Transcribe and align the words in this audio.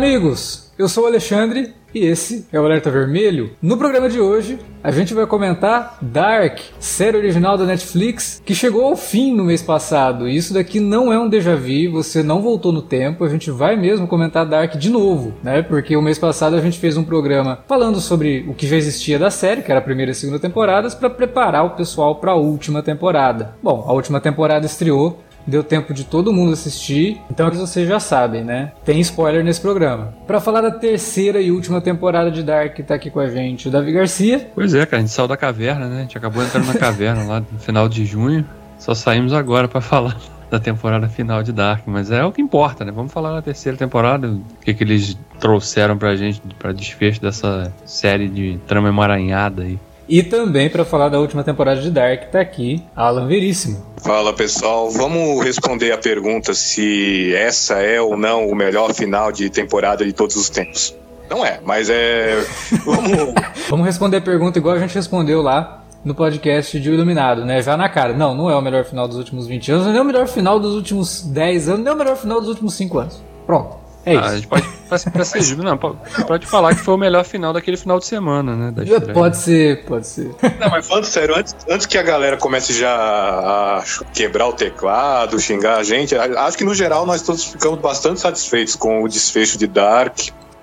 Amigos! 0.00 0.72
Eu 0.78 0.88
sou 0.88 1.04
o 1.04 1.06
Alexandre 1.06 1.74
e 1.94 2.06
esse 2.06 2.46
é 2.50 2.58
o 2.58 2.64
Alerta 2.64 2.90
Vermelho. 2.90 3.50
No 3.60 3.76
programa 3.76 4.08
de 4.08 4.18
hoje, 4.18 4.58
a 4.82 4.90
gente 4.90 5.12
vai 5.12 5.26
comentar 5.26 5.98
Dark, 6.00 6.58
série 6.78 7.18
original 7.18 7.58
da 7.58 7.66
Netflix, 7.66 8.40
que 8.42 8.54
chegou 8.54 8.86
ao 8.86 8.96
fim 8.96 9.34
no 9.34 9.44
mês 9.44 9.60
passado. 9.60 10.26
Isso 10.26 10.54
daqui 10.54 10.80
não 10.80 11.12
é 11.12 11.18
um 11.18 11.28
déjà 11.28 11.54
vu, 11.54 11.92
você 11.92 12.22
não 12.22 12.40
voltou 12.40 12.72
no 12.72 12.80
tempo, 12.80 13.24
a 13.24 13.28
gente 13.28 13.50
vai 13.50 13.76
mesmo 13.76 14.08
comentar 14.08 14.46
Dark 14.46 14.74
de 14.76 14.88
novo, 14.88 15.34
né? 15.42 15.60
Porque 15.60 15.94
o 15.94 16.00
mês 16.00 16.18
passado 16.18 16.56
a 16.56 16.62
gente 16.62 16.78
fez 16.78 16.96
um 16.96 17.04
programa 17.04 17.58
falando 17.68 18.00
sobre 18.00 18.46
o 18.48 18.54
que 18.54 18.66
já 18.66 18.76
existia 18.76 19.18
da 19.18 19.30
série, 19.30 19.60
que 19.60 19.70
era 19.70 19.80
a 19.80 19.84
primeira 19.84 20.12
e 20.12 20.14
segunda 20.14 20.38
temporadas, 20.38 20.94
para 20.94 21.10
preparar 21.10 21.66
o 21.66 21.76
pessoal 21.76 22.14
para 22.14 22.30
a 22.30 22.36
última 22.36 22.82
temporada. 22.82 23.54
Bom, 23.62 23.84
a 23.86 23.92
última 23.92 24.18
temporada 24.18 24.64
estreou 24.64 25.20
deu 25.46 25.62
tempo 25.62 25.92
de 25.92 26.04
todo 26.04 26.32
mundo 26.32 26.52
assistir, 26.52 27.20
então 27.30 27.50
vocês 27.50 27.88
já 27.88 28.00
sabem, 28.00 28.44
né? 28.44 28.72
Tem 28.84 29.00
spoiler 29.00 29.44
nesse 29.44 29.60
programa. 29.60 30.14
Para 30.26 30.40
falar 30.40 30.60
da 30.60 30.70
terceira 30.70 31.40
e 31.40 31.50
última 31.50 31.80
temporada 31.80 32.30
de 32.30 32.42
Dark, 32.42 32.78
tá 32.80 32.94
aqui 32.94 33.10
com 33.10 33.20
a 33.20 33.28
gente 33.28 33.68
o 33.68 33.70
Davi 33.70 33.92
Garcia. 33.92 34.50
Pois 34.54 34.74
é, 34.74 34.84
cara, 34.86 34.98
a 34.98 35.00
gente 35.00 35.12
saiu 35.12 35.28
da 35.28 35.36
caverna, 35.36 35.86
né? 35.86 35.98
A 35.98 36.02
gente 36.02 36.16
acabou 36.16 36.42
entrando 36.42 36.66
na 36.66 36.74
caverna 36.74 37.24
lá 37.24 37.40
no 37.40 37.58
final 37.58 37.88
de 37.88 38.04
junho. 38.04 38.44
Só 38.78 38.94
saímos 38.94 39.32
agora 39.32 39.68
para 39.68 39.80
falar 39.80 40.16
da 40.50 40.58
temporada 40.58 41.08
final 41.08 41.42
de 41.42 41.52
Dark, 41.52 41.82
mas 41.86 42.10
é 42.10 42.24
o 42.24 42.32
que 42.32 42.42
importa, 42.42 42.84
né? 42.84 42.90
Vamos 42.90 43.12
falar 43.12 43.32
na 43.32 43.40
terceira 43.40 43.78
temporada, 43.78 44.28
o 44.28 44.42
que, 44.60 44.74
que 44.74 44.82
eles 44.82 45.16
trouxeram 45.38 45.96
pra 45.96 46.16
gente 46.16 46.42
para 46.58 46.72
desfecho 46.72 47.20
dessa 47.20 47.72
série 47.84 48.28
de 48.28 48.58
trama 48.66 48.88
emaranhada 48.88 49.62
aí. 49.62 49.78
E 50.10 50.24
também 50.24 50.68
para 50.68 50.84
falar 50.84 51.08
da 51.08 51.20
última 51.20 51.44
temporada 51.44 51.80
de 51.80 51.88
Dark, 51.88 52.32
tá 52.32 52.40
aqui 52.40 52.82
Alan 52.96 53.28
Veríssimo. 53.28 53.80
Fala 53.98 54.32
pessoal, 54.32 54.90
vamos 54.90 55.40
responder 55.44 55.92
a 55.92 55.98
pergunta 55.98 56.52
se 56.52 57.32
essa 57.32 57.74
é 57.74 58.00
ou 58.00 58.16
não 58.16 58.48
o 58.48 58.54
melhor 58.56 58.92
final 58.92 59.30
de 59.30 59.48
temporada 59.48 60.04
de 60.04 60.12
todos 60.12 60.34
os 60.34 60.50
tempos. 60.50 60.96
Não 61.30 61.46
é, 61.46 61.60
mas 61.64 61.88
é. 61.88 62.44
Vamos. 62.84 63.34
vamos 63.70 63.86
responder 63.86 64.16
a 64.16 64.20
pergunta 64.20 64.58
igual 64.58 64.74
a 64.74 64.80
gente 64.80 64.96
respondeu 64.96 65.42
lá 65.42 65.84
no 66.04 66.12
podcast 66.12 66.80
de 66.80 66.90
O 66.90 66.94
Iluminado, 66.94 67.44
né? 67.44 67.62
Já 67.62 67.76
na 67.76 67.88
cara. 67.88 68.12
Não, 68.12 68.34
não 68.34 68.50
é 68.50 68.56
o 68.56 68.60
melhor 68.60 68.84
final 68.84 69.06
dos 69.06 69.16
últimos 69.16 69.46
20 69.46 69.70
anos, 69.70 69.86
nem 69.86 69.96
é 69.96 70.00
o 70.00 70.04
melhor 70.04 70.26
final 70.26 70.58
dos 70.58 70.74
últimos 70.74 71.22
10 71.22 71.68
anos, 71.68 71.84
nem 71.84 71.88
é 71.88 71.94
o 71.94 71.96
melhor 71.96 72.16
final 72.16 72.40
dos 72.40 72.48
últimos 72.48 72.74
5 72.74 72.98
anos. 72.98 73.22
Pronto. 73.46 73.76
É 74.04 74.14
isso. 74.14 74.24
Ah, 74.24 74.28
a 74.28 74.34
gente 74.34 74.48
pode, 74.48 74.68
pra 75.12 75.24
ser 75.24 75.42
justo, 75.42 75.62
não, 75.62 75.78
pode 75.78 76.46
falar 76.46 76.74
que 76.74 76.80
foi 76.80 76.94
o 76.94 76.98
melhor 76.98 77.24
final 77.24 77.52
daquele 77.52 77.76
final 77.76 77.98
de 77.98 78.06
semana, 78.06 78.56
né? 78.56 78.72
pode 79.12 79.36
ser, 79.36 79.84
pode 79.84 80.06
ser. 80.06 80.34
Não, 80.58 80.70
mas 80.70 80.86
falando 80.86 81.04
sério, 81.04 81.36
antes, 81.36 81.56
antes 81.68 81.86
que 81.86 81.96
a 81.96 82.02
galera 82.02 82.36
comece 82.36 82.72
já 82.72 82.94
a 82.94 83.84
quebrar 84.12 84.48
o 84.48 84.52
teclado, 84.52 85.38
xingar 85.38 85.78
a 85.78 85.82
gente, 85.84 86.14
acho 86.14 86.58
que 86.58 86.64
no 86.64 86.74
geral 86.74 87.06
nós 87.06 87.22
todos 87.22 87.44
ficamos 87.44 87.78
bastante 87.80 88.20
satisfeitos 88.20 88.76
com 88.76 89.02
o 89.02 89.08
desfecho 89.08 89.56
de 89.56 89.66
Dark. 89.66 90.18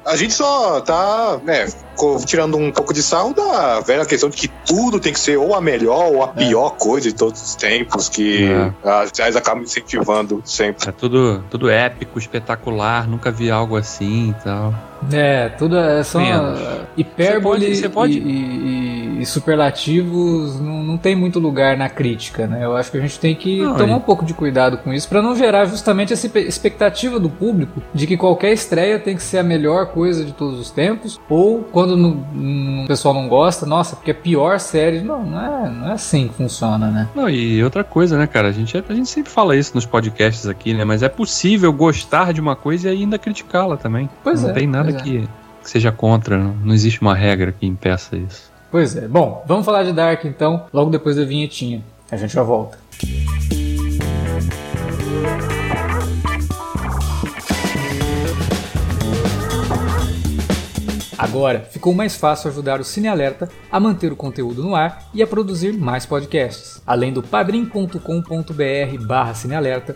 A 0.07 0.15
gente 0.15 0.33
só 0.33 0.79
tá, 0.79 1.37
né, 1.43 1.67
tirando 2.25 2.57
um 2.57 2.71
pouco 2.71 2.93
de 2.93 3.03
sal 3.03 3.33
da 3.33 3.81
velha 3.81 4.05
questão 4.05 4.29
de 4.29 4.37
que 4.37 4.47
tudo 4.65 4.99
tem 4.99 5.11
que 5.11 5.19
ser 5.19 5.37
ou 5.37 5.53
a 5.53 5.59
melhor 5.59 6.11
ou 6.13 6.23
a 6.23 6.27
é. 6.27 6.45
pior 6.45 6.73
é. 6.75 6.79
coisa 6.79 7.09
de 7.09 7.15
todos 7.15 7.41
os 7.41 7.55
tempos, 7.55 8.07
que 8.07 8.45
é. 8.45 8.71
as 8.89 9.11
séries 9.13 9.35
acabam 9.35 9.63
incentivando 9.63 10.41
sempre. 10.45 10.87
É 10.87 10.91
tudo, 10.93 11.43
tudo 11.49 11.69
épico, 11.69 12.17
espetacular, 12.17 13.07
nunca 13.07 13.31
vi 13.31 13.51
algo 13.51 13.75
assim 13.75 14.29
e 14.29 14.43
tal. 14.43 14.73
É, 15.11 15.49
tudo 15.49 15.77
é 15.77 16.03
só 16.03 16.19
hipérbole 16.95 17.59
você 17.59 17.67
pode, 17.67 17.77
você 17.77 17.89
pode... 17.89 18.13
E, 18.13 18.21
e, 18.21 18.23
e, 18.23 18.86
superlativos 19.25 20.59
não, 20.59 20.83
não 20.83 20.97
tem 20.97 21.15
muito 21.15 21.39
lugar 21.39 21.77
na 21.77 21.89
crítica, 21.89 22.47
né? 22.47 22.63
Eu 22.63 22.75
acho 22.75 22.91
que 22.91 22.97
a 22.97 23.01
gente 23.01 23.19
tem 23.19 23.35
que 23.35 23.59
não, 23.59 23.75
tomar 23.75 23.95
um 23.95 24.01
pouco 24.01 24.25
de 24.25 24.33
cuidado 24.33 24.77
com 24.77 24.93
isso 24.93 25.07
para 25.07 25.21
não 25.21 25.35
gerar 25.35 25.65
justamente 25.65 26.13
essa 26.13 26.27
expectativa 26.39 27.19
do 27.19 27.29
público 27.29 27.81
de 27.93 28.07
que 28.07 28.17
qualquer 28.17 28.51
estreia 28.51 28.99
tem 28.99 29.15
que 29.15 29.23
ser 29.23 29.39
a 29.39 29.43
melhor 29.43 29.87
coisa 29.87 30.23
de 30.23 30.31
todos 30.33 30.59
os 30.59 30.69
tempos, 30.69 31.19
ou 31.29 31.63
quando 31.63 31.95
no, 31.95 32.83
o 32.83 32.87
pessoal 32.87 33.13
não 33.13 33.27
gosta, 33.27 33.65
nossa, 33.65 33.95
porque 33.95 34.11
é 34.11 34.13
pior 34.13 34.59
série. 34.59 35.01
Não, 35.01 35.23
não 35.23 35.41
é, 35.41 35.69
não 35.69 35.89
é 35.89 35.93
assim 35.93 36.27
que 36.27 36.35
funciona, 36.35 36.89
né? 36.89 37.07
Não, 37.15 37.29
e 37.29 37.63
outra 37.63 37.83
coisa, 37.83 38.17
né, 38.17 38.27
cara? 38.27 38.49
A 38.49 38.51
gente, 38.51 38.77
a 38.77 38.93
gente 38.93 39.09
sempre 39.09 39.31
fala 39.31 39.55
isso 39.55 39.71
nos 39.75 39.85
podcasts 39.85 40.47
aqui, 40.47 40.73
né? 40.73 40.83
Mas 40.83 41.03
é 41.03 41.09
possível 41.09 41.71
gostar 41.73 42.33
de 42.33 42.41
uma 42.41 42.55
coisa 42.55 42.89
e 42.89 42.91
ainda 42.91 43.17
criticá-la 43.17 43.77
também. 43.77 44.09
Pois 44.23 44.41
não 44.41 44.49
é. 44.49 44.51
Não 44.51 44.59
tem 44.59 44.67
nada 44.67 44.89
é. 44.91 44.93
que, 44.93 45.27
que 45.61 45.69
seja 45.69 45.91
contra, 45.91 46.37
não 46.37 46.73
existe 46.73 47.01
uma 47.01 47.15
regra 47.15 47.51
que 47.51 47.65
impeça 47.65 48.15
isso. 48.15 48.51
Pois 48.69 48.95
é. 48.95 49.07
Bom, 49.07 49.43
vamos 49.47 49.65
falar 49.65 49.83
de 49.83 49.93
Dark 49.93 50.25
então, 50.25 50.65
logo 50.73 50.89
depois 50.89 51.15
da 51.15 51.23
vinhetinha. 51.23 51.83
A 52.11 52.17
gente 52.17 52.33
já 52.33 52.43
volta. 52.43 52.77
Agora 61.17 61.61
ficou 61.61 61.95
mais 61.95 62.15
fácil 62.15 62.51
ajudar 62.51 62.79
o 62.79 62.83
Cine 62.83 63.07
Alerta 63.07 63.49
a 63.71 63.79
manter 63.79 64.11
o 64.11 64.15
conteúdo 64.15 64.61
no 64.61 64.75
ar 64.75 65.09
e 65.13 65.23
a 65.23 65.27
produzir 65.27 65.73
mais 65.73 66.05
podcasts. 66.05 66.79
Além 66.85 67.11
do 67.11 67.23
padrim.com.br/barra 67.23 69.33
cinealerta, 69.33 69.95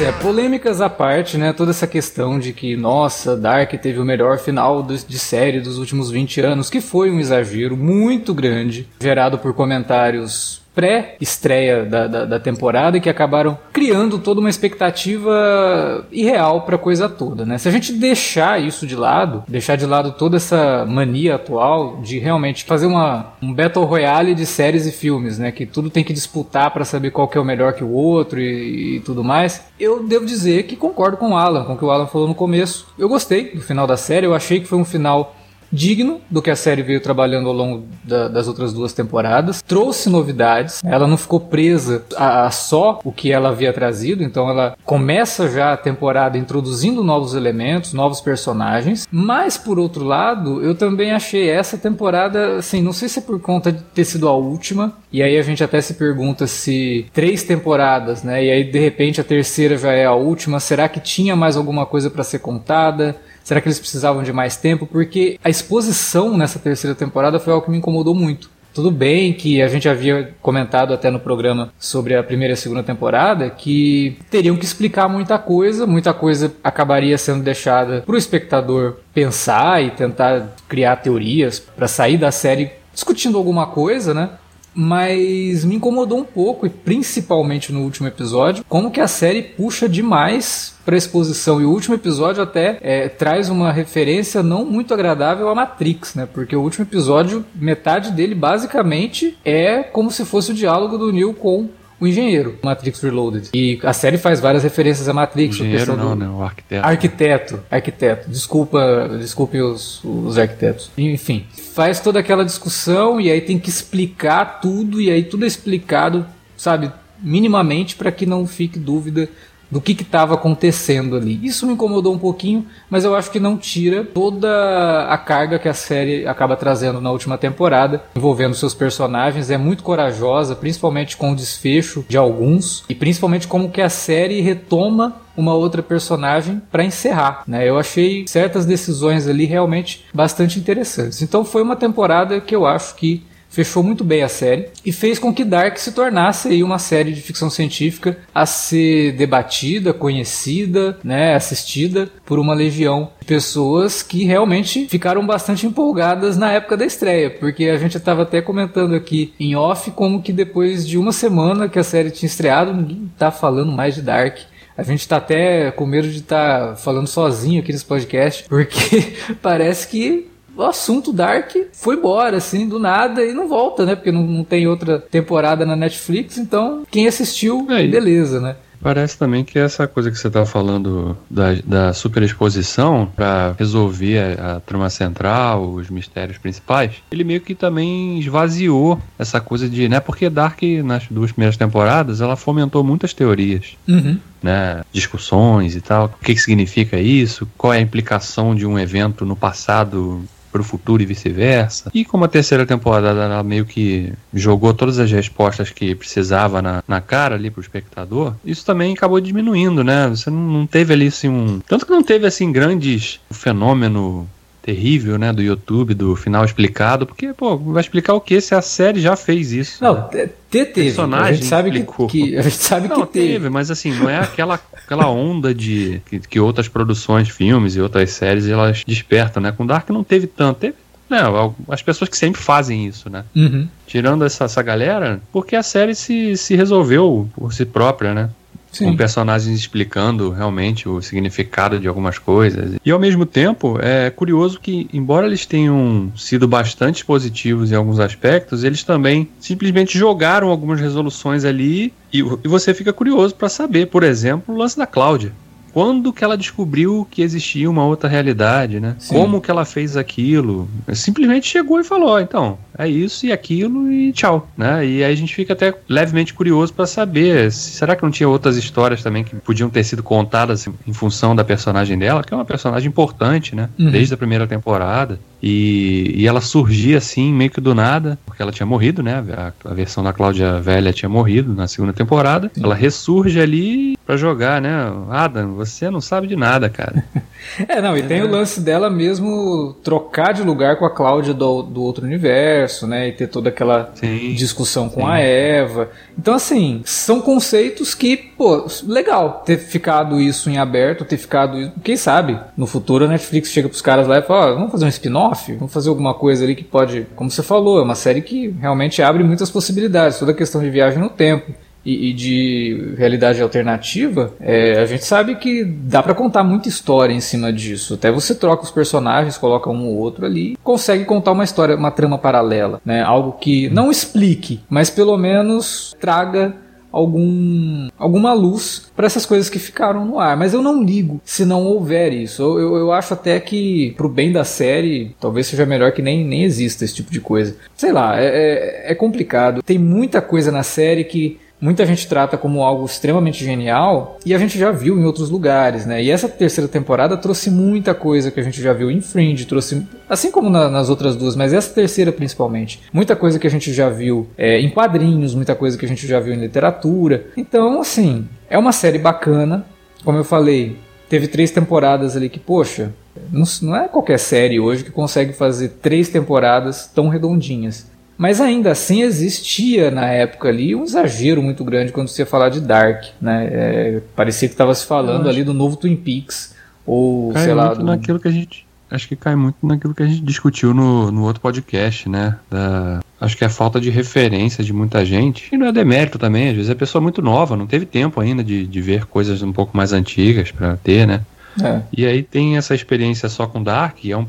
Pois 0.00 0.08
é, 0.08 0.12
polêmicas 0.12 0.80
à 0.80 0.88
parte, 0.88 1.36
né? 1.36 1.52
Toda 1.52 1.72
essa 1.72 1.86
questão 1.86 2.38
de 2.38 2.54
que, 2.54 2.74
nossa, 2.74 3.36
Dark 3.36 3.70
teve 3.74 3.98
o 3.98 4.04
melhor 4.04 4.38
final 4.38 4.82
de 4.82 5.18
série 5.18 5.60
dos 5.60 5.76
últimos 5.76 6.10
20 6.10 6.40
anos, 6.40 6.70
que 6.70 6.80
foi 6.80 7.10
um 7.10 7.20
exagero 7.20 7.76
muito 7.76 8.32
grande, 8.32 8.88
gerado 8.98 9.36
por 9.36 9.52
comentários 9.52 10.59
pré-estreia 10.74 11.84
da, 11.84 12.06
da, 12.06 12.24
da, 12.24 12.40
temporada 12.40 12.96
e 12.96 13.00
que 13.00 13.08
acabaram 13.08 13.58
criando 13.72 14.18
toda 14.18 14.40
uma 14.40 14.48
expectativa 14.48 16.06
irreal 16.12 16.62
para 16.62 16.76
a 16.76 16.78
coisa 16.78 17.08
toda, 17.08 17.44
né? 17.44 17.58
Se 17.58 17.68
a 17.68 17.72
gente 17.72 17.92
deixar 17.92 18.60
isso 18.60 18.86
de 18.86 18.94
lado, 18.94 19.42
deixar 19.48 19.76
de 19.76 19.84
lado 19.84 20.12
toda 20.12 20.36
essa 20.36 20.86
mania 20.86 21.34
atual 21.34 22.00
de 22.02 22.18
realmente 22.18 22.64
fazer 22.64 22.86
uma, 22.86 23.32
um 23.42 23.52
battle 23.52 23.84
royale 23.84 24.34
de 24.34 24.46
séries 24.46 24.86
e 24.86 24.92
filmes, 24.92 25.38
né? 25.38 25.50
Que 25.50 25.66
tudo 25.66 25.90
tem 25.90 26.04
que 26.04 26.12
disputar 26.12 26.70
para 26.70 26.84
saber 26.84 27.10
qual 27.10 27.28
que 27.28 27.36
é 27.36 27.40
o 27.40 27.44
melhor 27.44 27.72
que 27.72 27.84
o 27.84 27.90
outro 27.90 28.40
e, 28.40 28.96
e, 28.96 29.00
tudo 29.00 29.24
mais. 29.24 29.64
Eu 29.78 30.04
devo 30.06 30.24
dizer 30.24 30.64
que 30.64 30.76
concordo 30.76 31.16
com 31.16 31.30
o 31.30 31.36
Alan, 31.36 31.64
com 31.64 31.74
o 31.74 31.76
que 31.76 31.84
o 31.84 31.90
Alan 31.90 32.06
falou 32.06 32.28
no 32.28 32.34
começo. 32.34 32.86
Eu 32.98 33.08
gostei 33.08 33.50
do 33.52 33.60
final 33.60 33.86
da 33.86 33.96
série, 33.96 34.26
eu 34.26 34.34
achei 34.34 34.60
que 34.60 34.66
foi 34.66 34.78
um 34.78 34.84
final 34.84 35.34
digno 35.72 36.20
do 36.30 36.42
que 36.42 36.50
a 36.50 36.56
série 36.56 36.82
veio 36.82 37.00
trabalhando 37.00 37.48
ao 37.48 37.54
longo 37.54 37.84
da, 38.04 38.28
das 38.28 38.48
outras 38.48 38.72
duas 38.72 38.92
temporadas. 38.92 39.62
Trouxe 39.62 40.08
novidades, 40.08 40.80
ela 40.84 41.06
não 41.06 41.16
ficou 41.16 41.40
presa 41.40 42.04
a, 42.16 42.46
a, 42.46 42.50
só 42.50 43.00
o 43.04 43.12
que 43.12 43.32
ela 43.32 43.50
havia 43.50 43.72
trazido, 43.72 44.22
então 44.22 44.48
ela 44.48 44.76
começa 44.84 45.48
já 45.48 45.72
a 45.72 45.76
temporada 45.76 46.38
introduzindo 46.38 47.04
novos 47.04 47.34
elementos, 47.34 47.92
novos 47.92 48.20
personagens. 48.20 49.06
Mas 49.10 49.56
por 49.56 49.78
outro 49.78 50.04
lado, 50.04 50.62
eu 50.62 50.74
também 50.74 51.12
achei 51.12 51.48
essa 51.48 51.78
temporada, 51.78 52.56
assim, 52.56 52.82
não 52.82 52.92
sei 52.92 53.08
se 53.08 53.18
é 53.18 53.22
por 53.22 53.40
conta 53.40 53.72
de 53.72 53.82
ter 53.82 54.04
sido 54.04 54.28
a 54.28 54.34
última, 54.34 54.94
e 55.12 55.22
aí 55.22 55.38
a 55.38 55.42
gente 55.42 55.62
até 55.62 55.80
se 55.80 55.94
pergunta 55.94 56.46
se 56.46 57.06
três 57.12 57.42
temporadas, 57.42 58.22
né? 58.22 58.44
E 58.44 58.50
aí 58.50 58.64
de 58.64 58.78
repente 58.78 59.20
a 59.20 59.24
terceira 59.24 59.76
já 59.76 59.92
é 59.92 60.04
a 60.04 60.14
última, 60.14 60.60
será 60.60 60.88
que 60.88 61.00
tinha 61.00 61.34
mais 61.36 61.56
alguma 61.56 61.86
coisa 61.86 62.10
para 62.10 62.24
ser 62.24 62.38
contada? 62.40 63.16
Será 63.50 63.60
que 63.60 63.66
eles 63.66 63.80
precisavam 63.80 64.22
de 64.22 64.32
mais 64.32 64.56
tempo? 64.56 64.86
Porque 64.86 65.36
a 65.42 65.50
exposição 65.50 66.38
nessa 66.38 66.56
terceira 66.56 66.94
temporada 66.94 67.40
foi 67.40 67.52
algo 67.52 67.64
que 67.64 67.70
me 67.72 67.78
incomodou 67.78 68.14
muito. 68.14 68.48
Tudo 68.72 68.92
bem 68.92 69.32
que 69.32 69.60
a 69.60 69.66
gente 69.66 69.88
havia 69.88 70.36
comentado 70.40 70.94
até 70.94 71.10
no 71.10 71.18
programa 71.18 71.74
sobre 71.76 72.14
a 72.14 72.22
primeira 72.22 72.54
e 72.54 72.56
segunda 72.56 72.84
temporada 72.84 73.50
que 73.50 74.16
teriam 74.30 74.56
que 74.56 74.64
explicar 74.64 75.08
muita 75.08 75.36
coisa, 75.36 75.84
muita 75.84 76.14
coisa 76.14 76.54
acabaria 76.62 77.18
sendo 77.18 77.42
deixada 77.42 78.02
para 78.02 78.14
o 78.14 78.16
espectador 78.16 78.98
pensar 79.12 79.82
e 79.82 79.90
tentar 79.90 80.54
criar 80.68 80.94
teorias 80.98 81.58
para 81.58 81.88
sair 81.88 82.18
da 82.18 82.30
série 82.30 82.70
discutindo 82.94 83.36
alguma 83.36 83.66
coisa, 83.66 84.14
né? 84.14 84.30
Mas 84.74 85.64
me 85.64 85.76
incomodou 85.76 86.18
um 86.18 86.24
pouco, 86.24 86.66
e 86.66 86.70
principalmente 86.70 87.72
no 87.72 87.82
último 87.82 88.08
episódio, 88.08 88.64
como 88.68 88.90
que 88.90 89.00
a 89.00 89.08
série 89.08 89.42
puxa 89.42 89.88
demais 89.88 90.74
para 90.84 90.96
exposição. 90.96 91.60
E 91.60 91.64
o 91.64 91.70
último 91.70 91.94
episódio 91.94 92.42
até 92.42 92.78
é, 92.80 93.08
traz 93.08 93.48
uma 93.48 93.72
referência 93.72 94.42
não 94.42 94.64
muito 94.64 94.94
agradável 94.94 95.48
à 95.48 95.54
Matrix, 95.54 96.14
né? 96.14 96.26
Porque 96.32 96.56
o 96.56 96.62
último 96.62 96.84
episódio, 96.84 97.44
metade 97.54 98.10
dele 98.12 98.34
basicamente 98.34 99.38
é 99.44 99.82
como 99.82 100.10
se 100.10 100.24
fosse 100.24 100.52
o 100.52 100.54
diálogo 100.54 100.98
do 100.98 101.12
Neo 101.12 101.34
com 101.34 101.68
o 102.00 102.06
engenheiro, 102.06 102.58
Matrix 102.62 103.00
Reloaded. 103.02 103.50
E 103.54 103.78
a 103.82 103.92
série 103.92 104.16
faz 104.16 104.40
várias 104.40 104.62
referências 104.62 105.08
a 105.08 105.12
Matrix. 105.12 105.56
Engenheiro 105.56 105.96
não, 105.96 106.10
do... 106.10 106.16
né? 106.16 106.28
O 106.28 106.42
arquiteto. 106.42 106.86
Arquiteto, 106.86 107.60
arquiteto. 107.70 108.30
Desculpa, 108.30 109.10
desculpe 109.18 109.60
os, 109.60 110.02
os 110.02 110.38
arquitetos. 110.38 110.90
Enfim, 110.96 111.44
faz 111.74 112.00
toda 112.00 112.18
aquela 112.18 112.44
discussão 112.44 113.20
e 113.20 113.30
aí 113.30 113.40
tem 113.40 113.58
que 113.58 113.68
explicar 113.68 114.60
tudo 114.60 115.00
e 115.00 115.10
aí 115.10 115.24
tudo 115.24 115.44
é 115.44 115.46
explicado, 115.46 116.24
sabe, 116.56 116.90
minimamente 117.20 117.96
para 117.96 118.10
que 118.10 118.24
não 118.24 118.46
fique 118.46 118.78
dúvida 118.78 119.28
do 119.70 119.80
que 119.80 119.92
estava 119.92 120.34
acontecendo 120.34 121.16
ali. 121.16 121.38
Isso 121.42 121.66
me 121.66 121.74
incomodou 121.74 122.12
um 122.12 122.18
pouquinho, 122.18 122.66
mas 122.88 123.04
eu 123.04 123.14
acho 123.14 123.30
que 123.30 123.38
não 123.38 123.56
tira 123.56 124.04
toda 124.04 125.06
a 125.08 125.16
carga 125.16 125.58
que 125.58 125.68
a 125.68 125.74
série 125.74 126.26
acaba 126.26 126.56
trazendo 126.56 127.00
na 127.00 127.10
última 127.10 127.38
temporada, 127.38 128.02
envolvendo 128.16 128.54
seus 128.54 128.74
personagens. 128.74 129.50
É 129.50 129.56
muito 129.56 129.82
corajosa, 129.82 130.56
principalmente 130.56 131.16
com 131.16 131.32
o 131.32 131.36
desfecho 131.36 132.04
de 132.08 132.16
alguns, 132.16 132.84
e 132.88 132.94
principalmente 132.94 133.46
como 133.46 133.70
que 133.70 133.80
a 133.80 133.88
série 133.88 134.40
retoma 134.40 135.16
uma 135.36 135.54
outra 135.54 135.82
personagem 135.82 136.60
para 136.70 136.84
encerrar, 136.84 137.44
né? 137.46 137.68
Eu 137.68 137.78
achei 137.78 138.26
certas 138.26 138.66
decisões 138.66 139.26
ali 139.26 139.44
realmente 139.44 140.04
bastante 140.12 140.58
interessantes. 140.58 141.22
Então 141.22 141.44
foi 141.44 141.62
uma 141.62 141.76
temporada 141.76 142.40
que 142.40 142.54
eu 142.54 142.66
acho 142.66 142.94
que 142.96 143.24
fechou 143.50 143.82
muito 143.82 144.04
bem 144.04 144.22
a 144.22 144.28
série 144.28 144.68
e 144.86 144.92
fez 144.92 145.18
com 145.18 145.34
que 145.34 145.44
Dark 145.44 145.76
se 145.76 145.92
tornasse 145.92 146.48
aí 146.48 146.62
uma 146.62 146.78
série 146.78 147.12
de 147.12 147.20
ficção 147.20 147.50
científica 147.50 148.16
a 148.34 148.46
ser 148.46 149.12
debatida, 149.12 149.92
conhecida, 149.92 150.96
né, 151.02 151.34
assistida 151.34 152.08
por 152.24 152.38
uma 152.38 152.54
legião 152.54 153.10
de 153.20 153.26
pessoas 153.26 154.02
que 154.02 154.24
realmente 154.24 154.86
ficaram 154.88 155.26
bastante 155.26 155.66
empolgadas 155.66 156.36
na 156.36 156.52
época 156.52 156.76
da 156.76 156.86
estreia, 156.86 157.28
porque 157.28 157.64
a 157.64 157.76
gente 157.76 157.96
estava 157.96 158.22
até 158.22 158.40
comentando 158.40 158.94
aqui 158.94 159.34
em 159.38 159.56
off 159.56 159.90
como 159.90 160.22
que 160.22 160.32
depois 160.32 160.86
de 160.86 160.96
uma 160.96 161.12
semana 161.12 161.68
que 161.68 161.78
a 161.78 161.84
série 161.84 162.10
tinha 162.10 162.28
estreado, 162.28 162.72
ninguém 162.72 163.10
tá 163.18 163.30
falando 163.30 163.72
mais 163.72 163.94
de 163.94 164.02
Dark. 164.02 164.38
A 164.76 164.82
gente 164.82 165.06
tá 165.06 165.16
até 165.16 165.70
com 165.72 165.84
medo 165.84 166.08
de 166.08 166.18
estar 166.20 166.68
tá 166.68 166.76
falando 166.76 167.06
sozinho 167.06 167.60
aqui 167.60 167.70
nesse 167.70 167.84
podcast, 167.84 168.44
porque 168.48 169.12
parece 169.42 169.88
que 169.88 170.30
o 170.60 170.66
assunto 170.68 171.12
Dark 171.12 171.52
foi 171.72 171.96
embora, 171.96 172.36
assim, 172.36 172.68
do 172.68 172.78
nada 172.78 173.24
e 173.24 173.32
não 173.32 173.48
volta, 173.48 173.84
né? 173.86 173.94
Porque 173.94 174.12
não, 174.12 174.22
não 174.22 174.44
tem 174.44 174.66
outra 174.66 174.98
temporada 174.98 175.64
na 175.64 175.74
Netflix, 175.74 176.38
então 176.38 176.84
quem 176.90 177.06
assistiu, 177.06 177.66
é, 177.70 177.86
beleza, 177.86 178.40
né? 178.40 178.56
Parece 178.82 179.18
também 179.18 179.44
que 179.44 179.58
essa 179.58 179.86
coisa 179.86 180.10
que 180.10 180.16
você 180.16 180.28
está 180.28 180.46
falando 180.46 181.16
da, 181.28 181.54
da 181.64 181.92
superexposição 181.92 183.10
para 183.14 183.54
resolver 183.58 184.18
a, 184.18 184.56
a, 184.56 184.60
trama 184.60 184.88
central, 184.88 185.70
os 185.70 185.90
mistérios 185.90 186.38
principais, 186.38 186.92
ele 187.10 187.22
meio 187.22 187.42
que 187.42 187.54
também 187.54 188.18
esvaziou 188.18 188.98
essa 189.18 189.38
coisa 189.40 189.68
de. 189.68 189.86
né? 189.88 190.00
Porque 190.00 190.30
Dark, 190.30 190.62
nas 190.82 191.06
duas 191.10 191.30
primeiras 191.30 191.58
temporadas, 191.58 192.22
ela 192.22 192.36
fomentou 192.36 192.82
muitas 192.82 193.12
teorias. 193.12 193.76
Uhum. 193.86 194.18
Né, 194.42 194.82
discussões 194.90 195.76
e 195.76 195.82
tal. 195.82 196.06
O 196.06 196.24
que, 196.24 196.34
que 196.34 196.40
significa 196.40 196.98
isso? 196.98 197.46
Qual 197.58 197.74
é 197.74 197.76
a 197.76 197.80
implicação 197.82 198.54
de 198.54 198.64
um 198.64 198.78
evento 198.78 199.26
no 199.26 199.36
passado 199.36 200.24
para 200.50 200.60
o 200.60 200.64
futuro 200.64 201.02
e 201.02 201.06
vice-versa. 201.06 201.90
E 201.94 202.04
como 202.04 202.24
a 202.24 202.28
terceira 202.28 202.66
temporada 202.66 203.08
ela 203.08 203.42
meio 203.42 203.64
que 203.64 204.12
jogou 204.32 204.74
todas 204.74 204.98
as 204.98 205.10
respostas 205.10 205.70
que 205.70 205.94
precisava 205.94 206.60
na, 206.60 206.82
na 206.86 207.00
cara 207.00 207.34
ali 207.34 207.50
para 207.50 207.60
o 207.60 207.62
espectador, 207.62 208.34
isso 208.44 208.64
também 208.64 208.92
acabou 208.92 209.20
diminuindo, 209.20 209.84
né? 209.84 210.08
Você 210.08 210.30
não, 210.30 210.40
não 210.40 210.66
teve 210.66 210.92
ali 210.92 211.06
assim 211.06 211.28
um. 211.28 211.60
Tanto 211.60 211.86
que 211.86 211.92
não 211.92 212.02
teve 212.02 212.26
assim 212.26 212.52
grandes 212.52 213.20
fenômeno 213.30 214.28
terrível, 214.62 215.18
né, 215.18 215.32
do 215.32 215.42
YouTube, 215.42 215.94
do 215.94 216.14
final 216.14 216.44
explicado, 216.44 217.06
porque, 217.06 217.32
pô, 217.32 217.56
vai 217.56 217.80
explicar 217.80 218.14
o 218.14 218.20
que 218.20 218.40
se 218.40 218.54
a 218.54 218.62
série 218.62 219.00
já 219.00 219.16
fez 219.16 219.52
isso? 219.52 219.82
Não, 219.82 219.94
né? 219.94 220.28
ter 220.50 220.66
teve. 220.66 220.86
Personagem 220.86 221.26
a 221.26 221.32
gente 221.32 221.46
sabe 221.46 221.68
explicou. 221.70 222.06
que, 222.06 222.30
que 222.30 222.36
a 222.36 222.42
gente 222.42 222.56
sabe 222.56 222.88
não, 222.88 223.00
que 223.00 223.12
teve. 223.12 223.32
teve. 223.34 223.48
mas 223.48 223.70
assim, 223.70 223.92
não 223.92 224.08
é 224.10 224.18
aquela, 224.18 224.60
aquela 224.72 225.08
onda 225.08 225.54
de 225.54 226.02
que, 226.06 226.18
que, 226.20 226.40
outras 226.40 226.68
produções, 226.68 227.28
filmes 227.28 227.76
e 227.76 227.80
outras 227.80 228.10
séries 228.10 228.46
elas 228.46 228.82
despertam, 228.86 229.42
né? 229.42 229.52
Com 229.52 229.66
Dark 229.66 229.88
não 229.90 230.04
teve 230.04 230.26
tanto, 230.26 230.60
teve 230.60 230.74
não, 231.10 231.56
as 231.68 231.82
pessoas 231.82 232.08
que 232.08 232.16
sempre 232.16 232.40
fazem 232.40 232.86
isso, 232.86 233.10
né? 233.10 233.24
Uhum. 233.34 233.66
Tirando 233.84 234.24
essa, 234.24 234.44
essa 234.44 234.62
galera, 234.62 235.20
porque 235.32 235.56
a 235.56 235.62
série 235.62 235.92
se, 235.92 236.36
se 236.36 236.54
resolveu 236.54 237.28
por 237.34 237.52
si 237.52 237.64
própria, 237.64 238.14
né? 238.14 238.30
Sim. 238.72 238.86
com 238.86 238.96
personagens 238.96 239.58
explicando 239.58 240.30
realmente 240.30 240.88
o 240.88 241.02
significado 241.02 241.78
de 241.78 241.88
algumas 241.88 242.18
coisas. 242.18 242.76
E 242.84 242.90
ao 242.90 242.98
mesmo 242.98 243.26
tempo, 243.26 243.78
é 243.80 244.10
curioso 244.10 244.60
que, 244.60 244.88
embora 244.92 245.26
eles 245.26 245.44
tenham 245.44 246.12
sido 246.16 246.46
bastante 246.46 247.04
positivos 247.04 247.72
em 247.72 247.74
alguns 247.74 247.98
aspectos, 247.98 248.64
eles 248.64 248.82
também 248.82 249.28
simplesmente 249.40 249.98
jogaram 249.98 250.48
algumas 250.48 250.80
resoluções 250.80 251.44
ali 251.44 251.92
e, 252.12 252.18
e 252.18 252.48
você 252.48 252.72
fica 252.72 252.92
curioso 252.92 253.34
para 253.34 253.48
saber, 253.48 253.86
por 253.86 254.02
exemplo, 254.02 254.54
o 254.54 254.58
lance 254.58 254.78
da 254.78 254.86
Cláudia 254.86 255.32
quando 255.72 256.12
que 256.12 256.24
ela 256.24 256.36
descobriu 256.36 257.06
que 257.10 257.22
existia 257.22 257.70
uma 257.70 257.84
outra 257.84 258.08
realidade, 258.08 258.80
né? 258.80 258.96
Sim. 258.98 259.14
Como 259.14 259.40
que 259.40 259.50
ela 259.50 259.64
fez 259.64 259.96
aquilo? 259.96 260.68
Simplesmente 260.92 261.46
chegou 261.46 261.80
e 261.80 261.84
falou, 261.84 262.20
então, 262.20 262.58
é 262.76 262.88
isso 262.88 263.26
e 263.26 263.32
aquilo 263.32 263.90
e 263.90 264.12
tchau, 264.12 264.48
né? 264.56 264.84
E 264.86 265.04
aí 265.04 265.12
a 265.12 265.16
gente 265.16 265.34
fica 265.34 265.52
até 265.52 265.74
levemente 265.88 266.34
curioso 266.34 266.72
para 266.72 266.86
saber, 266.86 267.52
será 267.52 267.94
que 267.94 268.02
não 268.02 268.10
tinha 268.10 268.28
outras 268.28 268.56
histórias 268.56 269.02
também 269.02 269.24
que 269.24 269.36
podiam 269.36 269.70
ter 269.70 269.84
sido 269.84 270.02
contadas 270.02 270.66
em 270.86 270.92
função 270.92 271.34
da 271.34 271.44
personagem 271.44 271.98
dela, 271.98 272.22
que 272.22 272.32
é 272.32 272.36
uma 272.36 272.44
personagem 272.44 272.88
importante, 272.88 273.54
né? 273.54 273.68
Uhum. 273.78 273.90
Desde 273.90 274.14
a 274.14 274.16
primeira 274.16 274.46
temporada. 274.46 275.20
E, 275.42 276.12
e, 276.16 276.26
ela 276.26 276.40
surgia 276.40 276.98
assim, 276.98 277.32
meio 277.32 277.50
que 277.50 277.60
do 277.60 277.74
nada, 277.74 278.18
porque 278.26 278.42
ela 278.42 278.52
tinha 278.52 278.66
morrido, 278.66 279.02
né? 279.02 279.24
A, 279.36 279.70
a 279.70 279.74
versão 279.74 280.04
da 280.04 280.12
Cláudia 280.12 280.60
Velha 280.60 280.92
tinha 280.92 281.08
morrido 281.08 281.54
na 281.54 281.66
segunda 281.66 281.92
temporada. 281.92 282.50
Sim. 282.54 282.62
Ela 282.62 282.74
ressurge 282.74 283.40
ali 283.40 283.96
para 284.04 284.16
jogar, 284.16 284.60
né? 284.60 284.70
Adam, 285.08 285.54
você 285.54 285.88
não 285.88 286.00
sabe 286.00 286.26
de 286.26 286.36
nada, 286.36 286.68
cara. 286.68 287.04
é, 287.66 287.80
não, 287.80 287.96
e 287.96 288.00
é. 288.00 288.02
tem 288.02 288.22
o 288.22 288.30
lance 288.30 288.60
dela 288.60 288.90
mesmo 288.90 289.74
trocar 289.82 290.34
de 290.34 290.42
lugar 290.42 290.76
com 290.76 290.84
a 290.84 290.90
Cláudia 290.90 291.32
do, 291.32 291.62
do 291.62 291.82
outro 291.82 292.04
universo, 292.04 292.86
né? 292.86 293.08
E 293.08 293.12
ter 293.12 293.28
toda 293.28 293.48
aquela 293.48 293.92
sim, 293.94 294.34
discussão 294.34 294.88
com 294.88 295.02
sim. 295.02 295.10
a 295.10 295.18
Eva. 295.18 295.90
Então, 296.18 296.34
assim, 296.34 296.82
são 296.84 297.20
conceitos 297.20 297.94
que, 297.94 298.16
pô, 298.16 298.66
legal 298.86 299.42
ter 299.46 299.58
ficado 299.58 300.20
isso 300.20 300.50
em 300.50 300.58
aberto, 300.58 301.04
ter 301.04 301.16
ficado. 301.16 301.72
Quem 301.82 301.96
sabe 301.96 302.38
no 302.56 302.66
futuro 302.66 303.04
a 303.06 303.08
Netflix 303.08 303.50
chega 303.50 303.68
pros 303.68 303.80
caras 303.80 304.06
lá 304.06 304.18
e 304.18 304.22
fala: 304.22 304.52
ó, 304.52 304.54
vamos 304.54 304.72
fazer 304.72 304.84
um 304.84 304.88
spin-off? 304.88 305.29
Vamos 305.54 305.72
fazer 305.72 305.88
alguma 305.88 306.14
coisa 306.14 306.44
ali 306.44 306.54
que 306.54 306.64
pode. 306.64 307.06
Como 307.16 307.30
você 307.30 307.42
falou, 307.42 307.78
é 307.78 307.82
uma 307.82 307.94
série 307.94 308.22
que 308.22 308.48
realmente 308.48 309.02
abre 309.02 309.22
muitas 309.24 309.50
possibilidades, 309.50 310.18
toda 310.18 310.32
a 310.32 310.34
questão 310.34 310.60
de 310.60 310.70
viagem 310.70 310.98
no 310.98 311.08
tempo 311.08 311.52
e, 311.84 312.10
e 312.10 312.12
de 312.12 312.94
realidade 312.96 313.40
alternativa, 313.42 314.34
é, 314.40 314.80
a 314.80 314.86
gente 314.86 315.04
sabe 315.04 315.36
que 315.36 315.64
dá 315.64 316.02
para 316.02 316.14
contar 316.14 316.44
muita 316.44 316.68
história 316.68 317.12
em 317.12 317.20
cima 317.20 317.52
disso. 317.52 317.94
Até 317.94 318.10
você 318.10 318.34
troca 318.34 318.62
os 318.62 318.70
personagens, 318.70 319.38
coloca 319.38 319.70
um 319.70 319.86
ou 319.86 319.96
outro 319.96 320.26
ali, 320.26 320.56
consegue 320.62 321.04
contar 321.04 321.32
uma 321.32 321.44
história, 321.44 321.76
uma 321.76 321.90
trama 321.90 322.18
paralela, 322.18 322.80
né? 322.84 323.02
Algo 323.02 323.32
que 323.32 323.68
não 323.70 323.90
explique, 323.90 324.60
mas 324.68 324.90
pelo 324.90 325.16
menos 325.16 325.96
traga 326.00 326.54
algum 326.92 327.88
alguma 327.98 328.32
luz 328.32 328.90
para 328.96 329.06
essas 329.06 329.24
coisas 329.24 329.48
que 329.48 329.58
ficaram 329.58 330.04
no 330.04 330.18
ar. 330.18 330.36
Mas 330.36 330.54
eu 330.54 330.62
não 330.62 330.82
ligo 330.82 331.20
se 331.24 331.44
não 331.44 331.64
houver 331.64 332.12
isso. 332.12 332.42
Eu, 332.42 332.58
eu, 332.58 332.76
eu, 332.76 332.92
acho 332.92 333.14
até 333.14 333.38
que, 333.38 333.94
pro 333.96 334.08
bem 334.08 334.32
da 334.32 334.44
série, 334.44 335.14
talvez 335.20 335.46
seja 335.46 335.66
melhor 335.66 335.92
que 335.92 336.02
nem, 336.02 336.24
nem 336.24 336.44
exista 336.44 336.84
esse 336.84 336.94
tipo 336.94 337.10
de 337.10 337.20
coisa. 337.20 337.56
Sei 337.76 337.92
lá, 337.92 338.20
é, 338.20 338.26
é, 338.26 338.92
é 338.92 338.94
complicado. 338.94 339.62
Tem 339.62 339.78
muita 339.78 340.20
coisa 340.20 340.50
na 340.50 340.62
série 340.62 341.04
que 341.04 341.38
muita 341.60 341.84
gente 341.84 342.08
trata 342.08 342.38
como 342.38 342.62
algo 342.62 342.84
extremamente 342.84 343.44
genial 343.44 344.18
e 344.24 344.34
a 344.34 344.38
gente 344.38 344.58
já 344.58 344.70
viu 344.70 344.98
em 344.98 345.04
outros 345.04 345.30
lugares, 345.30 345.84
né? 345.84 346.02
E 346.02 346.10
essa 346.10 346.28
terceira 346.28 346.68
temporada 346.68 347.16
trouxe 347.16 347.50
muita 347.50 347.94
coisa 347.94 348.30
que 348.30 348.40
a 348.40 348.42
gente 348.42 348.60
já 348.60 348.72
viu 348.72 348.90
em 348.90 349.00
Fringe, 349.00 349.44
trouxe, 349.44 349.86
assim 350.08 350.30
como 350.30 350.48
na, 350.48 350.68
nas 350.68 350.88
outras 350.88 351.16
duas, 351.16 351.36
mas 351.36 351.52
essa 351.52 351.72
terceira 351.74 352.10
principalmente, 352.10 352.80
muita 352.92 353.14
coisa 353.14 353.38
que 353.38 353.46
a 353.46 353.50
gente 353.50 353.72
já 353.72 353.88
viu 353.88 354.26
é, 354.38 354.60
em 354.60 354.70
quadrinhos, 354.70 355.34
muita 355.34 355.54
coisa 355.54 355.76
que 355.76 355.84
a 355.84 355.88
gente 355.88 356.06
já 356.06 356.18
viu 356.18 356.34
em 356.34 356.40
literatura. 356.40 357.26
Então, 357.36 357.80
assim, 357.80 358.26
é 358.48 358.58
uma 358.58 358.72
série 358.72 358.98
bacana, 358.98 359.64
como 360.04 360.18
eu 360.18 360.24
falei, 360.24 360.76
teve 361.08 361.26
três 361.26 361.50
temporadas 361.50 362.16
ali 362.16 362.28
que, 362.28 362.38
poxa, 362.38 362.92
não, 363.30 363.44
não 363.62 363.76
é 363.76 363.88
qualquer 363.88 364.18
série 364.18 364.60
hoje 364.60 364.84
que 364.84 364.90
consegue 364.90 365.32
fazer 365.32 365.68
três 365.82 366.08
temporadas 366.08 366.86
tão 366.86 367.08
redondinhas. 367.08 367.90
Mas 368.20 368.38
ainda 368.38 368.70
assim 368.70 369.00
existia 369.00 369.90
na 369.90 370.04
época 370.04 370.50
ali 370.50 370.74
um 370.74 370.84
exagero 370.84 371.42
muito 371.42 371.64
grande 371.64 371.90
quando 371.90 372.08
você 372.08 372.20
ia 372.20 372.26
falar 372.26 372.50
de 372.50 372.60
Dark, 372.60 373.04
né? 373.18 373.48
É, 373.50 374.02
parecia 374.14 374.46
que 374.46 374.52
estava 374.52 374.74
se 374.74 374.84
falando 374.84 375.26
ali 375.26 375.42
do 375.42 375.54
novo 375.54 375.74
Twin 375.74 375.96
Peaks 375.96 376.54
ou 376.84 377.32
cai 377.32 377.44
sei 377.44 377.54
lá. 377.54 377.68
Muito 377.68 377.78
do... 377.78 377.86
naquilo 377.86 378.20
que 378.20 378.28
a 378.28 378.30
gente 378.30 378.66
acho 378.90 379.08
que 379.08 379.16
cai 379.16 379.34
muito 379.34 379.56
naquilo 379.62 379.94
que 379.94 380.02
a 380.02 380.06
gente 380.06 380.20
discutiu 380.20 380.74
no, 380.74 381.10
no 381.10 381.22
outro 381.22 381.40
podcast, 381.40 382.10
né? 382.10 382.36
Da, 382.50 383.00
acho 383.18 383.34
que 383.38 383.42
é 383.42 383.46
a 383.46 383.50
falta 383.50 383.80
de 383.80 383.88
referência 383.88 384.62
de 384.62 384.72
muita 384.74 385.02
gente. 385.02 385.48
E 385.50 385.56
não 385.56 385.68
é 385.68 385.72
demérito 385.72 386.18
também, 386.18 386.50
às 386.50 386.56
vezes 386.56 386.70
é 386.70 386.74
pessoa 386.74 387.00
muito 387.00 387.22
nova, 387.22 387.56
não 387.56 387.66
teve 387.66 387.86
tempo 387.86 388.20
ainda 388.20 388.44
de, 388.44 388.66
de 388.66 388.82
ver 388.82 389.06
coisas 389.06 389.40
um 389.40 389.50
pouco 389.52 389.74
mais 389.74 389.94
antigas 389.94 390.50
para 390.50 390.76
ter, 390.76 391.06
né? 391.06 391.22
É. 391.62 391.82
E 391.92 392.06
aí 392.06 392.22
tem 392.22 392.56
essa 392.56 392.74
experiência 392.74 393.28
só 393.28 393.46
com 393.46 393.62
Dark, 393.62 393.96
que, 393.96 394.12
é 394.12 394.16
um, 394.16 394.24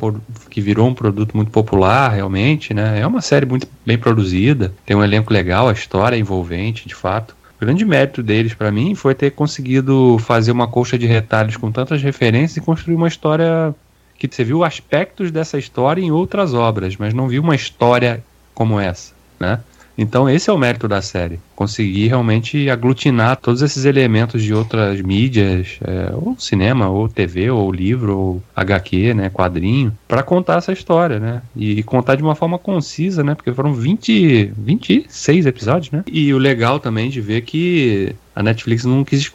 que 0.50 0.62
virou 0.62 0.88
um 0.88 0.94
produto 0.94 1.36
muito 1.36 1.52
popular 1.52 2.10
realmente, 2.10 2.74
né? 2.74 3.00
É 3.00 3.06
uma 3.06 3.22
série 3.22 3.46
muito 3.46 3.68
bem 3.86 3.98
produzida, 3.98 4.74
tem 4.86 4.96
um 4.98 5.04
elenco 5.04 5.32
legal, 5.32 5.70
a 5.70 5.74
história 5.74 6.16
é 6.16 6.20
envolvente, 6.20 6.88
de 6.88 6.96
fato. 6.96 7.36
O 7.58 7.66
grande 7.66 7.86
mérito 7.86 8.24
deles 8.24 8.56
para 8.56 8.72
mim 8.72 8.96
foi 8.96 9.14
ter 9.14 9.32
conseguido 9.32 10.18
fazer 10.20 10.52
uma 10.52 10.68
colcha 10.68 10.98
de 10.98 11.06
retalhos 11.06 11.58
com 11.58 11.72
tantas 11.72 12.02
referências 12.02 12.58
e 12.58 12.62
construir 12.62 12.96
uma 12.96 13.08
história 13.08 13.76
que 14.18 14.28
você 14.28 14.44
viu 14.44 14.64
aspectos 14.64 15.32
dessa 15.32 15.58
história 15.58 16.02
em 16.02 16.12
outras 16.12 16.54
obras, 16.54 16.96
mas 16.98 17.14
não 17.14 17.28
viu 17.28 17.42
uma 17.42 17.56
história 17.56 18.24
como 18.54 18.80
essa, 18.80 19.14
né? 19.40 19.60
Então 19.98 20.30
esse 20.30 20.50
é 20.50 20.54
o 20.54 20.58
mérito 20.58 20.88
da 20.88 21.02
série, 21.02 21.40
conseguir 21.56 22.08
realmente 22.08 22.70
aglutinar 22.70 23.38
todos 23.38 23.62
esses 23.62 23.86
elementos 23.86 24.42
de 24.42 24.54
outras 24.54 25.02
mídias, 25.02 25.80
é, 25.82 26.12
ou 26.14 26.36
cinema, 26.40 26.90
ou 26.90 27.08
TV, 27.08 27.52
ou 27.52 27.72
livro, 27.72 28.18
ou 28.18 28.44
HQ, 28.56 29.14
né, 29.14 29.30
quadrinho, 29.30 29.96
para 30.08 30.24
contar 30.24 30.58
essa 30.58 30.72
história, 30.72 31.20
né? 31.20 31.42
E, 31.56 31.80
e, 31.80 31.84
contar 31.84 32.16
de 32.16 32.24
uma 32.24 32.36
forma 32.36 32.58
concisa, 32.58 33.24
né? 33.24 33.36
Porque 33.36 33.54
foram 33.54 33.74
20, 33.74 34.54
26 34.58 35.46
episódios, 35.46 35.92
né? 35.92 36.04
E 36.08 36.34
o 36.34 36.38
legal 36.38 36.80
também 36.80 37.10
de 37.10 37.22
ver 37.22 37.42
que 37.42 38.16
a 38.36 38.42
Netflix 38.42 38.86
não 38.86 39.04
quis 39.04 39.32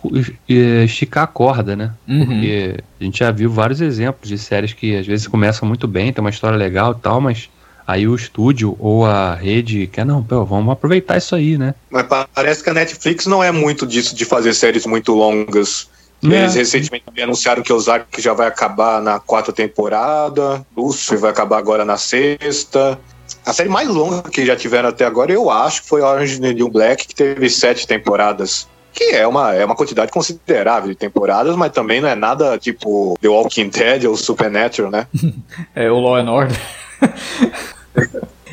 esticar 0.49 1.25
a 1.25 1.27
corda, 1.27 1.77
né? 1.77 1.93
Uhum. 2.09 2.25
Porque 2.27 2.77
a 3.01 3.05
gente 3.05 3.19
já 3.19 3.31
viu 3.31 3.51
vários 3.51 3.81
exemplos 3.81 4.29
de 4.29 4.39
séries 4.39 4.73
que 4.73 4.97
às 4.97 5.07
vezes 5.07 5.27
começam 5.27 5.69
muito 5.69 5.87
bem, 5.87 6.13
tem 6.13 6.25
uma 6.25 6.31
história 6.31 6.57
legal 6.57 6.93
e 6.93 7.01
tal, 7.01 7.21
mas 7.21 7.49
Aí 7.87 8.09
o 8.09 8.17
estúdio 8.17 8.77
ou 8.81 9.07
a 9.07 9.35
rede 9.35 9.87
quer, 9.87 10.05
não, 10.05 10.21
pô, 10.23 10.45
vamos 10.45 10.73
aproveitar 10.73 11.17
isso 11.19 11.37
aí, 11.37 11.57
né? 11.57 11.75
Mas 11.89 12.05
parece 12.35 12.63
que 12.65 12.71
a 12.71 12.75
Netflix 12.75 13.27
não 13.27 13.45
é 13.45 13.53
muito 13.53 13.87
disso 13.87 14.17
de 14.17 14.25
fazer 14.25 14.55
séries 14.55 14.85
muito 14.87 15.15
longas. 15.15 15.89
É. 16.25 16.27
Eles 16.27 16.55
recentemente 16.55 17.05
anunciaram 17.23 17.63
que 17.63 17.73
o 17.73 17.77
Ozark 17.77 18.21
já 18.21 18.33
vai 18.33 18.49
acabar 18.49 19.01
na 19.01 19.21
quarta 19.21 19.53
temporada, 19.53 20.67
Lucifer 20.77 21.19
vai 21.19 21.31
acabar 21.31 21.59
agora 21.59 21.85
na 21.85 21.97
sexta. 21.97 22.99
A 23.45 23.53
série 23.53 23.69
mais 23.69 23.89
longa 23.89 24.29
que 24.31 24.45
já 24.45 24.57
tiveram 24.57 24.89
até 24.89 25.05
agora, 25.05 25.31
eu 25.31 25.49
acho 25.49 25.83
que 25.83 25.89
foi 25.89 26.01
Orange 26.01 26.41
the 26.41 26.53
New 26.53 26.69
Black, 26.69 27.07
que 27.07 27.15
teve 27.15 27.49
sete 27.49 27.87
temporadas. 27.87 28.67
Que 28.93 29.15
é 29.15 29.27
uma, 29.27 29.55
é 29.55 29.65
uma 29.65 29.77
quantidade 29.77 30.11
considerável 30.11 30.89
de 30.89 30.97
temporadas, 30.97 31.55
mas 31.55 31.71
também 31.71 32.01
não 32.01 32.09
é 32.09 32.17
nada 32.17 32.59
tipo 32.59 33.17
The 33.21 33.29
Walking 33.29 33.69
Dead 33.69 34.05
ou 34.07 34.17
Supernatural, 34.17 34.91
né? 34.91 35.07
é 35.77 35.89
o 35.89 36.01
Law 36.01 36.17
and 36.17 36.33
Order. 36.33 36.61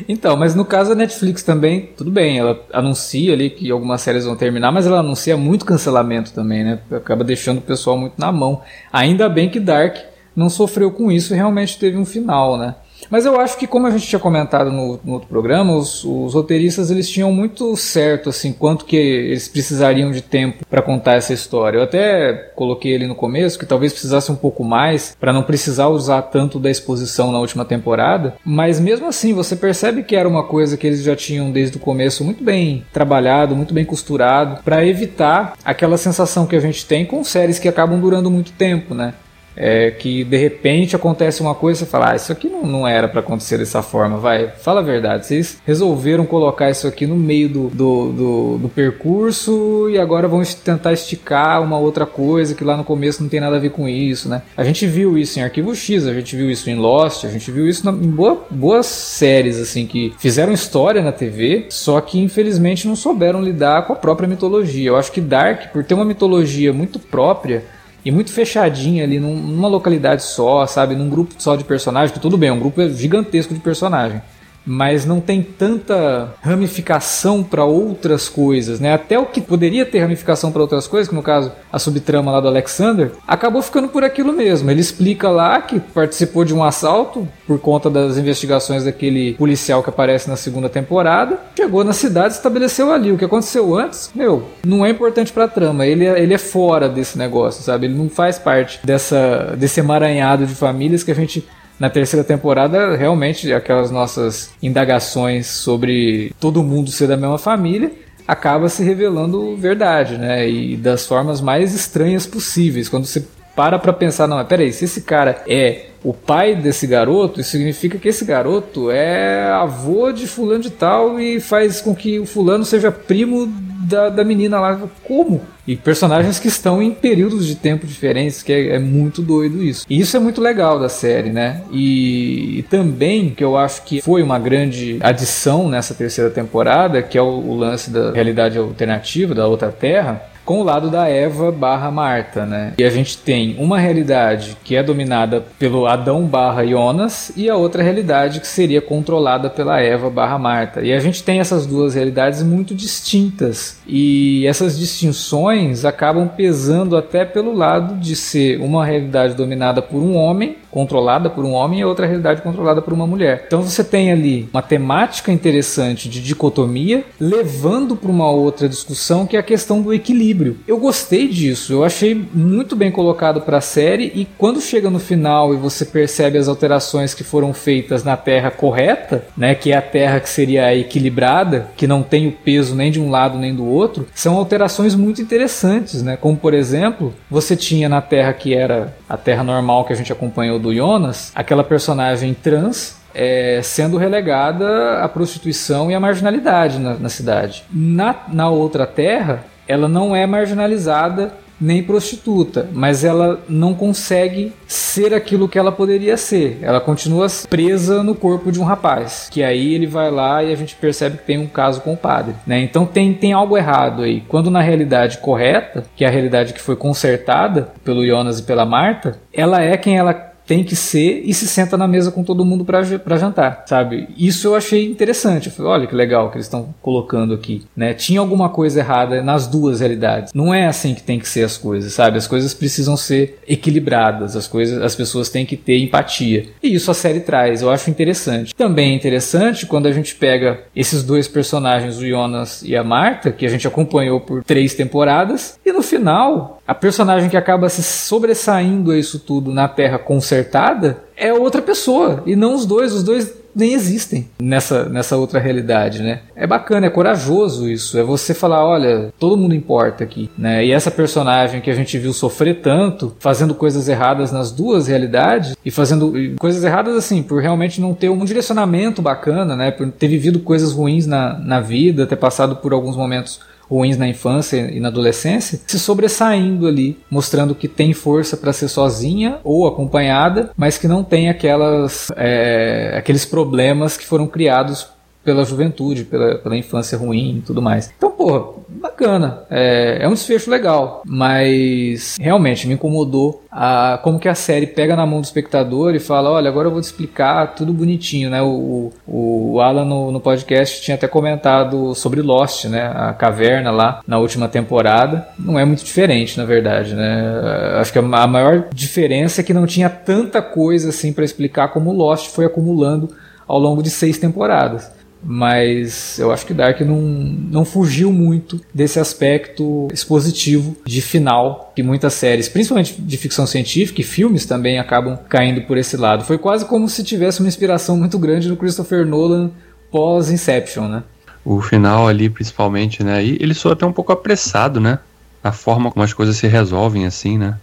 Então, 0.08 0.36
mas 0.36 0.54
no 0.54 0.64
caso 0.64 0.90
da 0.90 0.96
Netflix 0.96 1.42
também, 1.42 1.90
tudo 1.96 2.10
bem, 2.10 2.38
ela 2.38 2.60
anuncia 2.72 3.32
ali 3.32 3.48
que 3.48 3.70
algumas 3.70 4.00
séries 4.00 4.24
vão 4.24 4.36
terminar, 4.36 4.72
mas 4.72 4.86
ela 4.86 4.98
anuncia 4.98 5.36
muito 5.36 5.64
cancelamento 5.64 6.32
também, 6.32 6.64
né? 6.64 6.80
Acaba 6.90 7.22
deixando 7.22 7.58
o 7.58 7.62
pessoal 7.62 7.96
muito 7.96 8.14
na 8.18 8.32
mão. 8.32 8.60
Ainda 8.92 9.28
bem 9.28 9.48
que 9.48 9.60
Dark 9.60 9.96
não 10.34 10.50
sofreu 10.50 10.90
com 10.90 11.12
isso 11.12 11.32
e 11.32 11.36
realmente 11.36 11.78
teve 11.78 11.96
um 11.96 12.04
final, 12.04 12.58
né? 12.58 12.74
Mas 13.10 13.26
eu 13.26 13.40
acho 13.40 13.56
que, 13.58 13.66
como 13.66 13.86
a 13.86 13.90
gente 13.90 14.06
tinha 14.06 14.18
comentado 14.18 14.70
no, 14.70 14.98
no 15.04 15.12
outro 15.14 15.28
programa, 15.28 15.76
os, 15.76 16.04
os, 16.04 16.34
roteiristas 16.34 16.90
eles 16.90 17.08
tinham 17.08 17.32
muito 17.32 17.76
certo 17.76 18.28
assim 18.28 18.52
quanto 18.52 18.84
que 18.84 18.96
eles 18.96 19.48
precisariam 19.48 20.10
de 20.10 20.22
tempo 20.22 20.64
para 20.68 20.82
contar 20.82 21.14
essa 21.14 21.32
história. 21.32 21.78
Eu 21.78 21.82
até 21.82 22.32
coloquei 22.54 22.94
ali 22.94 23.06
no 23.06 23.14
começo 23.14 23.58
que 23.58 23.66
talvez 23.66 23.92
precisasse 23.92 24.30
um 24.30 24.36
pouco 24.36 24.64
mais 24.64 25.16
para 25.18 25.32
não 25.32 25.42
precisar 25.42 25.88
usar 25.88 26.22
tanto 26.22 26.58
da 26.58 26.70
exposição 26.70 27.30
na 27.30 27.38
última 27.38 27.64
temporada, 27.64 28.34
mas 28.44 28.80
mesmo 28.80 29.06
assim 29.06 29.32
você 29.32 29.56
percebe 29.56 30.02
que 30.02 30.16
era 30.16 30.28
uma 30.28 30.44
coisa 30.44 30.76
que 30.76 30.86
eles 30.86 31.02
já 31.02 31.16
tinham 31.16 31.50
desde 31.50 31.76
o 31.76 31.80
começo 31.80 32.24
muito 32.24 32.42
bem 32.42 32.84
trabalhado, 32.92 33.56
muito 33.56 33.74
bem 33.74 33.84
costurado 33.84 34.62
para 34.62 34.84
evitar 34.86 35.56
aquela 35.64 35.96
sensação 35.96 36.46
que 36.46 36.56
a 36.56 36.60
gente 36.60 36.86
tem 36.86 37.04
com 37.04 37.22
séries 37.24 37.58
que 37.58 37.68
acabam 37.68 38.00
durando 38.00 38.30
muito 38.30 38.52
tempo, 38.52 38.94
né? 38.94 39.14
É, 39.56 39.90
que 39.90 40.24
de 40.24 40.36
repente 40.36 40.96
acontece 40.96 41.40
uma 41.40 41.54
coisa 41.54 41.82
e 41.82 41.84
você 41.84 41.90
fala, 41.90 42.12
ah, 42.12 42.16
isso 42.16 42.32
aqui 42.32 42.48
não, 42.48 42.66
não 42.66 42.88
era 42.88 43.08
para 43.08 43.20
acontecer 43.20 43.58
dessa 43.58 43.82
forma, 43.82 44.18
vai, 44.18 44.48
fala 44.48 44.80
a 44.80 44.82
verdade, 44.82 45.26
vocês 45.26 45.58
resolveram 45.66 46.26
colocar 46.26 46.70
isso 46.70 46.86
aqui 46.86 47.06
no 47.06 47.16
meio 47.16 47.48
do, 47.48 47.68
do, 47.68 48.12
do, 48.12 48.58
do 48.58 48.68
percurso 48.68 49.88
e 49.90 49.98
agora 49.98 50.28
vão 50.28 50.42
tentar 50.42 50.92
esticar 50.92 51.62
uma 51.62 51.78
outra 51.78 52.06
coisa 52.06 52.54
que 52.54 52.64
lá 52.64 52.76
no 52.76 52.84
começo 52.84 53.22
não 53.22 53.28
tem 53.28 53.40
nada 53.40 53.56
a 53.56 53.60
ver 53.60 53.70
com 53.70 53.88
isso, 53.88 54.28
né? 54.28 54.42
A 54.56 54.64
gente 54.64 54.86
viu 54.86 55.16
isso 55.18 55.38
em 55.38 55.42
Arquivo 55.42 55.74
X, 55.74 56.06
a 56.06 56.14
gente 56.14 56.36
viu 56.36 56.50
isso 56.50 56.68
em 56.68 56.76
Lost, 56.76 57.24
a 57.24 57.30
gente 57.30 57.50
viu 57.50 57.68
isso 57.68 57.84
na, 57.84 57.92
em 57.92 58.10
boa, 58.10 58.46
boas 58.50 58.86
séries, 58.86 59.58
assim, 59.58 59.86
que 59.86 60.12
fizeram 60.18 60.52
história 60.52 61.02
na 61.02 61.12
TV, 61.12 61.66
só 61.68 62.00
que 62.00 62.18
infelizmente 62.18 62.86
não 62.86 62.96
souberam 62.96 63.42
lidar 63.42 63.86
com 63.86 63.92
a 63.92 63.96
própria 63.96 64.28
mitologia. 64.28 64.88
Eu 64.88 64.96
acho 64.96 65.12
que 65.12 65.20
Dark, 65.20 65.72
por 65.72 65.84
ter 65.84 65.94
uma 65.94 66.04
mitologia 66.04 66.72
muito 66.72 66.98
própria, 66.98 67.64
e 68.04 68.10
muito 68.10 68.32
fechadinha 68.32 69.04
ali 69.04 69.18
num, 69.18 69.34
numa 69.34 69.68
localidade 69.68 70.22
só, 70.22 70.66
sabe? 70.66 70.94
Num 70.94 71.08
grupo 71.08 71.34
só 71.38 71.56
de 71.56 71.64
personagens, 71.64 72.12
que 72.12 72.20
tudo 72.20 72.36
bem, 72.36 72.50
um 72.50 72.58
grupo 72.58 72.86
gigantesco 72.90 73.54
de 73.54 73.60
personagem 73.60 74.20
mas 74.66 75.04
não 75.04 75.20
tem 75.20 75.42
tanta 75.42 76.34
ramificação 76.40 77.42
para 77.42 77.64
outras 77.64 78.28
coisas, 78.28 78.80
né? 78.80 78.94
Até 78.94 79.18
o 79.18 79.26
que 79.26 79.40
poderia 79.40 79.84
ter 79.84 80.00
ramificação 80.00 80.50
para 80.50 80.62
outras 80.62 80.86
coisas, 80.86 81.08
que 81.08 81.14
no 81.14 81.22
caso 81.22 81.52
a 81.72 81.78
subtrama 81.78 82.30
lá 82.30 82.40
do 82.40 82.48
Alexander, 82.48 83.12
acabou 83.26 83.60
ficando 83.62 83.88
por 83.88 84.04
aquilo 84.04 84.32
mesmo. 84.32 84.70
Ele 84.70 84.80
explica 84.80 85.28
lá 85.28 85.60
que 85.60 85.80
participou 85.80 86.44
de 86.44 86.54
um 86.54 86.64
assalto 86.64 87.28
por 87.46 87.58
conta 87.58 87.90
das 87.90 88.16
investigações 88.16 88.84
daquele 88.84 89.34
policial 89.34 89.82
que 89.82 89.90
aparece 89.90 90.28
na 90.28 90.36
segunda 90.36 90.68
temporada, 90.68 91.38
chegou 91.56 91.84
na 91.84 91.92
cidade, 91.92 92.34
estabeleceu 92.34 92.92
ali 92.92 93.12
o 93.12 93.18
que 93.18 93.24
aconteceu 93.24 93.76
antes. 93.76 94.10
Meu, 94.14 94.44
não 94.64 94.84
é 94.84 94.90
importante 94.90 95.32
para 95.32 95.44
a 95.44 95.48
trama. 95.48 95.86
Ele 95.86 96.06
é, 96.06 96.22
ele 96.22 96.34
é 96.34 96.38
fora 96.38 96.88
desse 96.88 97.18
negócio, 97.18 97.62
sabe? 97.62 97.86
Ele 97.86 97.94
não 97.94 98.08
faz 98.08 98.38
parte 98.38 98.80
dessa 98.84 99.54
desse 99.56 99.80
emaranhado 99.80 100.46
de 100.46 100.54
famílias 100.54 101.02
que 101.02 101.10
a 101.10 101.14
gente 101.14 101.46
na 101.78 101.90
terceira 101.90 102.24
temporada, 102.24 102.96
realmente, 102.96 103.52
aquelas 103.52 103.90
nossas 103.90 104.50
indagações 104.62 105.46
sobre 105.46 106.32
todo 106.40 106.62
mundo 106.62 106.90
ser 106.90 107.08
da 107.08 107.16
mesma 107.16 107.38
família 107.38 107.90
acaba 108.26 108.68
se 108.68 108.82
revelando 108.82 109.56
verdade, 109.56 110.16
né? 110.16 110.48
E 110.48 110.76
das 110.76 111.06
formas 111.06 111.40
mais 111.40 111.74
estranhas 111.74 112.26
possíveis. 112.26 112.88
Quando 112.88 113.06
você 113.06 113.24
para 113.54 113.78
pra 113.78 113.92
pensar, 113.92 114.26
não, 114.26 114.44
peraí, 114.44 114.72
se 114.72 114.84
esse 114.84 115.02
cara 115.02 115.42
é 115.46 115.86
o 116.04 116.12
pai 116.12 116.54
desse 116.54 116.86
garoto, 116.86 117.40
isso 117.40 117.52
significa 117.52 117.98
que 117.98 118.08
esse 118.08 118.26
garoto 118.26 118.90
é 118.90 119.50
avô 119.50 120.12
de 120.12 120.26
fulano 120.26 120.60
de 120.60 120.70
tal 120.70 121.18
e 121.18 121.40
faz 121.40 121.80
com 121.80 121.94
que 121.94 122.20
o 122.20 122.26
fulano 122.26 122.64
seja 122.64 122.92
primo 122.92 123.46
da, 123.84 124.10
da 124.10 124.22
menina 124.22 124.60
lá. 124.60 124.80
Como? 125.02 125.40
E 125.66 125.76
personagens 125.76 126.38
que 126.38 126.48
estão 126.48 126.82
em 126.82 126.90
períodos 126.90 127.46
de 127.46 127.54
tempo 127.54 127.86
diferentes, 127.86 128.42
que 128.42 128.52
é, 128.52 128.76
é 128.76 128.78
muito 128.78 129.22
doido 129.22 129.62
isso. 129.62 129.86
E 129.88 129.98
isso 129.98 130.14
é 130.14 130.20
muito 130.20 130.42
legal 130.42 130.78
da 130.78 130.90
série, 130.90 131.30
né? 131.30 131.62
E, 131.72 132.58
e, 132.58 132.62
também, 132.64 133.30
que 133.30 133.42
eu 133.42 133.56
acho 133.56 133.82
que 133.82 134.02
foi 134.02 134.22
uma 134.22 134.38
grande 134.38 134.98
adição 135.00 135.68
nessa 135.70 135.94
terceira 135.94 136.28
temporada, 136.28 137.02
que 137.02 137.16
é 137.16 137.22
o, 137.22 137.26
o 137.26 137.56
lance 137.56 137.90
da 137.90 138.12
realidade 138.12 138.58
alternativa, 138.58 139.34
da 139.34 139.46
outra 139.46 139.72
terra, 139.72 140.22
com 140.44 140.60
o 140.60 140.62
lado 140.62 140.90
da 140.90 141.08
Eva 141.08 141.50
barra 141.50 141.90
Marta, 141.90 142.44
né? 142.44 142.74
E 142.78 142.84
a 142.84 142.90
gente 142.90 143.18
tem 143.18 143.56
uma 143.58 143.78
realidade 143.78 144.56
que 144.62 144.76
é 144.76 144.82
dominada 144.82 145.44
pelo 145.58 145.86
Adão 145.86 146.26
barra 146.26 146.64
Jonas 146.64 147.32
e 147.36 147.48
a 147.48 147.56
outra 147.56 147.82
realidade 147.82 148.40
que 148.40 148.46
seria 148.46 148.80
controlada 148.80 149.48
pela 149.48 149.80
Eva 149.80 150.10
barra 150.10 150.38
Marta. 150.38 150.82
E 150.82 150.92
a 150.92 151.00
gente 151.00 151.22
tem 151.22 151.40
essas 151.40 151.66
duas 151.66 151.94
realidades 151.94 152.42
muito 152.42 152.74
distintas. 152.74 153.78
E 153.86 154.46
essas 154.46 154.78
distinções 154.78 155.84
acabam 155.84 156.28
pesando 156.28 156.96
até 156.96 157.24
pelo 157.24 157.52
lado 157.52 157.96
de 157.96 158.14
ser 158.14 158.60
uma 158.60 158.84
realidade 158.84 159.34
dominada 159.34 159.80
por 159.80 159.98
um 159.98 160.16
homem 160.16 160.56
controlada 160.74 161.30
por 161.30 161.44
um 161.44 161.52
homem 161.52 161.78
e 161.78 161.84
outra 161.84 162.04
realidade 162.04 162.42
controlada 162.42 162.82
por 162.82 162.92
uma 162.92 163.06
mulher. 163.06 163.44
Então 163.46 163.62
você 163.62 163.84
tem 163.84 164.10
ali 164.10 164.48
uma 164.52 164.60
temática 164.60 165.30
interessante 165.30 166.08
de 166.08 166.20
dicotomia, 166.20 167.04
levando 167.20 167.94
para 167.94 168.10
uma 168.10 168.28
outra 168.28 168.68
discussão 168.68 169.24
que 169.24 169.36
é 169.36 169.38
a 169.38 169.42
questão 169.42 169.80
do 169.80 169.94
equilíbrio. 169.94 170.33
Eu 170.66 170.78
gostei 170.78 171.28
disso, 171.28 171.72
eu 171.72 171.84
achei 171.84 172.14
muito 172.14 172.76
bem 172.76 172.90
colocado 172.90 173.40
para 173.40 173.58
a 173.58 173.60
série 173.60 174.12
e 174.14 174.26
quando 174.36 174.60
chega 174.60 174.90
no 174.90 174.98
final 174.98 175.54
e 175.54 175.56
você 175.56 175.84
percebe 175.84 176.38
as 176.38 176.48
alterações 176.48 177.14
que 177.14 177.24
foram 177.24 177.52
feitas 177.52 178.04
na 178.04 178.16
Terra 178.16 178.50
correta, 178.50 179.24
né, 179.36 179.54
que 179.54 179.72
é 179.72 179.76
a 179.76 179.82
Terra 179.82 180.20
que 180.20 180.28
seria 180.28 180.74
equilibrada, 180.76 181.68
que 181.76 181.86
não 181.86 182.02
tem 182.02 182.26
o 182.28 182.32
peso 182.32 182.74
nem 182.74 182.90
de 182.90 183.00
um 183.00 183.10
lado 183.10 183.38
nem 183.38 183.54
do 183.54 183.64
outro, 183.64 184.06
são 184.14 184.36
alterações 184.36 184.94
muito 184.94 185.22
interessantes, 185.22 186.02
né? 186.02 186.16
Como 186.16 186.36
por 186.36 186.54
exemplo, 186.54 187.14
você 187.30 187.56
tinha 187.56 187.88
na 187.88 188.00
Terra 188.00 188.32
que 188.32 188.54
era 188.54 188.94
a 189.08 189.16
Terra 189.16 189.44
normal 189.44 189.84
que 189.84 189.92
a 189.92 189.96
gente 189.96 190.12
acompanhou 190.12 190.58
do 190.58 190.74
Jonas, 190.74 191.32
aquela 191.34 191.64
personagem 191.64 192.34
trans 192.34 192.96
é, 193.14 193.60
sendo 193.62 193.96
relegada 193.96 194.98
à 195.00 195.08
prostituição 195.08 195.90
e 195.90 195.94
à 195.94 196.00
marginalidade 196.00 196.78
na, 196.78 196.94
na 196.94 197.08
cidade. 197.08 197.64
Na, 197.70 198.24
na 198.28 198.50
outra 198.50 198.86
terra, 198.86 199.44
ela 199.66 199.88
não 199.88 200.14
é 200.14 200.26
marginalizada 200.26 201.32
nem 201.60 201.82
prostituta, 201.82 202.68
mas 202.72 203.04
ela 203.04 203.40
não 203.48 203.74
consegue 203.74 204.52
ser 204.66 205.14
aquilo 205.14 205.48
que 205.48 205.58
ela 205.58 205.72
poderia 205.72 206.16
ser. 206.16 206.58
Ela 206.60 206.80
continua 206.80 207.26
presa 207.48 208.02
no 208.02 208.14
corpo 208.14 208.50
de 208.50 208.60
um 208.60 208.64
rapaz, 208.64 209.28
que 209.30 209.42
aí 209.42 209.74
ele 209.74 209.86
vai 209.86 210.10
lá 210.10 210.42
e 210.42 210.52
a 210.52 210.56
gente 210.56 210.74
percebe 210.74 211.18
que 211.18 211.24
tem 211.24 211.38
um 211.38 211.46
caso 211.46 211.80
com 211.80 211.92
o 211.92 211.96
padre, 211.96 212.34
né? 212.46 212.60
Então 212.60 212.84
tem, 212.84 213.14
tem 213.14 213.32
algo 213.32 213.56
errado 213.56 214.02
aí. 214.02 214.20
Quando 214.28 214.50
na 214.50 214.60
realidade 214.60 215.18
correta, 215.18 215.84
que 215.96 216.04
é 216.04 216.08
a 216.08 216.10
realidade 216.10 216.52
que 216.52 216.60
foi 216.60 216.76
consertada 216.76 217.72
pelo 217.84 218.06
Jonas 218.06 218.40
e 218.40 218.42
pela 218.42 218.66
Marta, 218.66 219.18
ela 219.32 219.62
é 219.62 219.76
quem 219.76 219.96
ela 219.96 220.33
tem 220.46 220.62
que 220.62 220.76
ser 220.76 221.22
e 221.24 221.32
se 221.32 221.46
senta 221.46 221.76
na 221.76 221.88
mesa 221.88 222.10
com 222.10 222.22
todo 222.22 222.44
mundo 222.44 222.64
para 222.64 222.82
jantar, 223.16 223.64
sabe? 223.66 224.08
Isso 224.16 224.46
eu 224.46 224.54
achei 224.54 224.84
interessante. 224.86 225.46
Eu 225.46 225.52
falei, 225.52 225.72
olha 225.72 225.86
que 225.86 225.94
legal 225.94 226.30
que 226.30 226.36
eles 226.36 226.46
estão 226.46 226.74
colocando 226.82 227.34
aqui, 227.34 227.62
né? 227.76 227.94
Tinha 227.94 228.20
alguma 228.20 228.48
coisa 228.48 228.80
errada 228.80 229.22
nas 229.22 229.46
duas 229.46 229.80
realidades. 229.80 230.32
Não 230.32 230.52
é 230.52 230.66
assim 230.66 230.94
que 230.94 231.02
tem 231.02 231.18
que 231.18 231.28
ser 231.28 231.44
as 231.44 231.56
coisas, 231.56 231.92
sabe? 231.92 232.18
As 232.18 232.26
coisas 232.26 232.52
precisam 232.54 232.96
ser 232.96 233.38
equilibradas, 233.48 234.36
as 234.36 234.46
coisas, 234.46 234.82
as 234.82 234.94
pessoas 234.94 235.28
têm 235.28 235.46
que 235.46 235.56
ter 235.56 235.78
empatia. 235.78 236.46
E 236.62 236.74
isso 236.74 236.90
a 236.90 236.94
série 236.94 237.20
traz, 237.20 237.62
eu 237.62 237.70
acho 237.70 237.90
interessante. 237.90 238.54
Também 238.54 238.92
é 238.92 238.94
interessante 238.94 239.66
quando 239.66 239.86
a 239.86 239.92
gente 239.92 240.14
pega 240.14 240.60
esses 240.74 241.02
dois 241.02 241.28
personagens, 241.28 241.98
o 241.98 242.06
Jonas 242.06 242.62
e 242.62 242.76
a 242.76 242.84
Marta, 242.84 243.32
que 243.32 243.46
a 243.46 243.48
gente 243.48 243.66
acompanhou 243.66 244.20
por 244.20 244.44
três 244.44 244.74
temporadas, 244.74 245.58
e 245.64 245.72
no 245.72 245.82
final 245.82 246.62
a 246.66 246.74
personagem 246.74 247.28
que 247.28 247.36
acaba 247.36 247.68
se 247.68 247.82
sobressaindo 247.82 248.90
a 248.90 248.98
isso 248.98 249.18
tudo 249.18 249.52
na 249.52 249.68
Terra 249.68 249.98
consertada 249.98 250.98
é 251.16 251.32
outra 251.32 251.60
pessoa 251.60 252.22
e 252.26 252.34
não 252.34 252.54
os 252.54 252.64
dois. 252.64 252.92
Os 252.92 253.02
dois 253.02 253.44
nem 253.54 253.72
existem 253.72 254.28
nessa, 254.40 254.88
nessa 254.88 255.16
outra 255.16 255.38
realidade, 255.38 256.02
né? 256.02 256.22
É 256.34 256.46
bacana, 256.46 256.86
é 256.86 256.90
corajoso 256.90 257.68
isso. 257.68 257.96
É 257.96 258.02
você 258.02 258.34
falar, 258.34 258.64
olha, 258.64 259.12
todo 259.18 259.36
mundo 259.36 259.54
importa 259.54 260.02
aqui, 260.02 260.28
né? 260.36 260.64
E 260.64 260.72
essa 260.72 260.90
personagem 260.90 261.60
que 261.60 261.70
a 261.70 261.74
gente 261.74 261.96
viu 261.98 262.12
sofrer 262.12 262.60
tanto, 262.60 263.14
fazendo 263.20 263.54
coisas 263.54 263.88
erradas 263.88 264.32
nas 264.32 264.50
duas 264.50 264.88
realidades 264.88 265.56
e 265.64 265.70
fazendo 265.70 266.12
coisas 266.38 266.64
erradas 266.64 266.96
assim, 266.96 267.22
por 267.22 267.40
realmente 267.40 267.80
não 267.80 267.94
ter 267.94 268.08
um 268.08 268.24
direcionamento 268.24 269.00
bacana, 269.00 269.54
né? 269.54 269.70
Por 269.70 269.90
ter 269.92 270.08
vivido 270.08 270.40
coisas 270.40 270.72
ruins 270.72 271.06
na, 271.06 271.38
na 271.38 271.60
vida, 271.60 272.06
ter 272.06 272.16
passado 272.16 272.56
por 272.56 272.72
alguns 272.72 272.96
momentos 272.96 273.40
ruins 273.74 273.98
na 273.98 274.06
infância 274.06 274.70
e 274.70 274.78
na 274.78 274.88
adolescência, 274.88 275.60
se 275.66 275.78
sobressaindo 275.78 276.68
ali, 276.68 276.96
mostrando 277.10 277.54
que 277.54 277.66
tem 277.66 277.92
força 277.92 278.36
para 278.36 278.52
ser 278.52 278.68
sozinha 278.68 279.38
ou 279.42 279.66
acompanhada, 279.66 280.50
mas 280.56 280.78
que 280.78 280.86
não 280.86 281.02
tem 281.02 281.28
aquelas, 281.28 282.10
é, 282.16 282.94
aqueles 282.96 283.24
problemas 283.24 283.96
que 283.96 284.06
foram 284.06 284.26
criados 284.26 284.93
pela 285.24 285.44
juventude, 285.44 286.04
pela, 286.04 286.36
pela 286.36 286.56
infância 286.56 286.98
ruim 286.98 287.38
e 287.38 287.40
tudo 287.40 287.62
mais. 287.62 287.92
Então, 287.96 288.10
pô, 288.10 288.60
bacana. 288.68 289.40
É, 289.50 289.98
é 290.02 290.08
um 290.08 290.12
desfecho 290.12 290.50
legal, 290.50 291.02
mas 291.06 292.16
realmente 292.20 292.66
me 292.68 292.74
incomodou 292.74 293.42
a, 293.50 293.98
como 294.02 294.18
que 294.18 294.28
a 294.28 294.34
série 294.34 294.66
pega 294.66 294.94
na 294.94 295.06
mão 295.06 295.20
do 295.20 295.24
espectador 295.24 295.94
e 295.94 296.00
fala: 296.00 296.30
olha, 296.30 296.48
agora 296.48 296.68
eu 296.68 296.72
vou 296.72 296.80
te 296.80 296.84
explicar 296.84 297.54
tudo 297.54 297.72
bonitinho, 297.72 298.28
né? 298.28 298.42
O, 298.42 298.92
o, 299.06 299.52
o 299.54 299.60
Alan 299.60 299.84
no, 299.84 300.12
no 300.12 300.20
podcast 300.20 300.82
tinha 300.82 300.96
até 300.96 301.08
comentado 301.08 301.94
sobre 301.94 302.20
Lost, 302.20 302.66
né? 302.66 302.92
A 302.94 303.12
caverna 303.12 303.70
lá 303.70 304.00
na 304.06 304.18
última 304.18 304.48
temporada. 304.48 305.26
Não 305.38 305.58
é 305.58 305.64
muito 305.64 305.84
diferente, 305.84 306.36
na 306.36 306.44
verdade, 306.44 306.94
né? 306.94 307.78
Acho 307.80 307.92
que 307.92 307.98
a 307.98 308.26
maior 308.26 308.68
diferença 308.72 309.40
é 309.40 309.44
que 309.44 309.54
não 309.54 309.66
tinha 309.66 309.88
tanta 309.88 310.42
coisa 310.42 310.90
assim 310.90 311.12
para 311.12 311.24
explicar 311.24 311.68
como 311.68 311.92
Lost 311.92 312.28
foi 312.30 312.44
acumulando 312.44 313.10
ao 313.46 313.58
longo 313.58 313.82
de 313.82 313.90
seis 313.90 314.18
temporadas 314.18 314.90
mas 315.24 316.18
eu 316.18 316.30
acho 316.30 316.44
que 316.44 316.52
Dark 316.52 316.80
não, 316.82 317.00
não 317.00 317.64
fugiu 317.64 318.12
muito 318.12 318.60
desse 318.72 319.00
aspecto 319.00 319.88
expositivo 319.92 320.76
de 320.84 321.00
final 321.00 321.72
que 321.74 321.82
muitas 321.82 322.14
séries, 322.14 322.48
principalmente 322.48 323.00
de 323.00 323.16
ficção 323.16 323.46
científica 323.46 324.00
e 324.00 324.04
filmes 324.04 324.44
também 324.44 324.78
acabam 324.78 325.18
caindo 325.28 325.62
por 325.62 325.78
esse 325.78 325.96
lado. 325.96 326.24
Foi 326.24 326.36
quase 326.36 326.66
como 326.66 326.88
se 326.88 327.02
tivesse 327.02 327.40
uma 327.40 327.48
inspiração 327.48 327.96
muito 327.96 328.18
grande 328.18 328.48
no 328.48 328.56
Christopher 328.56 329.06
Nolan 329.06 329.50
pós 329.90 330.30
Inception, 330.30 330.88
né? 330.88 331.02
O 331.44 331.60
final 331.60 332.08
ali, 332.08 332.28
principalmente, 332.28 333.02
né? 333.02 333.24
E 333.24 333.38
ele 333.40 333.54
soa 333.54 333.74
até 333.74 333.86
um 333.86 333.92
pouco 333.92 334.12
apressado, 334.12 334.80
né? 334.80 334.98
A 335.42 335.52
forma 335.52 335.90
como 335.90 336.04
as 336.04 336.12
coisas 336.12 336.36
se 336.36 336.46
resolvem 336.46 337.06
assim, 337.06 337.38
né? 337.38 337.58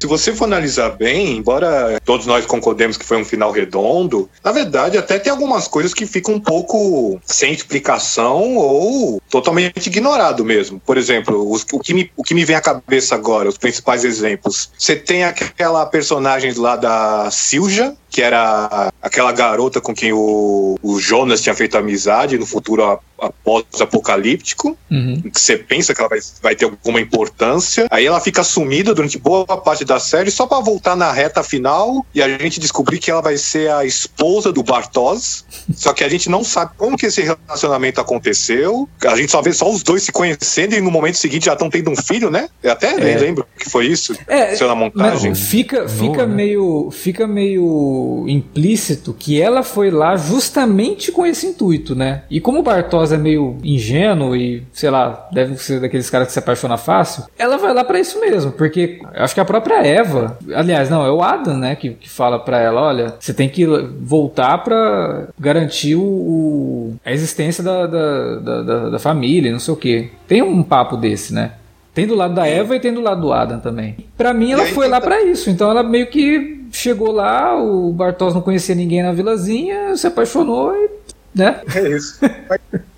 Se 0.00 0.06
você 0.06 0.34
for 0.34 0.46
analisar 0.46 0.90
bem, 0.90 1.36
embora 1.36 2.00
todos 2.04 2.24
nós 2.24 2.46
concordemos 2.46 2.96
que 2.96 3.04
foi 3.04 3.18
um 3.18 3.24
final 3.24 3.52
redondo, 3.52 4.30
na 4.42 4.50
verdade 4.50 4.96
até 4.96 5.18
tem 5.18 5.30
algumas 5.30 5.68
coisas 5.68 5.92
que 5.92 6.06
ficam 6.06 6.34
um 6.34 6.40
pouco 6.40 7.20
sem 7.22 7.52
explicação 7.52 8.56
ou 8.56 9.20
totalmente 9.28 9.86
ignorado 9.86 10.42
mesmo. 10.42 10.80
Por 10.80 10.96
exemplo, 10.96 11.52
os, 11.52 11.66
o, 11.70 11.78
que 11.78 11.92
me, 11.92 12.10
o 12.16 12.24
que 12.24 12.32
me 12.32 12.46
vem 12.46 12.56
à 12.56 12.62
cabeça 12.62 13.14
agora, 13.14 13.48
os 13.48 13.58
principais 13.58 14.02
exemplos. 14.02 14.70
Você 14.78 14.96
tem 14.96 15.24
aquela 15.24 15.84
personagem 15.84 16.54
lá 16.54 16.76
da 16.76 17.30
Silja, 17.30 17.94
que 18.08 18.22
era 18.22 18.90
aquela 19.02 19.32
garota 19.32 19.80
com 19.80 19.94
quem 19.94 20.12
o, 20.12 20.78
o 20.82 20.98
Jonas 20.98 21.40
tinha 21.40 21.54
feito 21.54 21.76
amizade 21.76 22.38
no 22.38 22.46
futuro 22.46 23.00
após-apocalíptico, 23.18 24.76
uhum. 24.90 25.20
que 25.22 25.40
você 25.40 25.56
pensa 25.56 25.94
que 25.94 26.00
ela 26.00 26.08
vai, 26.08 26.18
vai 26.42 26.54
ter 26.56 26.64
alguma 26.64 27.00
importância. 27.00 27.86
Aí 27.90 28.06
ela 28.06 28.20
fica 28.20 28.42
sumida 28.42 28.94
durante 28.94 29.18
boa 29.18 29.44
parte 29.46 29.84
da 29.84 30.00
série 30.00 30.30
só 30.30 30.46
para 30.46 30.60
voltar 30.60 30.96
na 30.96 31.12
reta 31.12 31.42
final 31.42 32.04
e 32.14 32.22
a 32.22 32.28
gente 32.38 32.58
descobrir 32.58 32.98
que 32.98 33.10
ela 33.10 33.20
vai 33.20 33.36
ser 33.36 33.70
a 33.70 33.84
esposa 33.84 34.52
do 34.52 34.62
Bartos. 34.62 35.44
Só 35.74 35.92
que 35.92 36.02
a 36.02 36.08
gente 36.08 36.30
não 36.30 36.42
sabe 36.42 36.72
como 36.76 36.96
que 36.96 37.06
esse 37.06 37.22
relacionamento 37.22 38.00
aconteceu. 38.00 38.88
A 39.06 39.16
gente 39.16 39.30
só 39.30 39.42
vê 39.42 39.52
só 39.52 39.70
os 39.70 39.82
dois 39.82 40.02
se 40.02 40.12
conhecendo 40.12 40.74
e 40.74 40.80
no 40.80 40.90
momento 40.90 41.16
seguinte 41.16 41.46
já 41.46 41.52
estão 41.52 41.68
tendo 41.68 41.90
um 41.90 41.96
filho, 41.96 42.30
né? 42.30 42.48
Eu 42.62 42.72
até 42.72 42.92
é. 42.92 43.18
lembro 43.18 43.46
que 43.58 43.68
foi 43.68 43.86
isso. 43.86 44.16
É, 44.26 44.56
na 44.60 44.74
montagem. 44.74 45.34
Fica, 45.34 45.88
fica, 45.88 46.26
né? 46.26 46.34
meio, 46.34 46.90
fica 46.90 47.26
meio 47.26 48.24
implícito 48.28 48.89
que 49.18 49.40
ela 49.40 49.62
foi 49.62 49.90
lá 49.90 50.16
justamente 50.16 51.12
com 51.12 51.26
esse 51.26 51.46
intuito, 51.46 51.94
né? 51.94 52.22
E 52.30 52.40
como 52.40 52.60
o 52.60 52.62
Bartos 52.62 53.12
é 53.12 53.18
meio 53.18 53.56
ingênuo 53.62 54.36
e, 54.36 54.62
sei 54.72 54.90
lá, 54.90 55.28
deve 55.32 55.56
ser 55.56 55.80
daqueles 55.80 56.08
caras 56.10 56.28
que 56.28 56.32
se 56.32 56.38
apaixona 56.38 56.76
fácil, 56.76 57.24
ela 57.38 57.56
vai 57.56 57.72
lá 57.72 57.84
para 57.84 58.00
isso 58.00 58.20
mesmo, 58.20 58.52
porque 58.52 59.00
acho 59.14 59.34
que 59.34 59.40
a 59.40 59.44
própria 59.44 59.84
Eva, 59.86 60.38
aliás, 60.54 60.90
não, 60.90 61.04
é 61.04 61.10
o 61.10 61.22
Adam, 61.22 61.56
né, 61.56 61.74
que, 61.74 61.90
que 61.90 62.08
fala 62.08 62.38
para 62.38 62.60
ela, 62.60 62.80
olha, 62.80 63.14
você 63.18 63.32
tem 63.32 63.48
que 63.48 63.66
voltar 64.00 64.58
para 64.58 65.28
garantir 65.38 65.96
o, 65.96 66.02
o, 66.02 66.94
a 67.04 67.12
existência 67.12 67.62
da, 67.62 67.86
da, 67.86 68.62
da, 68.62 68.88
da 68.90 68.98
família, 68.98 69.52
não 69.52 69.58
sei 69.58 69.74
o 69.74 69.76
que. 69.76 70.10
Tem 70.26 70.42
um 70.42 70.62
papo 70.62 70.96
desse, 70.96 71.32
né? 71.34 71.52
Tem 71.92 72.06
do 72.06 72.14
lado 72.14 72.34
da 72.34 72.46
Eva 72.46 72.76
e 72.76 72.80
tem 72.80 72.92
do 72.92 73.00
lado 73.00 73.20
do 73.20 73.32
Adam 73.32 73.58
também. 73.58 73.96
Para 74.16 74.32
mim, 74.32 74.52
ela 74.52 74.64
foi 74.66 74.88
lá 74.88 75.00
para 75.00 75.22
isso. 75.22 75.50
Então, 75.50 75.70
ela 75.70 75.82
meio 75.82 76.06
que 76.06 76.59
chegou 76.70 77.12
lá, 77.12 77.60
o 77.60 77.92
Bartos 77.92 78.34
não 78.34 78.40
conhecia 78.40 78.74
ninguém 78.74 79.02
na 79.02 79.12
vilazinha, 79.12 79.96
se 79.96 80.06
apaixonou 80.06 80.74
e 80.74 80.88
né? 81.34 81.60
É 81.74 81.88
isso. 81.88 82.18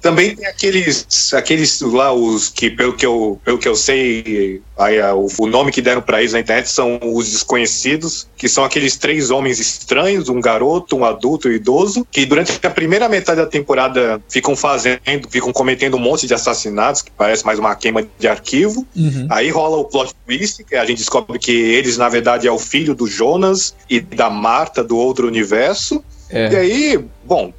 Também 0.01 0.35
tem 0.35 0.47
aqueles, 0.47 1.33
aqueles 1.33 1.81
lá, 1.81 2.12
os 2.12 2.49
que, 2.49 2.71
pelo 2.71 2.92
que 2.95 3.07
eu, 3.07 3.40
pelo 3.45 3.59
que 3.59 3.68
eu 3.68 3.77
sei, 3.77 4.61
aí, 4.77 5.01
o, 5.12 5.29
o 5.38 5.47
nome 5.47 5.71
que 5.71 5.81
deram 5.81 6.03
para 6.03 6.21
eles 6.21 6.33
na 6.33 6.40
internet 6.40 6.68
são 6.68 6.99
os 7.03 7.31
desconhecidos, 7.31 8.27
que 8.37 8.49
são 8.49 8.64
aqueles 8.64 8.97
três 8.97 9.31
homens 9.31 9.61
estranhos, 9.61 10.29
um 10.29 10.40
garoto, 10.40 10.97
um 10.97 11.05
adulto 11.05 11.49
e 11.49 11.53
um 11.53 11.55
idoso, 11.55 12.07
que 12.11 12.27
durante 12.27 12.59
a 12.66 12.71
primeira 12.71 13.09
metade 13.09 13.40
da 13.40 13.47
temporada 13.47 14.21
ficam 14.29 14.57
fazendo, 14.57 15.01
ficam 15.31 15.53
cometendo 15.53 15.97
um 15.97 16.01
monte 16.01 16.27
de 16.27 16.35
assassinatos, 16.35 17.03
que 17.03 17.11
parece 17.11 17.47
mais 17.47 17.59
uma 17.59 17.75
queima 17.77 18.05
de 18.18 18.27
arquivo. 18.27 18.87
Uhum. 18.97 19.27
Aí 19.31 19.51
rola 19.51 19.77
o 19.77 19.85
plot 19.85 20.14
twist, 20.27 20.64
que 20.64 20.75
a 20.75 20.85
gente 20.85 20.99
descobre 20.99 21.38
que 21.38 21.53
eles, 21.53 21.97
na 21.97 22.09
verdade, 22.09 22.49
é 22.49 22.51
o 22.51 22.59
filho 22.59 22.95
do 22.95 23.07
Jonas 23.07 23.77
e 23.88 24.01
da 24.01 24.29
Marta 24.29 24.83
do 24.83 24.97
outro 24.97 25.29
universo. 25.29 26.03
É. 26.29 26.51
E 26.51 26.57
aí, 26.57 27.05
bom, 27.25 27.53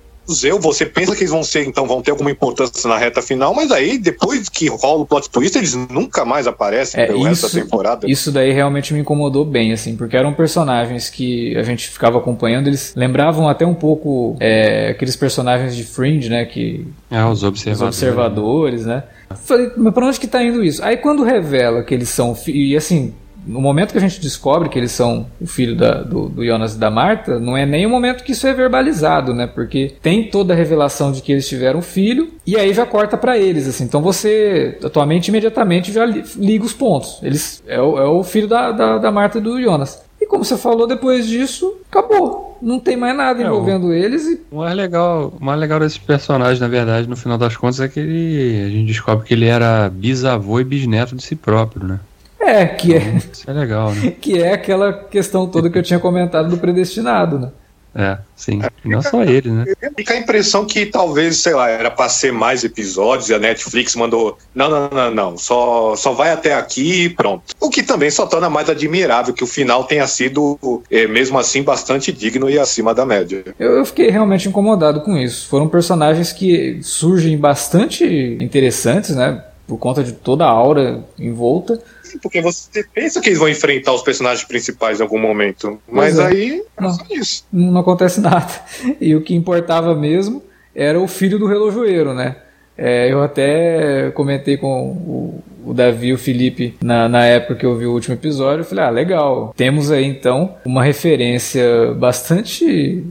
eu, 0.44 0.60
você 0.60 0.86
pensa 0.86 1.16
que 1.16 1.22
eles 1.22 1.32
vão 1.32 1.44
ser, 1.44 1.68
então, 1.68 1.86
vão 1.86 2.02
ter 2.02 2.12
alguma 2.12 2.32
importância 2.32 2.88
na 2.88 2.98
reta 2.98 3.22
final, 3.22 3.54
mas 3.54 3.72
aí, 3.72 3.98
depois 3.98 4.50
que 4.50 4.68
rola 4.68 5.02
o 5.02 5.06
plot 5.06 5.30
twist, 5.30 5.58
eles 5.58 5.74
nunca 5.74 6.26
mais 6.26 6.48
aparecem 6.48 7.02
é, 7.02 7.08
pelo 7.08 7.20
isso, 7.20 7.28
resto 7.46 7.56
da 7.56 7.64
temporada. 7.64 8.10
Isso 8.10 8.32
daí 8.32 8.52
realmente 8.52 8.94
me 8.94 9.00
incomodou 9.00 9.46
bem, 9.46 9.74
assim, 9.74 9.96
porque 9.96 10.16
eram 10.16 10.34
personagens 10.34 11.10
que 11.10 11.56
a 11.58 11.64
gente 11.64 11.90
ficava 11.90 12.18
acompanhando, 12.18 12.68
eles 12.68 12.94
lembravam 12.96 13.48
até 13.48 13.66
um 13.66 13.76
pouco 13.76 14.36
é, 14.40 14.90
aqueles 14.90 15.16
personagens 15.16 15.76
de 15.76 15.84
Fringe, 15.84 16.30
né, 16.30 16.46
que... 16.46 16.88
É, 17.12 17.24
os 17.26 17.44
observadores. 17.44 17.82
Os 17.82 18.04
observadores, 18.04 18.86
né? 18.86 19.04
Falei, 19.46 19.72
mas 19.76 19.94
pra 19.94 20.06
onde 20.06 20.20
que 20.20 20.28
tá 20.28 20.44
indo 20.44 20.64
isso? 20.64 20.84
Aí 20.84 20.98
quando 20.98 21.24
revela 21.24 21.84
que 21.84 21.94
eles 21.94 22.10
são... 22.10 22.38
E 22.48 22.78
assim, 22.78 23.14
no 23.46 23.62
momento 23.62 23.92
que 23.92 23.98
a 23.98 24.02
gente 24.02 24.20
descobre 24.20 24.70
que 24.70 24.78
eles 24.78 24.92
são 24.92 25.28
o 25.40 25.48
filho 25.48 25.76
da, 25.76 26.02
do, 26.02 26.30
do 26.30 26.46
Jonas 26.46 26.76
e 26.76 26.78
da 26.78 26.90
Marta, 26.90 27.40
não 27.40 27.56
é 27.58 27.66
nem 27.66 27.86
o 27.86 27.90
momento 27.90 28.24
que 28.24 28.32
isso 28.32 28.48
é 28.48 28.54
verbalizado, 28.54 29.34
né? 29.34 29.48
Porque 29.48 29.94
tem 30.02 30.30
toda 30.30 30.54
a 30.54 30.58
revelação 30.58 31.12
de 31.12 31.22
que 31.22 31.32
eles 31.32 31.48
tiveram 31.48 31.80
um 31.80 31.84
filho 31.84 32.32
e 32.46 32.56
aí 32.58 32.74
já 32.74 32.86
corta 32.86 33.18
para 33.18 33.38
eles, 33.38 33.68
assim. 33.68 33.84
Então 33.84 34.02
você, 34.02 34.78
atualmente, 34.84 35.28
imediatamente 35.28 35.92
já 35.92 36.06
liga 36.06 36.66
os 36.66 36.74
pontos. 36.74 37.20
Eles 37.22 37.64
é 37.68 37.82
o, 37.82 37.98
é 37.98 38.06
o 38.06 38.24
filho 38.24 38.48
da, 38.48 38.72
da, 38.72 38.98
da 38.98 39.12
Marta 39.12 39.38
e 39.38 39.42
do 39.42 39.62
Jonas. 39.62 40.02
E 40.22 40.26
como 40.26 40.46
você 40.46 40.56
falou, 40.56 40.88
depois 40.88 41.28
disso, 41.28 41.76
acabou. 41.92 42.58
Não 42.62 42.80
tem 42.80 42.96
mais 42.96 43.16
nada 43.16 43.44
É, 43.44 43.46
envolvendo 43.46 43.92
eles 43.92 44.26
e 44.26 44.42
O 44.50 44.60
mais 44.60 44.74
legal, 44.74 45.34
o 45.38 45.44
mais 45.44 45.60
legal 45.60 45.82
desses 45.82 45.98
personagens, 45.98 46.62
na 46.62 46.68
verdade, 46.70 47.10
no 47.10 47.18
final 47.18 47.38
das 47.38 47.58
contas, 47.58 47.82
é 47.82 47.90
que 47.90 48.00
ele, 48.00 48.64
a 48.66 48.70
gente 48.70 48.88
descobre 48.88 49.28
que 49.28 49.34
ele 49.34 49.48
era 49.48 49.90
bisavô 49.90 50.62
e 50.62 50.64
bisneto 50.64 51.14
de 51.14 51.24
si 51.24 51.36
próprio, 51.36 51.86
né? 51.86 52.00
É, 52.44 52.66
que 52.66 52.96
é, 52.96 53.16
Isso 53.32 53.50
é 53.50 53.54
legal, 53.54 53.92
né? 53.94 54.12
que 54.22 54.42
é 54.42 54.54
aquela 54.54 54.94
questão 54.94 55.48
toda 55.48 55.70
que 55.70 55.78
eu 55.78 55.84
tinha 55.84 56.00
comentado 56.00 56.50
do 56.50 56.58
predestinado, 56.58 57.40
né? 57.40 57.52
É, 57.96 58.18
sim. 58.36 58.60
Não 58.84 59.02
só 59.02 59.24
ele, 59.24 59.52
né? 59.52 59.66
Fica 59.96 60.16
a 60.16 60.18
impressão 60.18 60.66
que 60.66 60.86
talvez, 60.86 61.38
sei 61.38 61.54
lá, 61.54 61.70
era 61.70 61.92
pra 61.92 62.10
ser 62.10 62.34
mais 62.34 62.64
episódios 62.64 63.30
e 63.30 63.36
a 63.36 63.40
Netflix 63.40 63.96
mandou. 63.96 64.38
Não, 64.54 64.70
não, 64.70 64.90
não, 64.90 65.12
não. 65.14 65.38
Só, 65.38 65.96
só 65.96 66.12
vai 66.12 66.32
até 66.32 66.56
aqui 66.56 67.04
e 67.04 67.10
pronto. 67.10 67.44
O 67.60 67.70
que 67.70 67.84
também 67.84 68.10
só 68.10 68.26
torna 68.26 68.50
mais 68.50 68.68
admirável 68.68 69.34
que 69.34 69.44
o 69.44 69.48
final 69.48 69.84
tenha 69.84 70.08
sido, 70.08 70.82
eh, 70.90 71.06
mesmo 71.06 71.38
assim, 71.38 71.62
bastante 71.62 72.12
digno 72.12 72.50
e 72.50 72.58
acima 72.58 72.96
da 72.96 73.06
média. 73.06 73.44
Eu, 73.60 73.78
eu 73.78 73.86
fiquei 73.86 74.10
realmente 74.10 74.50
incomodado 74.50 75.02
com 75.02 75.16
isso. 75.16 75.48
Foram 75.48 75.68
personagens 75.68 76.32
que 76.32 76.80
surgem 76.82 77.38
bastante 77.38 78.04
interessantes, 78.42 79.16
né? 79.16 79.44
Por 79.68 79.78
conta 79.78 80.04
de 80.04 80.14
toda 80.14 80.46
a 80.46 80.50
aura 80.50 81.04
em 81.20 81.32
volta. 81.32 81.80
Porque 82.22 82.42
você 82.42 82.84
pensa 82.94 83.22
que 83.22 83.30
eles 83.30 83.40
vão 83.40 83.50
enfrentar 83.50 83.94
os 83.94 84.02
personagens 84.02 84.46
principais 84.48 85.00
em 85.00 85.04
algum 85.04 85.20
momento. 85.20 85.80
Mas 85.90 86.20
é. 86.20 86.26
aí, 86.26 86.64
é 86.78 86.82
Não. 86.82 86.92
só 86.92 87.04
isso. 87.12 87.46
não 87.52 87.82
acontece 87.82 88.20
nada. 88.22 88.52
E 89.00 89.16
o 89.16 89.22
que 89.22 89.36
importava 89.36 89.96
mesmo 89.96 90.44
era 90.76 91.00
o 91.00 91.08
filho 91.08 91.38
do 91.38 91.46
relojoeiro, 91.46 92.14
né? 92.14 92.38
É, 92.76 93.12
eu 93.12 93.22
até 93.22 94.10
comentei 94.12 94.58
com 94.58 94.90
o, 94.92 95.44
o 95.66 95.74
Davi 95.74 96.08
e 96.08 96.14
o 96.14 96.18
Felipe 96.18 96.76
na, 96.82 97.08
na 97.08 97.24
época 97.26 97.56
que 97.56 97.66
eu 97.66 97.78
vi 97.78 97.86
o 97.86 97.92
último 97.94 98.16
episódio. 98.16 98.62
Eu 98.62 98.66
falei, 98.66 98.84
ah, 98.84 98.90
legal. 98.90 99.54
Temos 99.56 99.92
aí 99.92 100.06
então 100.06 100.56
uma 100.66 100.84
referência 100.84 101.94
bastante 101.94 102.66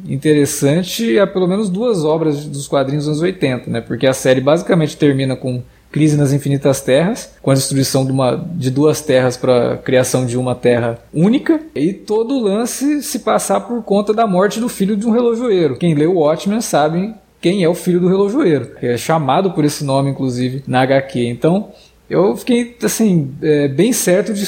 interessante 0.08 1.18
a 1.18 1.26
pelo 1.26 1.46
menos 1.46 1.70
duas 1.70 2.04
obras 2.04 2.44
dos 2.44 2.66
quadrinhos 2.66 3.04
dos 3.04 3.20
anos 3.20 3.22
80, 3.22 3.70
né? 3.70 3.80
Porque 3.80 4.06
a 4.06 4.12
série 4.12 4.40
basicamente 4.40 4.96
termina 4.96 5.36
com 5.36 5.62
Crise 5.92 6.16
nas 6.16 6.32
Infinitas 6.32 6.80
Terras, 6.80 7.34
com 7.42 7.50
a 7.50 7.54
destruição 7.54 8.04
de, 8.04 8.10
uma, 8.10 8.34
de 8.54 8.70
duas 8.70 9.02
terras 9.02 9.36
para 9.36 9.74
a 9.74 9.76
criação 9.76 10.24
de 10.24 10.38
uma 10.38 10.54
terra 10.54 10.98
única, 11.12 11.60
e 11.74 11.92
todo 11.92 12.34
o 12.34 12.42
lance 12.42 13.02
se 13.02 13.18
passar 13.18 13.60
por 13.60 13.82
conta 13.84 14.14
da 14.14 14.26
morte 14.26 14.58
do 14.58 14.68
filho 14.68 14.96
de 14.96 15.06
um 15.06 15.12
relojoeiro. 15.12 15.76
Quem 15.76 15.94
leu 15.94 16.16
o 16.16 16.20
Watchmen 16.20 16.62
sabe 16.62 17.14
quem 17.42 17.62
é 17.62 17.68
o 17.68 17.74
filho 17.74 18.00
do 18.00 18.08
relojoeiro, 18.08 18.76
que 18.78 18.86
é 18.86 18.96
chamado 18.96 19.50
por 19.50 19.64
esse 19.64 19.84
nome, 19.84 20.10
inclusive, 20.10 20.62
na 20.66 20.80
HQ. 20.82 21.26
Então, 21.26 21.70
eu 22.12 22.36
fiquei, 22.36 22.76
assim, 22.82 23.30
é, 23.42 23.68
bem 23.68 23.92
certo 23.92 24.32
de, 24.32 24.44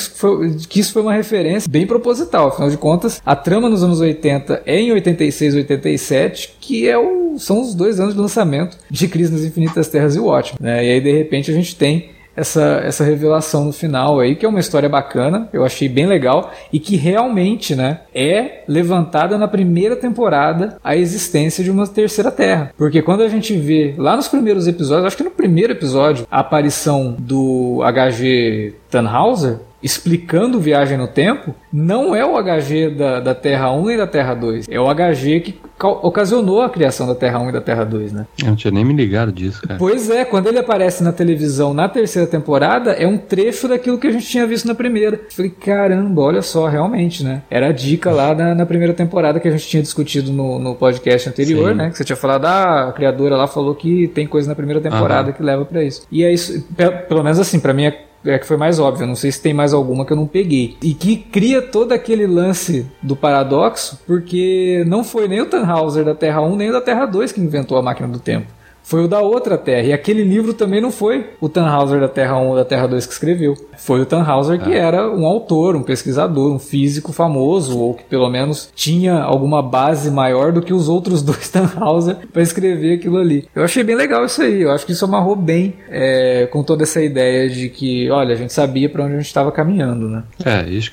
de 0.56 0.68
que 0.68 0.80
isso 0.80 0.92
foi 0.92 1.02
uma 1.02 1.14
referência 1.14 1.68
bem 1.70 1.86
proposital. 1.86 2.48
Afinal 2.48 2.70
de 2.70 2.76
contas, 2.76 3.22
a 3.24 3.34
trama 3.34 3.68
nos 3.68 3.82
anos 3.82 4.00
80 4.00 4.62
é 4.66 4.78
em 4.78 4.92
86 4.92 5.54
e 5.54 5.56
87, 5.58 6.56
que 6.60 6.88
é 6.88 6.98
o, 6.98 7.36
são 7.38 7.60
os 7.60 7.74
dois 7.74 7.98
anos 7.98 8.14
de 8.14 8.20
lançamento 8.20 8.76
de 8.90 9.08
Crise 9.08 9.32
nas 9.32 9.42
Infinitas 9.42 9.88
Terras 9.88 10.14
e 10.14 10.18
Watchmen. 10.18 10.58
Né? 10.60 10.86
E 10.86 10.90
aí, 10.92 11.00
de 11.00 11.12
repente, 11.12 11.50
a 11.50 11.54
gente 11.54 11.74
tem 11.74 12.10
essa, 12.36 12.80
essa 12.84 13.04
revelação 13.04 13.64
no 13.64 13.72
final 13.72 14.20
aí, 14.20 14.34
que 14.34 14.44
é 14.44 14.48
uma 14.48 14.60
história 14.60 14.88
bacana, 14.88 15.48
eu 15.52 15.64
achei 15.64 15.88
bem 15.88 16.06
legal, 16.06 16.52
e 16.72 16.78
que 16.78 16.96
realmente 16.96 17.74
né, 17.74 18.00
é 18.14 18.62
levantada 18.66 19.38
na 19.38 19.48
primeira 19.48 19.96
temporada 19.96 20.78
a 20.82 20.96
existência 20.96 21.62
de 21.62 21.70
uma 21.70 21.86
terceira 21.86 22.30
terra. 22.30 22.72
Porque 22.76 23.02
quando 23.02 23.22
a 23.22 23.28
gente 23.28 23.56
vê 23.56 23.94
lá 23.96 24.16
nos 24.16 24.28
primeiros 24.28 24.66
episódios, 24.66 25.06
acho 25.06 25.16
que 25.16 25.24
no 25.24 25.30
primeiro 25.30 25.72
episódio, 25.72 26.26
a 26.30 26.40
aparição 26.40 27.16
do 27.18 27.80
HG 27.82 28.74
Tannhauser 28.98 29.56
explicando 29.82 30.58
Viagem 30.58 30.96
no 30.96 31.06
Tempo, 31.06 31.54
não 31.70 32.14
é 32.16 32.24
o 32.24 32.38
HG 32.42 32.88
da, 32.96 33.20
da 33.20 33.34
Terra 33.34 33.70
1 33.70 33.84
nem 33.84 33.96
da 33.98 34.06
Terra 34.06 34.32
2, 34.32 34.66
é 34.70 34.80
o 34.80 34.86
HG 34.88 35.40
que 35.40 35.60
ca- 35.78 35.88
ocasionou 35.88 36.62
a 36.62 36.70
criação 36.70 37.06
da 37.06 37.14
Terra 37.14 37.38
1 37.40 37.50
e 37.50 37.52
da 37.52 37.60
Terra 37.60 37.84
2, 37.84 38.10
né? 38.14 38.26
Eu 38.40 38.46
não 38.48 38.56
tinha 38.56 38.70
nem 38.70 38.82
me 38.82 38.94
ligado 38.94 39.30
disso, 39.30 39.60
cara. 39.60 39.78
Pois 39.78 40.08
é, 40.08 40.24
quando 40.24 40.46
ele 40.46 40.58
aparece 40.58 41.04
na 41.04 41.12
televisão 41.12 41.74
na 41.74 41.86
terceira 41.86 42.26
temporada, 42.26 42.92
é 42.92 43.06
um 43.06 43.18
trecho 43.18 43.68
daquilo 43.68 43.98
que 43.98 44.06
a 44.06 44.10
gente 44.10 44.26
tinha 44.26 44.46
visto 44.46 44.66
na 44.66 44.74
primeira. 44.74 45.20
Falei, 45.28 45.50
caramba, 45.50 46.22
olha 46.22 46.40
só, 46.40 46.66
realmente, 46.66 47.22
né? 47.22 47.42
Era 47.50 47.66
a 47.68 47.72
dica 47.72 48.10
lá 48.10 48.34
na, 48.34 48.54
na 48.54 48.64
primeira 48.64 48.94
temporada 48.94 49.38
que 49.38 49.48
a 49.48 49.50
gente 49.50 49.68
tinha 49.68 49.82
discutido 49.82 50.32
no, 50.32 50.58
no 50.58 50.74
podcast 50.74 51.28
anterior, 51.28 51.72
Sim. 51.72 51.76
né? 51.76 51.90
Que 51.90 51.98
você 51.98 52.04
tinha 52.04 52.16
falado, 52.16 52.46
ah, 52.46 52.88
a 52.88 52.92
criadora 52.92 53.36
lá 53.36 53.46
falou 53.46 53.74
que 53.74 54.08
tem 54.08 54.26
coisa 54.26 54.48
na 54.48 54.54
primeira 54.54 54.80
temporada 54.80 55.30
que 55.30 55.42
leva 55.42 55.62
pra 55.66 55.84
isso. 55.84 56.06
E 56.10 56.24
é 56.24 56.32
isso, 56.32 56.64
pe- 56.74 56.88
pelo 56.90 57.22
menos 57.22 57.38
assim, 57.38 57.60
pra 57.60 57.74
mim 57.74 57.84
é 57.84 58.00
é 58.24 58.38
que 58.38 58.46
foi 58.46 58.56
mais 58.56 58.78
óbvio, 58.78 59.06
não 59.06 59.14
sei 59.14 59.30
se 59.30 59.42
tem 59.42 59.52
mais 59.52 59.74
alguma 59.74 60.04
que 60.04 60.12
eu 60.12 60.16
não 60.16 60.26
peguei. 60.26 60.76
E 60.82 60.94
que 60.94 61.16
cria 61.16 61.60
todo 61.60 61.92
aquele 61.92 62.26
lance 62.26 62.86
do 63.02 63.14
paradoxo, 63.14 64.00
porque 64.06 64.84
não 64.86 65.04
foi 65.04 65.28
nem 65.28 65.40
o 65.40 65.46
Tannhauser 65.46 66.04
da 66.04 66.14
Terra 66.14 66.40
1 66.40 66.56
nem 66.56 66.70
o 66.70 66.72
da 66.72 66.80
Terra 66.80 67.06
2 67.06 67.32
que 67.32 67.40
inventou 67.40 67.76
a 67.76 67.82
máquina 67.82 68.08
do 68.08 68.18
tempo. 68.18 68.46
Foi 68.84 69.02
o 69.02 69.08
da 69.08 69.20
outra 69.20 69.56
Terra. 69.56 69.88
E 69.88 69.92
aquele 69.92 70.22
livro 70.22 70.52
também 70.52 70.80
não 70.80 70.92
foi 70.92 71.30
o 71.40 71.48
Tannhauser 71.48 72.00
da 72.00 72.08
Terra 72.08 72.38
1 72.38 72.48
ou 72.48 72.54
da 72.54 72.64
Terra 72.64 72.86
2 72.86 73.06
que 73.06 73.12
escreveu. 73.12 73.56
Foi 73.78 74.00
o 74.00 74.06
Tannhauser 74.06 74.60
que 74.60 74.72
era 74.72 75.10
um 75.10 75.26
autor, 75.26 75.74
um 75.74 75.82
pesquisador, 75.82 76.52
um 76.52 76.58
físico 76.58 77.12
famoso, 77.12 77.78
ou 77.78 77.94
que 77.94 78.04
pelo 78.04 78.28
menos 78.28 78.70
tinha 78.74 79.22
alguma 79.22 79.62
base 79.62 80.10
maior 80.10 80.52
do 80.52 80.60
que 80.60 80.72
os 80.72 80.88
outros 80.88 81.22
dois 81.24 81.48
Tannhauser 81.48 82.18
para 82.30 82.42
escrever 82.42 82.98
aquilo 82.98 83.16
ali. 83.16 83.48
Eu 83.54 83.64
achei 83.64 83.82
bem 83.82 83.96
legal 83.96 84.26
isso 84.26 84.42
aí. 84.42 84.62
Eu 84.62 84.70
acho 84.70 84.84
que 84.84 84.92
isso 84.92 85.04
amarrou 85.06 85.34
bem 85.34 85.74
é, 85.88 86.46
com 86.52 86.62
toda 86.62 86.82
essa 86.82 87.00
ideia 87.02 87.48
de 87.48 87.70
que, 87.70 88.10
olha, 88.10 88.34
a 88.34 88.36
gente 88.36 88.52
sabia 88.52 88.88
para 88.88 89.04
onde 89.04 89.14
a 89.14 89.16
gente 89.16 89.26
estava 89.26 89.50
caminhando, 89.50 90.08
né? 90.08 90.22
É, 90.44 90.68
isso, 90.68 90.90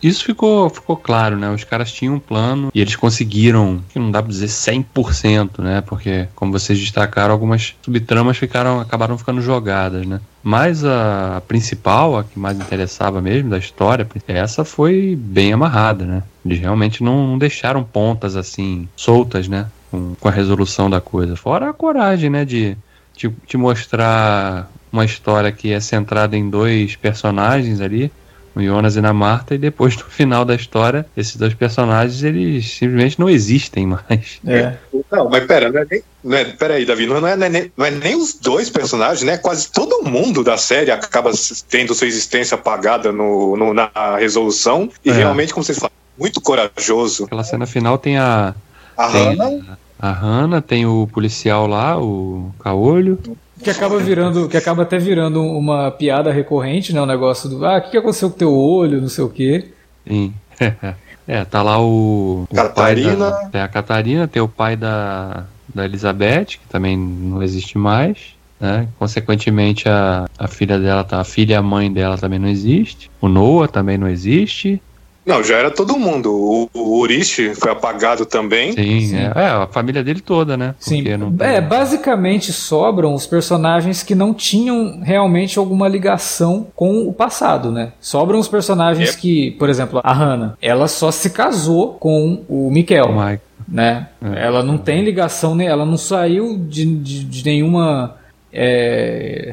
isso, 0.00 0.24
ficou, 0.24 0.70
ficou 0.70 0.96
claro, 0.96 1.36
né? 1.36 1.50
Os 1.50 1.64
caras 1.64 1.90
tinham 1.90 2.14
um 2.14 2.20
plano 2.20 2.70
e 2.72 2.80
eles 2.80 2.94
conseguiram, 2.94 3.80
que 3.88 3.98
não 3.98 4.12
dá 4.12 4.22
pra 4.22 4.30
dizer 4.30 4.46
100%, 4.46 5.58
né? 5.58 5.82
Porque, 5.84 6.28
como 6.36 6.52
vocês 6.52 6.78
destacaram, 6.78 7.31
algumas 7.32 7.74
subtramas 7.82 8.36
ficaram, 8.36 8.80
acabaram 8.80 9.18
ficando 9.18 9.40
jogadas, 9.40 10.06
né? 10.06 10.20
Mas 10.42 10.84
a, 10.84 11.42
principal, 11.46 12.16
a 12.16 12.24
que 12.24 12.38
mais 12.38 12.58
interessava 12.58 13.20
mesmo 13.20 13.50
da 13.50 13.58
história, 13.58 14.06
essa 14.26 14.64
foi 14.64 15.16
bem 15.18 15.52
amarrada, 15.52 16.04
né? 16.04 16.22
Eles 16.44 16.60
realmente 16.60 17.02
não, 17.02 17.28
não 17.28 17.38
deixaram 17.38 17.82
pontas 17.82 18.36
assim 18.36 18.88
soltas, 18.96 19.48
né? 19.48 19.66
Com, 19.90 20.14
com 20.18 20.28
a 20.28 20.32
resolução 20.32 20.88
da 20.88 21.00
coisa. 21.00 21.36
Fora 21.36 21.70
a 21.70 21.72
coragem, 21.72 22.30
né? 22.30 22.44
De 22.44 22.76
te 23.14 23.56
mostrar 23.56 24.70
uma 24.90 25.04
história 25.04 25.52
que 25.52 25.72
é 25.72 25.80
centrada 25.80 26.36
em 26.36 26.50
dois 26.50 26.96
personagens 26.96 27.80
ali, 27.80 28.10
no 28.54 28.62
Jonas 28.62 28.96
e 28.96 29.00
na 29.00 29.12
Marta, 29.12 29.54
e 29.54 29.58
depois 29.58 29.96
no 29.96 30.04
final 30.04 30.44
da 30.44 30.54
história, 30.54 31.06
esses 31.16 31.36
dois 31.36 31.54
personagens 31.54 32.22
eles 32.22 32.70
simplesmente 32.78 33.18
não 33.18 33.28
existem 33.30 33.86
mais. 33.86 34.40
É. 34.46 34.74
Não, 35.10 35.28
mas 35.28 35.44
pera, 35.44 35.70
não 35.70 35.80
é 35.80 35.86
nem, 35.90 36.02
não 36.24 36.36
é, 36.36 36.44
pera 36.44 36.74
aí, 36.74 36.84
Davi, 36.86 37.06
não 37.06 37.26
é, 37.26 37.36
não, 37.36 37.46
é 37.46 37.48
nem, 37.48 37.72
não 37.76 37.84
é 37.86 37.90
nem 37.90 38.14
os 38.16 38.34
dois 38.34 38.70
personagens, 38.70 39.22
né? 39.22 39.36
Quase 39.36 39.70
todo 39.70 40.02
mundo 40.08 40.42
da 40.44 40.56
série 40.56 40.90
acaba 40.90 41.30
tendo 41.68 41.94
sua 41.94 42.06
existência 42.06 42.54
apagada 42.54 43.10
no, 43.12 43.56
no- 43.56 43.74
na 43.74 43.90
resolução. 44.18 44.88
E 45.04 45.10
É. 45.10 45.12
realmente, 45.12 45.52
como 45.52 45.64
vocês 45.64 45.78
falam, 45.78 45.92
muito 46.18 46.40
corajoso. 46.40 47.24
Aquela 47.24 47.44
cena 47.44 47.66
final 47.66 47.98
tem 47.98 48.18
a. 48.18 48.54
A 48.96 49.08
Tem 49.10 49.36
Hannah, 49.36 49.78
a 49.98 50.12
Hannah, 50.12 50.60
tem 50.62 50.84
o 50.86 51.08
policial 51.12 51.66
lá, 51.66 51.98
o 51.98 52.52
Caolho. 52.62 53.18
Que 53.62 53.70
acaba 53.70 53.98
virando, 53.98 54.48
que 54.48 54.56
acaba 54.56 54.82
até 54.82 54.98
virando 54.98 55.42
uma 55.42 55.90
piada 55.90 56.32
recorrente, 56.32 56.92
né? 56.92 57.00
O 57.00 57.06
negócio 57.06 57.48
do, 57.48 57.64
ah, 57.64 57.78
o 57.78 57.90
que 57.90 57.96
aconteceu 57.96 58.28
com 58.28 58.36
o 58.36 58.38
teu 58.38 58.54
olho, 58.54 59.00
não 59.00 59.08
sei 59.08 59.24
o 59.24 59.28
quê. 59.28 59.72
Sim. 60.06 60.32
É, 61.26 61.44
tá 61.44 61.62
lá 61.62 61.80
o, 61.80 62.48
Catarina. 62.52 63.30
da, 63.30 63.46
tem 63.46 63.60
a 63.60 63.68
Catarina, 63.68 64.26
tem 64.26 64.42
o 64.42 64.48
pai 64.48 64.76
da, 64.76 65.44
da 65.72 65.84
Elizabeth, 65.84 66.46
que 66.46 66.68
também 66.68 66.96
não 66.96 67.42
existe 67.42 67.78
mais, 67.78 68.34
né? 68.60 68.88
Consequentemente 68.98 69.88
a, 69.88 70.26
a 70.36 70.48
filha 70.48 70.78
dela, 70.78 71.04
tá, 71.04 71.20
a 71.20 71.24
filha 71.24 71.54
e 71.54 71.56
a 71.56 71.62
mãe 71.62 71.92
dela 71.92 72.18
também 72.18 72.38
não 72.38 72.48
existe. 72.48 73.10
O 73.20 73.28
Noah 73.28 73.68
também 73.68 73.96
não 73.96 74.08
existe. 74.08 74.82
Não, 75.24 75.42
já 75.42 75.56
era 75.56 75.70
todo 75.70 75.96
mundo. 75.98 76.32
O, 76.32 76.68
o 76.74 76.98
Urishi 77.00 77.54
foi 77.54 77.70
apagado 77.72 78.26
também. 78.26 78.72
Sim, 78.72 79.00
Sim. 79.02 79.16
É, 79.16 79.32
é, 79.36 79.46
a 79.46 79.66
família 79.70 80.02
dele 80.02 80.20
toda, 80.20 80.56
né? 80.56 80.74
Sim. 80.78 81.02
Tem- 81.04 81.14
É, 81.40 81.60
basicamente 81.60 82.52
sobram 82.52 83.14
os 83.14 83.26
personagens 83.26 84.02
que 84.02 84.14
não 84.14 84.34
tinham 84.34 85.00
realmente 85.02 85.58
alguma 85.58 85.86
ligação 85.88 86.66
com 86.74 87.06
o 87.08 87.12
passado, 87.12 87.70
né? 87.70 87.92
Sobram 88.00 88.38
os 88.38 88.48
personagens 88.48 89.10
Yep. 89.10 89.20
que, 89.20 89.50
por 89.52 89.68
exemplo, 89.68 90.00
a 90.02 90.12
Hannah, 90.12 90.54
ela 90.60 90.88
só 90.88 91.10
se 91.10 91.30
casou 91.30 91.94
com 91.94 92.42
o 92.48 92.70
Mikael. 92.70 93.06
o 93.10 93.24
Mike. 93.24 93.42
né? 93.68 94.08
É. 94.22 94.44
Ela 94.46 94.62
não 94.62 94.76
tem 94.76 95.04
ligação, 95.04 95.54
né? 95.54 95.64
ela 95.66 95.86
não 95.86 95.96
saiu 95.96 96.58
de, 96.58 96.84
de, 96.96 97.24
de 97.24 97.44
nenhuma 97.44 98.16
é, 98.52 99.52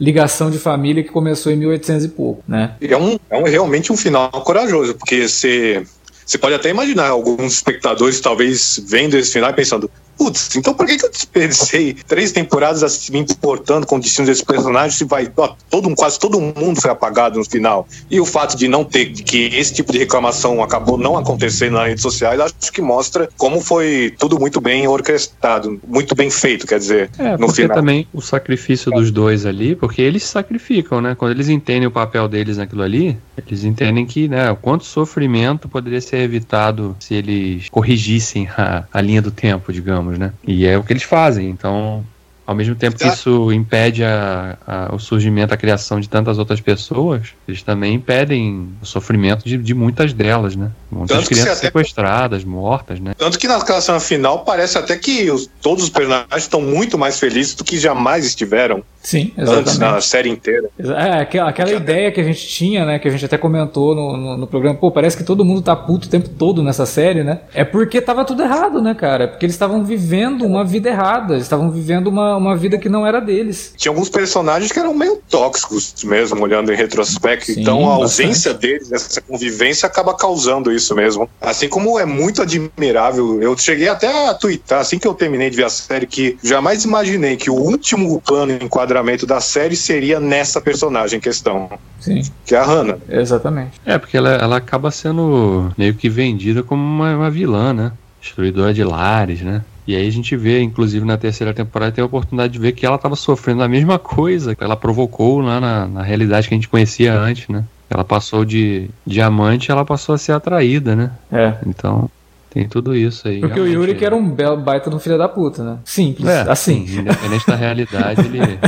ligação 0.00 0.50
de 0.50 0.58
família 0.58 1.02
que 1.04 1.10
começou 1.10 1.52
em 1.52 1.56
1800 1.56 2.04
e 2.06 2.08
pouco, 2.08 2.42
né? 2.48 2.72
É, 2.80 2.96
um, 2.96 3.18
é 3.28 3.36
um- 3.36 3.44
realmente 3.44 3.92
um 3.92 3.96
final 3.96 4.30
corajoso, 4.30 4.94
porque 4.94 5.28
você, 5.28 5.84
você 6.24 6.38
pode 6.38 6.54
até 6.54 6.70
imaginar 6.70 7.08
alguns 7.08 7.52
espectadores 7.54 8.18
talvez 8.20 8.80
vendo 8.88 9.14
esse 9.16 9.32
final 9.32 9.50
e 9.50 9.52
pensando, 9.52 9.90
putz, 10.20 10.54
então 10.54 10.74
por 10.74 10.84
que, 10.84 10.98
que 10.98 11.06
eu 11.06 11.10
desperdicei 11.10 11.94
três 11.94 12.30
temporadas 12.30 12.82
assim, 12.82 13.10
me 13.10 13.20
importando 13.20 13.86
com 13.86 13.96
o 13.96 14.00
destino 14.00 14.26
desse 14.26 14.44
personagem 14.44 14.90
se 14.90 15.04
vai, 15.04 15.32
ó, 15.34 15.54
todo, 15.70 15.88
quase 15.96 16.18
todo 16.18 16.38
mundo 16.38 16.78
foi 16.78 16.90
apagado 16.90 17.38
no 17.38 17.44
final? 17.44 17.88
E 18.10 18.20
o 18.20 18.26
fato 18.26 18.54
de 18.54 18.68
não 18.68 18.84
ter, 18.84 19.06
que 19.06 19.46
esse 19.54 19.72
tipo 19.72 19.90
de 19.90 19.98
reclamação 19.98 20.62
acabou 20.62 20.98
não 20.98 21.16
acontecendo 21.16 21.72
nas 21.72 21.86
redes 21.86 22.02
sociais, 22.02 22.38
acho 22.38 22.70
que 22.70 22.82
mostra 22.82 23.30
como 23.38 23.62
foi 23.62 24.14
tudo 24.18 24.38
muito 24.38 24.60
bem 24.60 24.86
orquestrado, 24.86 25.80
muito 25.88 26.14
bem 26.14 26.28
feito, 26.28 26.66
quer 26.66 26.78
dizer, 26.78 27.10
é, 27.18 27.38
no 27.38 27.48
final. 27.48 27.74
também 27.74 28.06
o 28.12 28.20
sacrifício 28.20 28.92
dos 28.92 29.10
dois 29.10 29.46
ali, 29.46 29.74
porque 29.74 30.02
eles 30.02 30.24
sacrificam, 30.24 31.00
né? 31.00 31.14
Quando 31.14 31.32
eles 31.32 31.48
entendem 31.48 31.86
o 31.86 31.90
papel 31.90 32.28
deles 32.28 32.58
naquilo 32.58 32.82
ali, 32.82 33.16
eles 33.46 33.64
entendem 33.64 34.04
que, 34.04 34.28
né, 34.28 34.50
o 34.50 34.56
quanto 34.56 34.84
sofrimento 34.84 35.66
poderia 35.66 36.00
ser 36.00 36.18
evitado 36.18 36.94
se 37.00 37.14
eles 37.14 37.70
corrigissem 37.70 38.48
a, 38.48 38.84
a 38.92 39.00
linha 39.00 39.22
do 39.22 39.30
tempo, 39.30 39.72
digamos, 39.72 40.09
né? 40.18 40.32
E 40.46 40.66
é 40.66 40.76
o 40.78 40.82
que 40.82 40.92
eles 40.92 41.02
fazem. 41.02 41.48
Então, 41.48 42.04
ao 42.50 42.56
mesmo 42.56 42.74
tempo 42.74 42.98
que 42.98 43.06
isso 43.06 43.52
impede 43.52 44.02
a, 44.02 44.58
a, 44.66 44.92
o 44.92 44.98
surgimento, 44.98 45.54
a 45.54 45.56
criação 45.56 46.00
de 46.00 46.08
tantas 46.08 46.36
outras 46.36 46.60
pessoas, 46.60 47.28
eles 47.46 47.62
também 47.62 47.94
impedem 47.94 48.68
o 48.82 48.84
sofrimento 48.84 49.44
de, 49.44 49.56
de 49.56 49.72
muitas 49.72 50.12
delas, 50.12 50.56
né? 50.56 50.72
Muitas 50.90 51.18
Tanto 51.18 51.28
crianças 51.28 51.58
sequestradas, 51.58 52.42
mortas, 52.42 52.98
né? 52.98 53.14
Tanto 53.16 53.38
que 53.38 53.46
na 53.46 53.60
cena 53.80 54.00
final 54.00 54.40
parece 54.44 54.76
até 54.76 54.96
que 54.96 55.30
os, 55.30 55.48
todos 55.62 55.84
os 55.84 55.90
personagens 55.90 56.42
estão 56.42 56.60
muito 56.60 56.98
mais 56.98 57.20
felizes 57.20 57.54
do 57.54 57.62
que 57.62 57.78
jamais 57.78 58.26
estiveram. 58.26 58.82
Sim, 59.02 59.32
exatamente. 59.36 59.68
Antes, 59.68 59.78
na 59.78 60.00
série 60.00 60.28
inteira. 60.28 60.68
É, 60.78 61.20
aquela, 61.20 61.48
aquela 61.48 61.72
ideia 61.72 62.12
que 62.12 62.20
a 62.20 62.24
gente 62.24 62.46
tinha, 62.46 62.84
né? 62.84 62.98
Que 62.98 63.08
a 63.08 63.10
gente 63.10 63.24
até 63.24 63.38
comentou 63.38 63.94
no, 63.94 64.16
no, 64.16 64.36
no, 64.36 64.46
programa. 64.46 64.78
Pô, 64.78 64.90
parece 64.90 65.16
que 65.16 65.24
todo 65.24 65.44
mundo 65.44 65.62
tá 65.62 65.74
puto 65.74 66.06
o 66.06 66.10
tempo 66.10 66.28
todo 66.28 66.62
nessa 66.62 66.84
série, 66.84 67.24
né? 67.24 67.40
É 67.54 67.64
porque 67.64 68.00
tava 68.00 68.24
tudo 68.24 68.42
errado, 68.42 68.82
né, 68.82 68.94
cara? 68.94 69.28
Porque 69.28 69.46
eles 69.46 69.54
estavam 69.54 69.84
vivendo 69.84 70.44
uma 70.44 70.64
vida 70.64 70.90
errada. 70.90 71.34
Eles 71.34 71.44
estavam 71.44 71.70
vivendo 71.70 72.08
uma, 72.08 72.36
uma 72.36 72.56
vida 72.56 72.78
que 72.78 72.88
não 72.88 73.06
era 73.06 73.20
deles. 73.20 73.72
Tinha 73.76 73.90
alguns 73.90 74.10
personagens 74.10 74.70
que 74.70 74.78
eram 74.78 74.94
meio 74.94 75.20
tóxicos 75.28 75.94
mesmo, 76.04 76.42
olhando 76.42 76.72
em 76.72 76.76
retrospecto. 76.76 77.46
Sim, 77.46 77.62
então 77.62 77.88
a 77.90 77.94
ausência 77.94 78.52
bastante. 78.52 78.72
deles, 78.72 78.92
essa 78.92 79.20
convivência, 79.20 79.86
acaba 79.86 80.14
causando 80.14 80.70
isso 80.70 80.94
mesmo. 80.94 81.28
Assim 81.40 81.68
como 81.68 81.98
é 81.98 82.04
muito 82.04 82.42
admirável, 82.42 83.42
eu 83.42 83.56
cheguei 83.56 83.88
até 83.88 84.28
a 84.28 84.34
twittar, 84.34 84.80
assim 84.80 84.98
que 84.98 85.06
eu 85.06 85.14
terminei 85.14 85.48
de 85.48 85.56
ver 85.56 85.64
a 85.64 85.70
série, 85.70 86.06
que 86.06 86.36
jamais 86.42 86.84
imaginei 86.84 87.36
que 87.36 87.50
o 87.50 87.54
último 87.54 88.20
plano 88.20 88.58
de 88.58 88.68
enquadramento 88.90 89.24
da 89.26 89.40
série 89.40 89.76
seria 89.76 90.18
nessa 90.18 90.60
personagem 90.60 91.18
em 91.18 91.20
questão. 91.20 91.70
Sim. 92.00 92.22
Que 92.44 92.54
é 92.54 92.58
a 92.58 92.64
Hannah. 92.64 92.98
Exatamente. 93.08 93.80
É, 93.86 93.96
porque 93.96 94.16
ela, 94.16 94.30
ela 94.30 94.56
acaba 94.56 94.90
sendo 94.90 95.72
meio 95.78 95.94
que 95.94 96.08
vendida 96.08 96.62
como 96.62 96.82
uma, 96.82 97.16
uma 97.16 97.30
vilã, 97.30 97.72
né? 97.72 97.92
Destruidora 98.20 98.74
de 98.74 98.82
lares, 98.82 99.42
né? 99.42 99.62
E 99.86 99.96
aí 99.96 100.06
a 100.06 100.12
gente 100.12 100.36
vê, 100.36 100.60
inclusive 100.60 101.04
na 101.04 101.16
terceira 101.16 101.54
temporada, 101.54 101.92
tem 101.92 102.02
a 102.02 102.06
oportunidade 102.06 102.52
de 102.52 102.58
ver 102.58 102.72
que 102.72 102.84
ela 102.84 102.96
estava 102.96 103.16
sofrendo 103.16 103.62
a 103.62 103.68
mesma 103.68 103.98
coisa 103.98 104.54
que 104.54 104.62
ela 104.62 104.76
provocou 104.76 105.40
lá 105.40 105.60
na, 105.60 105.86
na 105.86 106.02
realidade 106.02 106.48
que 106.48 106.54
a 106.54 106.56
gente 106.56 106.68
conhecia 106.68 107.18
antes, 107.18 107.48
né? 107.48 107.64
Ela 107.88 108.04
passou 108.04 108.44
de 108.44 108.88
diamante, 109.06 109.70
ela 109.70 109.84
passou 109.84 110.14
a 110.14 110.18
ser 110.18 110.32
atraída, 110.32 110.94
né? 110.94 111.10
É. 111.32 111.54
Então, 111.66 112.08
tem 112.50 112.68
tudo 112.68 112.94
isso 112.94 113.26
aí. 113.28 113.40
Porque 113.40 113.60
o 113.60 113.66
Yuri 113.66 113.94
que 113.94 114.04
era 114.04 114.14
um 114.14 114.28
belo 114.28 114.56
baita 114.56 114.90
no 114.90 114.98
filho 114.98 115.16
da 115.16 115.28
puta, 115.28 115.62
né? 115.62 115.78
Simples, 115.84 116.28
é, 116.28 116.42
assim. 116.50 116.86
Sim, 116.86 117.00
independente 117.00 117.46
da 117.46 117.54
realidade, 117.56 118.20
ele, 118.26 118.58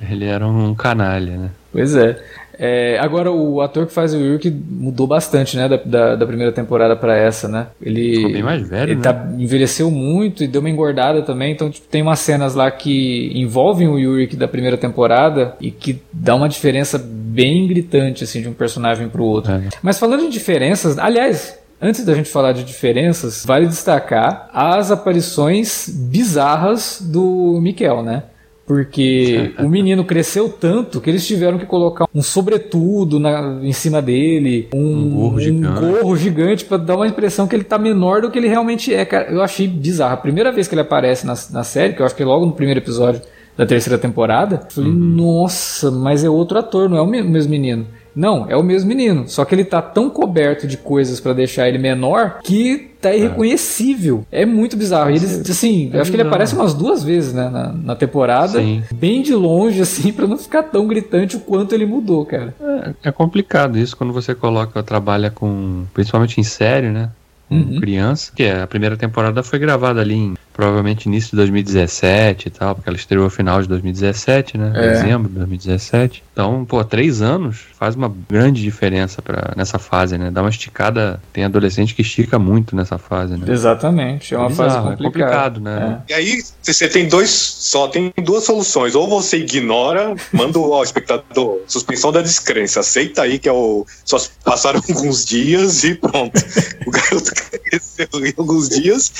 ele 0.10 0.24
era 0.24 0.46
um 0.46 0.74
canalha, 0.74 1.36
né? 1.36 1.50
Pois 1.72 1.94
é. 1.94 2.18
É, 2.58 2.98
agora, 3.00 3.30
o 3.30 3.60
ator 3.60 3.86
que 3.86 3.92
faz 3.92 4.14
o 4.14 4.18
Yurik 4.18 4.50
mudou 4.50 5.06
bastante, 5.06 5.56
né, 5.56 5.68
da, 5.68 5.76
da, 5.76 6.16
da 6.16 6.26
primeira 6.26 6.50
temporada 6.50 6.96
para 6.96 7.14
essa, 7.14 7.48
né? 7.48 7.66
Ele, 7.82 8.16
Ficou 8.16 8.32
bem 8.32 8.42
mais 8.42 8.66
velho, 8.66 8.92
ele 8.92 8.94
né? 8.96 9.02
tá, 9.02 9.28
envelheceu 9.38 9.90
muito 9.90 10.42
e 10.42 10.48
deu 10.48 10.60
uma 10.60 10.70
engordada 10.70 11.20
também, 11.22 11.52
então 11.52 11.70
tipo, 11.70 11.86
tem 11.86 12.00
umas 12.00 12.18
cenas 12.20 12.54
lá 12.54 12.70
que 12.70 13.30
envolvem 13.34 13.88
o 13.88 13.98
Yurik 13.98 14.36
da 14.36 14.48
primeira 14.48 14.78
temporada 14.78 15.54
e 15.60 15.70
que 15.70 16.00
dá 16.10 16.34
uma 16.34 16.48
diferença 16.48 16.98
bem 16.98 17.66
gritante, 17.66 18.24
assim, 18.24 18.40
de 18.40 18.48
um 18.48 18.54
personagem 18.54 19.08
pro 19.08 19.22
outro. 19.22 19.52
É. 19.52 19.68
Mas 19.82 19.98
falando 19.98 20.24
em 20.24 20.30
diferenças, 20.30 20.98
aliás, 20.98 21.58
Antes 21.80 22.04
da 22.04 22.14
gente 22.14 22.30
falar 22.30 22.52
de 22.52 22.64
diferenças, 22.64 23.44
vale 23.46 23.66
destacar 23.66 24.48
as 24.52 24.90
aparições 24.90 25.88
bizarras 25.88 27.02
do 27.02 27.60
Mikel, 27.60 28.02
né? 28.02 28.24
Porque 28.66 29.52
o 29.60 29.68
menino 29.68 30.04
cresceu 30.04 30.48
tanto 30.48 31.00
que 31.00 31.08
eles 31.08 31.26
tiveram 31.26 31.58
que 31.58 31.66
colocar 31.66 32.06
um 32.14 32.22
sobretudo 32.22 33.20
na, 33.20 33.60
em 33.62 33.72
cima 33.72 34.00
dele, 34.00 34.68
um, 34.74 34.78
um 34.78 35.10
gorro 35.10 35.40
gigante, 35.40 35.84
um 35.84 35.92
gorro 35.92 36.16
gigante 36.16 36.64
para 36.64 36.78
dar 36.78 36.96
uma 36.96 37.06
impressão 37.06 37.46
que 37.46 37.54
ele 37.54 37.64
tá 37.64 37.78
menor 37.78 38.22
do 38.22 38.30
que 38.30 38.38
ele 38.38 38.48
realmente 38.48 38.92
é. 38.92 39.04
Cara, 39.04 39.30
eu 39.30 39.42
achei 39.42 39.68
bizarro. 39.68 40.14
A 40.14 40.18
primeira 40.18 40.50
vez 40.50 40.66
que 40.66 40.74
ele 40.74 40.82
aparece 40.82 41.26
na, 41.26 41.34
na 41.52 41.62
série, 41.62 41.92
que 41.92 42.00
eu 42.00 42.06
acho 42.06 42.16
que 42.16 42.22
é 42.22 42.26
logo 42.26 42.46
no 42.46 42.52
primeiro 42.52 42.80
episódio 42.80 43.20
da 43.56 43.64
terceira 43.64 43.98
temporada, 43.98 44.62
eu 44.64 44.70
falei, 44.70 44.90
uhum. 44.90 44.96
nossa, 44.96 45.90
mas 45.90 46.24
é 46.24 46.28
outro 46.28 46.58
ator, 46.58 46.90
não 46.90 46.96
é 46.96 47.02
o 47.02 47.06
mesmo 47.06 47.50
menino. 47.50 47.86
Não, 48.16 48.46
é 48.48 48.56
o 48.56 48.62
mesmo 48.62 48.88
menino. 48.88 49.28
Só 49.28 49.44
que 49.44 49.54
ele 49.54 49.64
tá 49.64 49.82
tão 49.82 50.08
coberto 50.08 50.66
de 50.66 50.78
coisas 50.78 51.20
para 51.20 51.34
deixar 51.34 51.68
ele 51.68 51.76
menor 51.76 52.38
que 52.42 52.92
tá 53.00 53.10
é. 53.10 53.18
irreconhecível. 53.18 54.26
É, 54.32 54.42
é 54.42 54.46
muito 54.46 54.74
bizarro. 54.74 55.10
Eles, 55.10 55.48
assim, 55.48 55.90
é 55.92 56.00
acho 56.00 56.10
que 56.10 56.16
ele 56.16 56.26
aparece 56.26 56.54
umas 56.54 56.72
duas 56.72 57.04
vezes, 57.04 57.34
né, 57.34 57.50
na, 57.50 57.72
na 57.72 57.94
temporada. 57.94 58.58
Sim. 58.58 58.82
Bem 58.94 59.20
de 59.20 59.34
longe, 59.34 59.82
assim, 59.82 60.12
para 60.12 60.26
não 60.26 60.38
ficar 60.38 60.62
tão 60.62 60.86
gritante 60.86 61.36
o 61.36 61.40
quanto 61.40 61.74
ele 61.74 61.84
mudou, 61.84 62.24
cara. 62.24 62.54
É, 63.02 63.08
é 63.08 63.12
complicado 63.12 63.78
isso 63.78 63.94
quando 63.94 64.14
você 64.14 64.34
coloca, 64.34 64.82
trabalha 64.82 65.30
com, 65.30 65.84
principalmente 65.92 66.40
em 66.40 66.44
série, 66.44 66.88
né? 66.88 67.10
Uhum. 67.48 67.78
criança. 67.78 68.32
Que 68.34 68.42
é, 68.42 68.62
a 68.62 68.66
primeira 68.66 68.96
temporada 68.96 69.42
foi 69.42 69.58
gravada 69.58 70.00
ali 70.00 70.14
em 70.14 70.34
provavelmente 70.56 71.04
início 71.04 71.30
de 71.30 71.36
2017 71.36 72.48
e 72.48 72.50
tal, 72.50 72.74
porque 72.74 72.88
ela 72.88 72.96
estreou 72.96 73.28
final 73.28 73.60
de 73.60 73.68
2017, 73.68 74.56
né? 74.56 74.72
É. 74.74 74.88
Dezembro 74.92 75.28
de 75.28 75.34
2017. 75.34 76.24
Então, 76.32 76.64
pô, 76.64 76.82
três 76.82 77.20
anos 77.20 77.58
faz 77.78 77.94
uma 77.94 78.10
grande 78.28 78.62
diferença 78.62 79.20
para 79.20 79.52
nessa 79.54 79.78
fase, 79.78 80.16
né? 80.16 80.30
Dá 80.30 80.40
uma 80.40 80.48
esticada. 80.48 81.20
Tem 81.30 81.44
adolescente 81.44 81.94
que 81.94 82.00
estica 82.00 82.38
muito 82.38 82.74
nessa 82.74 82.96
fase, 82.96 83.36
né? 83.36 83.52
Exatamente. 83.52 84.34
É 84.34 84.38
uma 84.38 84.48
Bizarro, 84.48 84.70
fase 84.70 84.96
complicada. 84.96 85.02
É 85.02 85.06
complicado, 85.06 85.60
né? 85.60 86.02
É. 86.08 86.12
E 86.12 86.14
aí, 86.14 86.42
você 86.62 86.88
tem 86.88 87.06
dois. 87.06 87.28
Só 87.30 87.88
tem 87.88 88.10
duas 88.24 88.44
soluções. 88.44 88.94
Ou 88.94 89.06
você 89.06 89.36
ignora, 89.36 90.14
manda 90.32 90.58
o 90.58 90.82
espectador 90.82 91.60
suspensão 91.66 92.10
da 92.10 92.22
descrença. 92.22 92.80
Aceita 92.80 93.22
aí 93.22 93.38
que 93.38 93.48
é 93.48 93.52
o. 93.52 93.86
Só 94.06 94.16
passaram 94.42 94.80
alguns 94.88 95.24
dias 95.24 95.84
e 95.84 95.94
pronto. 95.94 96.40
O 96.86 96.90
garoto 96.90 97.32
cresceu 97.64 98.08
em 98.26 98.32
alguns 98.38 98.70
dias. 98.70 99.12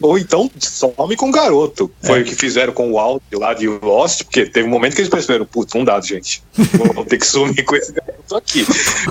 Ou 0.00 0.18
então 0.18 0.50
some 0.58 1.16
com 1.16 1.28
o 1.28 1.32
garoto. 1.32 1.90
Foi 2.02 2.20
é. 2.20 2.22
o 2.22 2.24
que 2.24 2.34
fizeram 2.34 2.72
com 2.72 2.90
o 2.90 2.94
Walt 2.94 3.22
lá 3.32 3.52
de 3.52 3.66
Lost, 3.66 4.24
porque 4.24 4.46
teve 4.46 4.66
um 4.66 4.70
momento 4.70 4.94
que 4.94 5.00
eles 5.00 5.10
perceberam, 5.10 5.44
putz, 5.44 5.74
não 5.74 5.84
dá, 5.84 6.00
gente. 6.00 6.42
Vamos 6.54 7.06
ter 7.06 7.18
que 7.18 7.26
sumir 7.26 7.64
com 7.64 7.74
esse 7.74 7.92
garoto 7.92 8.36
aqui. 8.36 8.64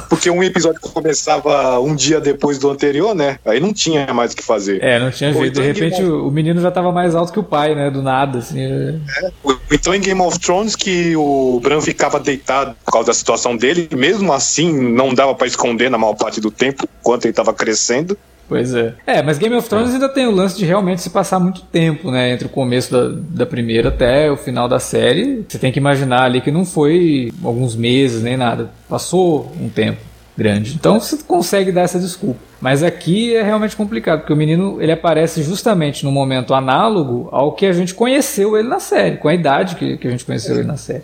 Porque 0.09 0.29
um 0.29 0.41
episódio 0.43 0.79
começava 0.79 1.79
um 1.79 1.95
dia 1.95 2.21
depois 2.21 2.57
do 2.57 2.69
anterior, 2.69 3.13
né? 3.13 3.39
Aí 3.45 3.59
não 3.59 3.73
tinha 3.73 4.13
mais 4.13 4.33
o 4.33 4.35
que 4.35 4.43
fazer. 4.43 4.81
É, 4.83 4.99
não 4.99 5.11
tinha 5.11 5.33
jeito. 5.33 5.47
Então, 5.47 5.63
de 5.63 5.67
repente 5.67 6.03
o, 6.03 6.27
o, 6.27 6.31
menino 6.31 6.61
já 6.61 6.71
tava 6.71 6.91
mais 6.91 7.15
alto 7.15 7.33
que 7.33 7.39
o 7.39 7.43
pai, 7.43 7.75
né? 7.75 7.89
Do 7.89 8.01
nada, 8.01 8.39
assim. 8.39 8.59
É. 8.59 8.95
é. 9.25 9.31
Então 9.71 9.93
em 9.93 9.99
Game 9.99 10.21
of 10.21 10.39
Thrones 10.39 10.75
que 10.75 11.15
o 11.15 11.59
Bran 11.61 11.81
ficava 11.81 12.19
deitado 12.19 12.75
por 12.85 12.91
causa 12.91 13.07
da 13.07 13.13
situação 13.13 13.57
dele, 13.57 13.89
mesmo 13.93 14.31
assim 14.31 14.71
não 14.71 15.13
dava 15.13 15.35
para 15.35 15.47
esconder 15.47 15.89
na 15.89 15.97
maior 15.97 16.13
parte 16.13 16.39
do 16.39 16.51
tempo, 16.51 16.87
enquanto 16.99 17.25
ele 17.25 17.33
tava 17.33 17.53
crescendo. 17.53 18.17
Pois 18.47 18.73
é. 18.73 18.93
É, 19.05 19.21
mas 19.21 19.37
Game 19.37 19.55
of 19.55 19.67
Thrones 19.67 19.89
é. 19.89 19.93
ainda 19.93 20.09
tem 20.09 20.25
o 20.25 20.31
lance 20.31 20.57
de 20.57 20.65
realmente 20.65 21.01
se 21.01 21.09
passar 21.09 21.39
muito 21.39 21.61
tempo, 21.61 22.09
né? 22.09 22.31
Entre 22.31 22.47
o 22.47 22.49
começo 22.49 22.91
da, 22.91 23.09
da 23.11 23.45
primeira 23.45 23.89
até 23.89 24.31
o 24.31 24.37
final 24.37 24.69
da 24.69 24.79
série. 24.79 25.45
Você 25.47 25.59
tem 25.59 25.71
que 25.71 25.79
imaginar 25.79 26.23
ali 26.23 26.39
que 26.39 26.51
não 26.51 26.65
foi 26.65 27.31
alguns 27.43 27.75
meses 27.75 28.23
nem 28.23 28.37
nada. 28.37 28.71
Passou 28.87 29.51
um 29.59 29.67
tempo 29.67 29.99
grande. 30.37 30.75
Então 30.75 30.99
você 30.99 31.17
consegue 31.17 31.71
dar 31.71 31.81
essa 31.81 31.99
desculpa. 31.99 32.39
Mas 32.59 32.81
aqui 32.81 33.35
é 33.35 33.43
realmente 33.43 33.75
complicado, 33.75 34.19
porque 34.19 34.33
o 34.33 34.35
menino 34.35 34.81
ele 34.81 34.91
aparece 34.91 35.43
justamente 35.43 36.03
no 36.03 36.11
momento 36.11 36.53
análogo 36.53 37.29
ao 37.31 37.51
que 37.51 37.65
a 37.65 37.71
gente 37.71 37.93
conheceu 37.93 38.57
ele 38.57 38.67
na 38.67 38.79
série, 38.79 39.17
com 39.17 39.27
a 39.27 39.33
idade 39.33 39.75
que, 39.75 39.97
que 39.97 40.07
a 40.07 40.11
gente 40.11 40.25
conheceu 40.25 40.55
ele 40.55 40.63
na 40.63 40.77
série. 40.77 41.03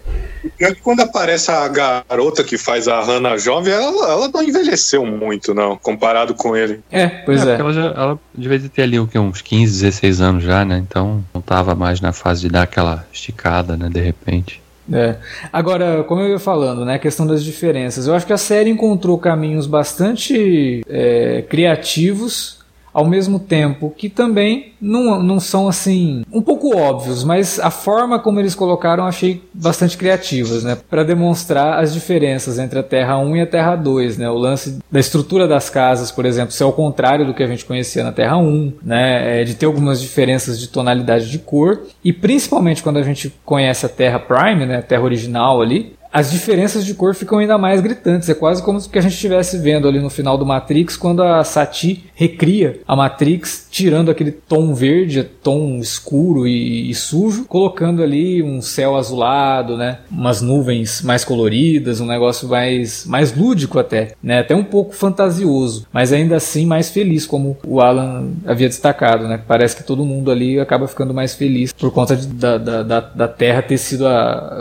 E 0.59 0.75
quando 0.75 1.01
aparece 1.01 1.51
a 1.51 1.67
garota 1.67 2.43
que 2.43 2.57
faz 2.57 2.87
a 2.87 3.01
Hannah 3.01 3.37
jovem, 3.37 3.71
ela, 3.71 4.11
ela 4.11 4.27
não 4.29 4.41
envelheceu 4.41 5.05
muito, 5.05 5.53
não, 5.53 5.77
comparado 5.77 6.33
com 6.33 6.55
ele. 6.55 6.81
É, 6.91 7.07
pois 7.07 7.45
é. 7.45 7.55
é. 7.55 7.59
Ela, 7.59 7.73
já, 7.73 7.85
ela 7.85 8.19
devia 8.33 8.59
ter 8.69 8.83
ali 8.83 8.99
o 8.99 9.05
que, 9.05 9.19
uns 9.19 9.41
15, 9.41 9.81
16 9.83 10.21
anos 10.21 10.43
já, 10.43 10.65
né? 10.65 10.77
Então 10.77 11.23
não 11.33 11.39
estava 11.39 11.75
mais 11.75 12.01
na 12.01 12.11
fase 12.11 12.41
de 12.41 12.49
dar 12.49 12.63
aquela 12.63 13.05
esticada, 13.13 13.77
né? 13.77 13.89
De 13.89 14.01
repente. 14.01 14.62
É. 14.91 15.15
Agora, 15.51 16.03
como 16.03 16.21
eu 16.21 16.29
ia 16.29 16.39
falando, 16.39 16.83
né, 16.83 16.95
a 16.95 16.99
questão 16.99 17.25
das 17.25 17.43
diferenças, 17.43 18.07
eu 18.07 18.13
acho 18.13 18.25
que 18.25 18.33
a 18.33 18.37
série 18.37 18.69
encontrou 18.69 19.17
caminhos 19.17 19.65
bastante 19.65 20.81
é, 20.89 21.43
criativos 21.47 22.62
ao 22.93 23.05
mesmo 23.05 23.39
tempo 23.39 23.93
que 23.95 24.09
também 24.09 24.73
não, 24.79 25.21
não 25.21 25.39
são 25.39 25.67
assim 25.67 26.23
um 26.31 26.41
pouco 26.41 26.75
óbvios, 26.75 27.23
mas 27.23 27.59
a 27.59 27.71
forma 27.71 28.19
como 28.19 28.39
eles 28.39 28.53
colocaram 28.53 29.05
achei 29.05 29.41
bastante 29.53 29.97
criativas, 29.97 30.63
né, 30.63 30.77
para 30.89 31.03
demonstrar 31.03 31.79
as 31.79 31.93
diferenças 31.93 32.59
entre 32.59 32.79
a 32.79 32.83
Terra 32.83 33.17
1 33.17 33.37
e 33.37 33.41
a 33.41 33.47
Terra 33.47 33.75
2, 33.75 34.17
né, 34.17 34.29
o 34.29 34.37
lance 34.37 34.79
da 34.91 34.99
estrutura 34.99 35.47
das 35.47 35.69
casas, 35.69 36.11
por 36.11 36.25
exemplo, 36.25 36.51
ser 36.51 36.63
ao 36.63 36.73
contrário 36.73 37.25
do 37.25 37.33
que 37.33 37.43
a 37.43 37.47
gente 37.47 37.65
conhecia 37.65 38.03
na 38.03 38.11
Terra 38.11 38.37
1, 38.37 38.73
né, 38.83 39.41
é, 39.41 39.43
de 39.43 39.55
ter 39.55 39.65
algumas 39.65 40.01
diferenças 40.01 40.59
de 40.59 40.67
tonalidade 40.67 41.29
de 41.29 41.39
cor. 41.39 41.81
E 42.03 42.11
principalmente 42.11 42.83
quando 42.83 42.97
a 42.97 43.03
gente 43.03 43.33
conhece 43.45 43.85
a 43.85 43.89
Terra 43.89 44.19
Prime, 44.19 44.65
né, 44.65 44.77
a 44.77 44.81
Terra 44.81 45.03
original 45.03 45.61
ali, 45.61 45.95
as 46.13 46.29
diferenças 46.29 46.85
de 46.85 46.93
cor 46.93 47.15
ficam 47.15 47.39
ainda 47.39 47.57
mais 47.57 47.81
gritantes. 47.81 48.29
É 48.29 48.35
quase 48.35 48.61
como 48.61 48.79
se 48.79 48.87
a 48.93 49.01
gente 49.01 49.15
estivesse 49.15 49.57
vendo 49.57 49.87
ali 49.87 49.99
no 49.99 50.11
final 50.11 50.37
do 50.37 50.45
Matrix, 50.45 50.95
quando 50.95 51.23
a 51.23 51.43
Sati 51.43 52.05
recria 52.13 52.79
a 52.87 52.95
Matrix, 52.95 53.67
tirando 53.71 54.11
aquele 54.11 54.31
tom 54.31 54.75
verde, 54.75 55.23
tom 55.23 55.79
escuro 55.79 56.47
e, 56.47 56.91
e, 56.91 56.93
sujo, 56.93 57.45
colocando 57.45 58.03
ali 58.03 58.43
um 58.43 58.61
céu 58.61 58.95
azulado, 58.95 59.75
né? 59.75 59.99
Umas 60.11 60.39
nuvens 60.39 61.01
mais 61.01 61.25
coloridas, 61.25 61.99
um 61.99 62.05
negócio 62.05 62.47
mais, 62.47 63.05
mais 63.07 63.35
lúdico 63.35 63.79
até, 63.79 64.11
né? 64.21 64.39
Até 64.39 64.55
um 64.55 64.63
pouco 64.63 64.93
fantasioso, 64.93 65.87
mas 65.91 66.13
ainda 66.13 66.35
assim 66.35 66.67
mais 66.67 66.91
feliz, 66.91 67.25
como 67.25 67.57
o 67.65 67.81
Alan 67.81 68.33
havia 68.45 68.67
destacado, 68.67 69.27
né? 69.27 69.41
Parece 69.47 69.75
que 69.75 69.83
todo 69.83 70.05
mundo 70.05 70.29
ali 70.29 70.59
acaba 70.59 70.87
ficando 70.87 71.13
mais 71.13 71.33
feliz 71.33 71.73
por 71.73 71.91
conta 71.91 72.15
de, 72.15 72.27
da, 72.27 72.57
da, 72.59 72.99
da, 72.99 73.27
Terra 73.27 73.63
ter 73.63 73.79
sido 73.79 74.05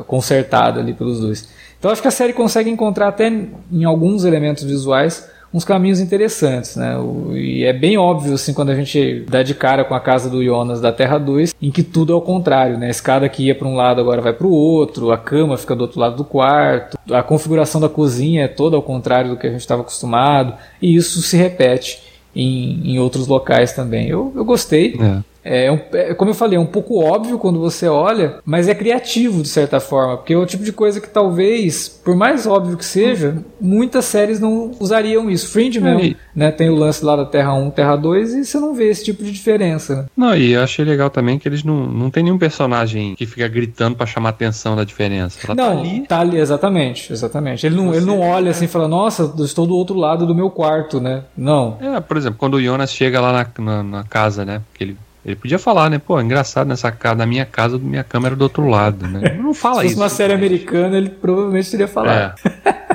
consertada 0.07 0.81
ali 0.81 0.95
pelos 0.95 1.21
dois. 1.21 1.42
Então 1.79 1.91
acho 1.91 2.01
que 2.01 2.09
a 2.09 2.13
série 2.13 2.33
consegue 2.33 2.71
encontrar 2.71 3.09
até 3.09 3.29
em 3.29 3.85
alguns 3.85 4.25
elementos 4.25 4.63
visuais 4.63 5.29
uns 5.53 5.65
caminhos 5.65 6.01
interessantes, 6.01 6.77
né? 6.77 6.97
E 7.33 7.65
é 7.65 7.73
bem 7.73 7.99
óbvio, 7.99 8.35
assim, 8.35 8.55
quando 8.55 8.71
a 8.71 8.75
gente 8.75 9.27
dá 9.29 9.43
de 9.43 9.55
cara 9.55 9.85
com 9.85 9.95
a 9.95 10.01
casa 10.01 10.31
do 10.31 10.43
Jonas 10.43 10.81
da 10.81 10.91
Terra 10.91 11.19
2, 11.19 11.55
em 11.61 11.71
que 11.71 11.83
tudo 11.83 12.13
é 12.13 12.17
o 12.17 12.23
contrário, 12.23 12.79
né? 12.79 12.87
A 12.87 12.91
escada 12.91 13.29
que 13.29 13.45
ia 13.45 13.55
para 13.55 13.69
um 13.69 13.75
lado 13.75 14.01
agora 14.01 14.23
vai 14.23 14.33
para 14.33 14.47
o 14.47 14.51
outro, 14.51 15.13
a 15.13 15.19
cama 15.19 15.59
fica 15.59 15.77
do 15.77 15.83
outro 15.83 16.01
lado 16.01 16.17
do 16.17 16.25
quarto, 16.25 16.97
a 17.11 17.23
configuração 17.23 17.81
da 17.81 17.89
cozinha 17.89 18.45
é 18.45 18.49
toda 18.49 18.77
ao 18.77 18.83
contrário 18.83 19.31
do 19.31 19.37
que 19.37 19.47
a 19.47 19.51
gente 19.51 19.61
estava 19.61 19.83
acostumado, 19.83 20.55
e 20.81 20.97
isso 20.97 21.21
se 21.21 21.37
repete 21.37 22.03
em, 22.35 22.93
em 22.93 22.99
outros 22.99 23.27
locais 23.27 23.73
também. 23.73 24.09
Eu, 24.09 24.33
eu 24.35 24.45
gostei. 24.45 24.97
É. 24.99 25.32
É, 25.45 25.71
um, 25.71 25.79
é, 25.93 26.15
como 26.15 26.31
eu 26.31 26.35
falei, 26.35 26.57
é 26.57 26.61
um 26.61 26.67
pouco 26.67 27.03
óbvio 27.03 27.39
quando 27.39 27.59
você 27.59 27.89
olha, 27.89 28.39
mas 28.45 28.69
é 28.69 28.75
criativo 28.75 29.43
de 29.43 29.49
certa 29.49 29.81
forma, 29.81 30.17
porque 30.17 30.33
é 30.33 30.37
o 30.37 30.47
tipo 30.47 30.65
de 30.65 30.73
coisa 30.73 31.01
que 31.01 31.09
talvez, 31.09 31.89
por 31.89 32.15
mais 32.15 32.47
óbvio 32.47 32.77
que 32.77 32.85
seja, 32.85 33.37
muitas 33.61 34.05
séries 34.05 34.39
não 34.39 34.71
usariam 34.79 35.31
isso. 35.31 35.49
Fringe 35.49 35.81
mesmo, 35.81 36.01
é, 36.01 36.15
né, 36.35 36.51
tem 36.51 36.71
o 36.71 36.75
lance 36.75 37.05
lá 37.05 37.17
da 37.17 37.25
Terra 37.25 37.55
1, 37.55 37.71
Terra 37.71 37.97
2 37.97 38.35
e 38.35 38.45
você 38.45 38.59
não 38.59 38.75
vê 38.75 38.89
esse 38.89 39.05
tipo 39.05 39.25
de 39.25 39.33
diferença. 39.33 40.09
Não, 40.17 40.35
e 40.37 40.53
eu 40.53 40.63
achei 40.63 40.85
legal 40.85 41.11
também 41.11 41.39
que 41.39 41.49
eles 41.49 41.65
não, 41.65 41.87
não 41.87 42.11
tem 42.11 42.23
nenhum 42.23 42.39
personagem 42.39 43.15
que 43.17 43.27
fica 43.27 43.49
gritando 43.49 43.97
para 43.97 44.07
chamar 44.07 44.29
a 44.29 44.31
atenção 44.31 44.77
da 44.77 44.85
diferença. 44.85 45.39
Ela 45.45 45.57
tá 45.57 45.63
não, 45.63 45.75
tá 45.75 45.81
ali. 45.81 46.07
Tá 46.07 46.21
ali, 46.21 46.39
exatamente, 46.39 47.13
exatamente. 47.13 47.67
Ele 47.67 47.77
não, 47.77 47.95
ele 47.95 48.05
não 48.05 48.21
olha 48.21 48.51
assim 48.51 48.67
e 48.67 48.69
fala, 48.69 48.87
nossa, 48.87 49.33
estou 49.41 49.67
do 49.67 49.75
outro 49.75 49.97
lado 49.97 50.27
do 50.27 50.35
meu 50.35 50.51
quarto, 50.51 51.01
né? 51.01 51.25
Não. 51.37 51.79
É, 51.81 52.01
por 52.01 52.17
exemplo, 52.17 52.39
quando 52.39 52.55
o 52.55 52.63
Jonas 52.63 52.93
chega 52.93 53.21
lá 53.21 53.33
na, 53.33 53.65
na, 53.65 53.83
na 53.83 54.05
casa, 54.05 54.45
né, 54.45 54.63
que 54.75 54.85
ele 54.85 54.97
ele 55.25 55.37
podia 55.37 55.59
falar, 55.59 55.89
né? 55.89 55.99
Pô, 55.99 56.21
engraçado, 56.21 56.67
nessa 56.67 56.91
casa, 56.91 57.17
na 57.17 57.27
minha 57.27 57.47
casa, 57.47 57.79
minha 57.79 58.03
câmera 58.03 58.35
do 58.35 58.43
outro 58.43 58.67
lado, 58.67 59.07
né? 59.07 59.39
Não 59.41 59.55
fala 59.55 59.85
isso. 59.85 59.95
Se 59.95 59.95
fosse 59.95 60.03
uma 60.03 60.09
série 60.09 60.33
americana, 60.33 60.97
ele 60.97 61.11
provavelmente 61.11 61.71
teria 61.71 61.87
falado. 61.87 62.35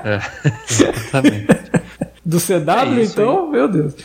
É, 0.03 0.15
é 0.15 0.21
exatamente. 0.69 1.47
Do 2.25 2.37
CW, 2.39 2.99
é 2.99 3.03
então, 3.03 3.45
aí. 3.45 3.51
meu 3.51 3.67
Deus. 3.69 3.95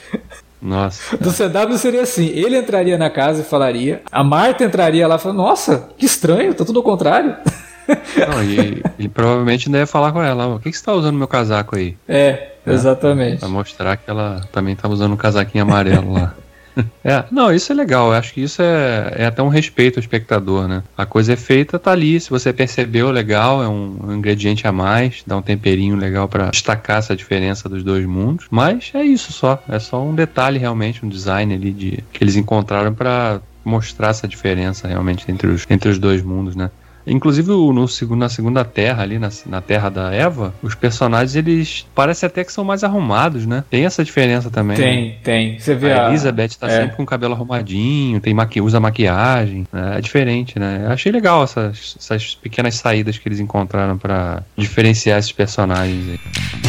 Nossa. 0.61 1.17
Do 1.17 1.33
CW 1.33 1.77
seria 1.77 2.03
assim: 2.03 2.27
ele 2.27 2.57
entraria 2.57 2.97
na 2.97 3.11
casa 3.11 3.43
e 3.43 3.45
falaria, 3.45 4.03
a 4.13 4.23
Marta 4.23 4.65
entraria 4.65 5.09
lá 5.09 5.17
e 5.17 5.19
falaria, 5.19 5.43
nossa, 5.43 5.89
que 5.99 6.07
estranho, 6.07 6.55
tá 6.55 6.65
tudo 6.65 6.79
ao 6.79 6.85
contrário. 6.85 7.35
Não, 8.17 8.45
e 8.45 8.81
ele 8.97 9.09
provavelmente 9.09 9.67
ainda 9.67 9.79
ia 9.79 9.87
falar 9.87 10.13
com 10.13 10.23
ela: 10.23 10.47
o 10.55 10.61
que, 10.61 10.71
que 10.71 10.77
você 10.79 10.85
tá 10.85 10.93
usando 10.93 11.17
meu 11.17 11.27
casaco 11.27 11.75
aí? 11.75 11.97
É, 12.09 12.53
exatamente. 12.65 13.41
Pra 13.41 13.49
mostrar 13.49 13.97
que 13.97 14.09
ela 14.09 14.43
também 14.53 14.77
tá 14.77 14.89
usando 14.89 15.15
um 15.15 15.17
casaquinho 15.17 15.65
amarelo 15.65 16.13
lá. 16.13 16.35
É, 17.05 17.25
não, 17.33 17.53
isso 17.53 17.73
é 17.73 17.75
legal. 17.75 18.09
Eu 18.09 18.13
acho 18.13 18.33
que 18.33 18.41
isso 18.43 18.63
é, 18.63 19.15
é 19.17 19.27
até 19.27 19.43
um 19.43 19.49
respeito 19.49 19.99
ao 19.99 20.01
espectador, 20.01 20.69
né? 20.69 20.85
A 20.97 21.05
coisa 21.05 21.33
é 21.33 21.37
feita, 21.37 21.77
tá 21.77 21.91
ali. 21.91 22.21
Se 22.21 22.31
você 22.31 22.53
percebeu, 22.53 23.11
legal, 23.11 23.63
é 23.63 23.69
um, 23.69 24.15
ingrediente 24.15 24.69
a 24.69 24.73
mais, 24.73 25.23
dá 25.27 25.37
um 25.37 25.43
temperinho 25.43 25.97
legal 25.97 26.29
para 26.29 26.51
destacar 26.51 26.99
essa 26.99 27.17
diferença 27.17 27.69
dos 27.69 27.83
dois 27.83 28.07
mundos. 28.07 28.47
Mas 28.51 28.93
é 28.95 29.03
isso 29.03 29.33
só. 29.33 29.63
É 29.69 29.81
só 29.81 30.03
um 30.03 30.15
detalhe 30.15 30.59
realmente, 30.59 31.05
um 31.05 31.09
design 31.09 31.53
ali 31.53 31.73
de 31.73 32.05
que 32.13 32.23
eles 32.23 32.37
encontraram 32.37 32.95
para 32.95 33.41
mostrar 33.65 34.09
essa 34.09 34.29
diferença 34.29 34.89
realmente 34.89 35.31
entre 35.31 35.49
os, 35.49 35.67
entre 35.69 35.89
os 35.89 35.99
dois 35.99 36.23
mundos, 36.23 36.55
né? 36.55 36.71
Inclusive 37.07 37.49
no, 37.49 37.87
na 38.17 38.29
segunda 38.29 38.65
terra 38.65 39.03
ali, 39.03 39.19
na, 39.19 39.29
na 39.47 39.61
terra 39.61 39.89
da 39.89 40.13
Eva, 40.13 40.55
os 40.63 40.75
personagens 40.75 41.35
eles 41.35 41.87
parecem 41.95 42.27
até 42.27 42.45
que 42.45 42.53
são 42.53 42.65
mais 42.65 42.85
arrumados, 42.85 43.47
né? 43.47 43.65
Tem 43.69 43.85
essa 43.85 44.05
diferença 44.05 44.51
também. 44.51 44.77
Tem, 44.77 45.05
né? 45.09 45.15
tem. 45.23 45.59
Você 45.59 45.75
vê 45.75 45.93
a, 45.93 46.07
a 46.07 46.09
Elizabeth 46.11 46.51
tá 46.59 46.69
é. 46.69 46.83
sempre 46.83 46.97
com 46.97 47.03
o 47.03 47.07
cabelo 47.07 47.35
arrumadinho, 47.35 48.21
tem 48.21 48.33
maqui 48.35 48.61
usa 48.61 48.79
maquiagem, 48.81 49.67
né? 49.73 49.99
é 49.99 50.01
diferente, 50.01 50.59
né? 50.59 50.83
Eu 50.85 50.93
achei 50.93 51.11
legal 51.11 51.43
essas, 51.43 51.97
essas 51.99 52.35
pequenas 52.35 52.75
saídas 52.77 53.19
que 53.19 53.29
eles 53.29 53.41
encontraram 53.41 53.99
para 53.99 54.43
diferenciar 54.57 55.19
esses 55.19 55.33
personagens 55.33 56.09
aí. 56.09 56.62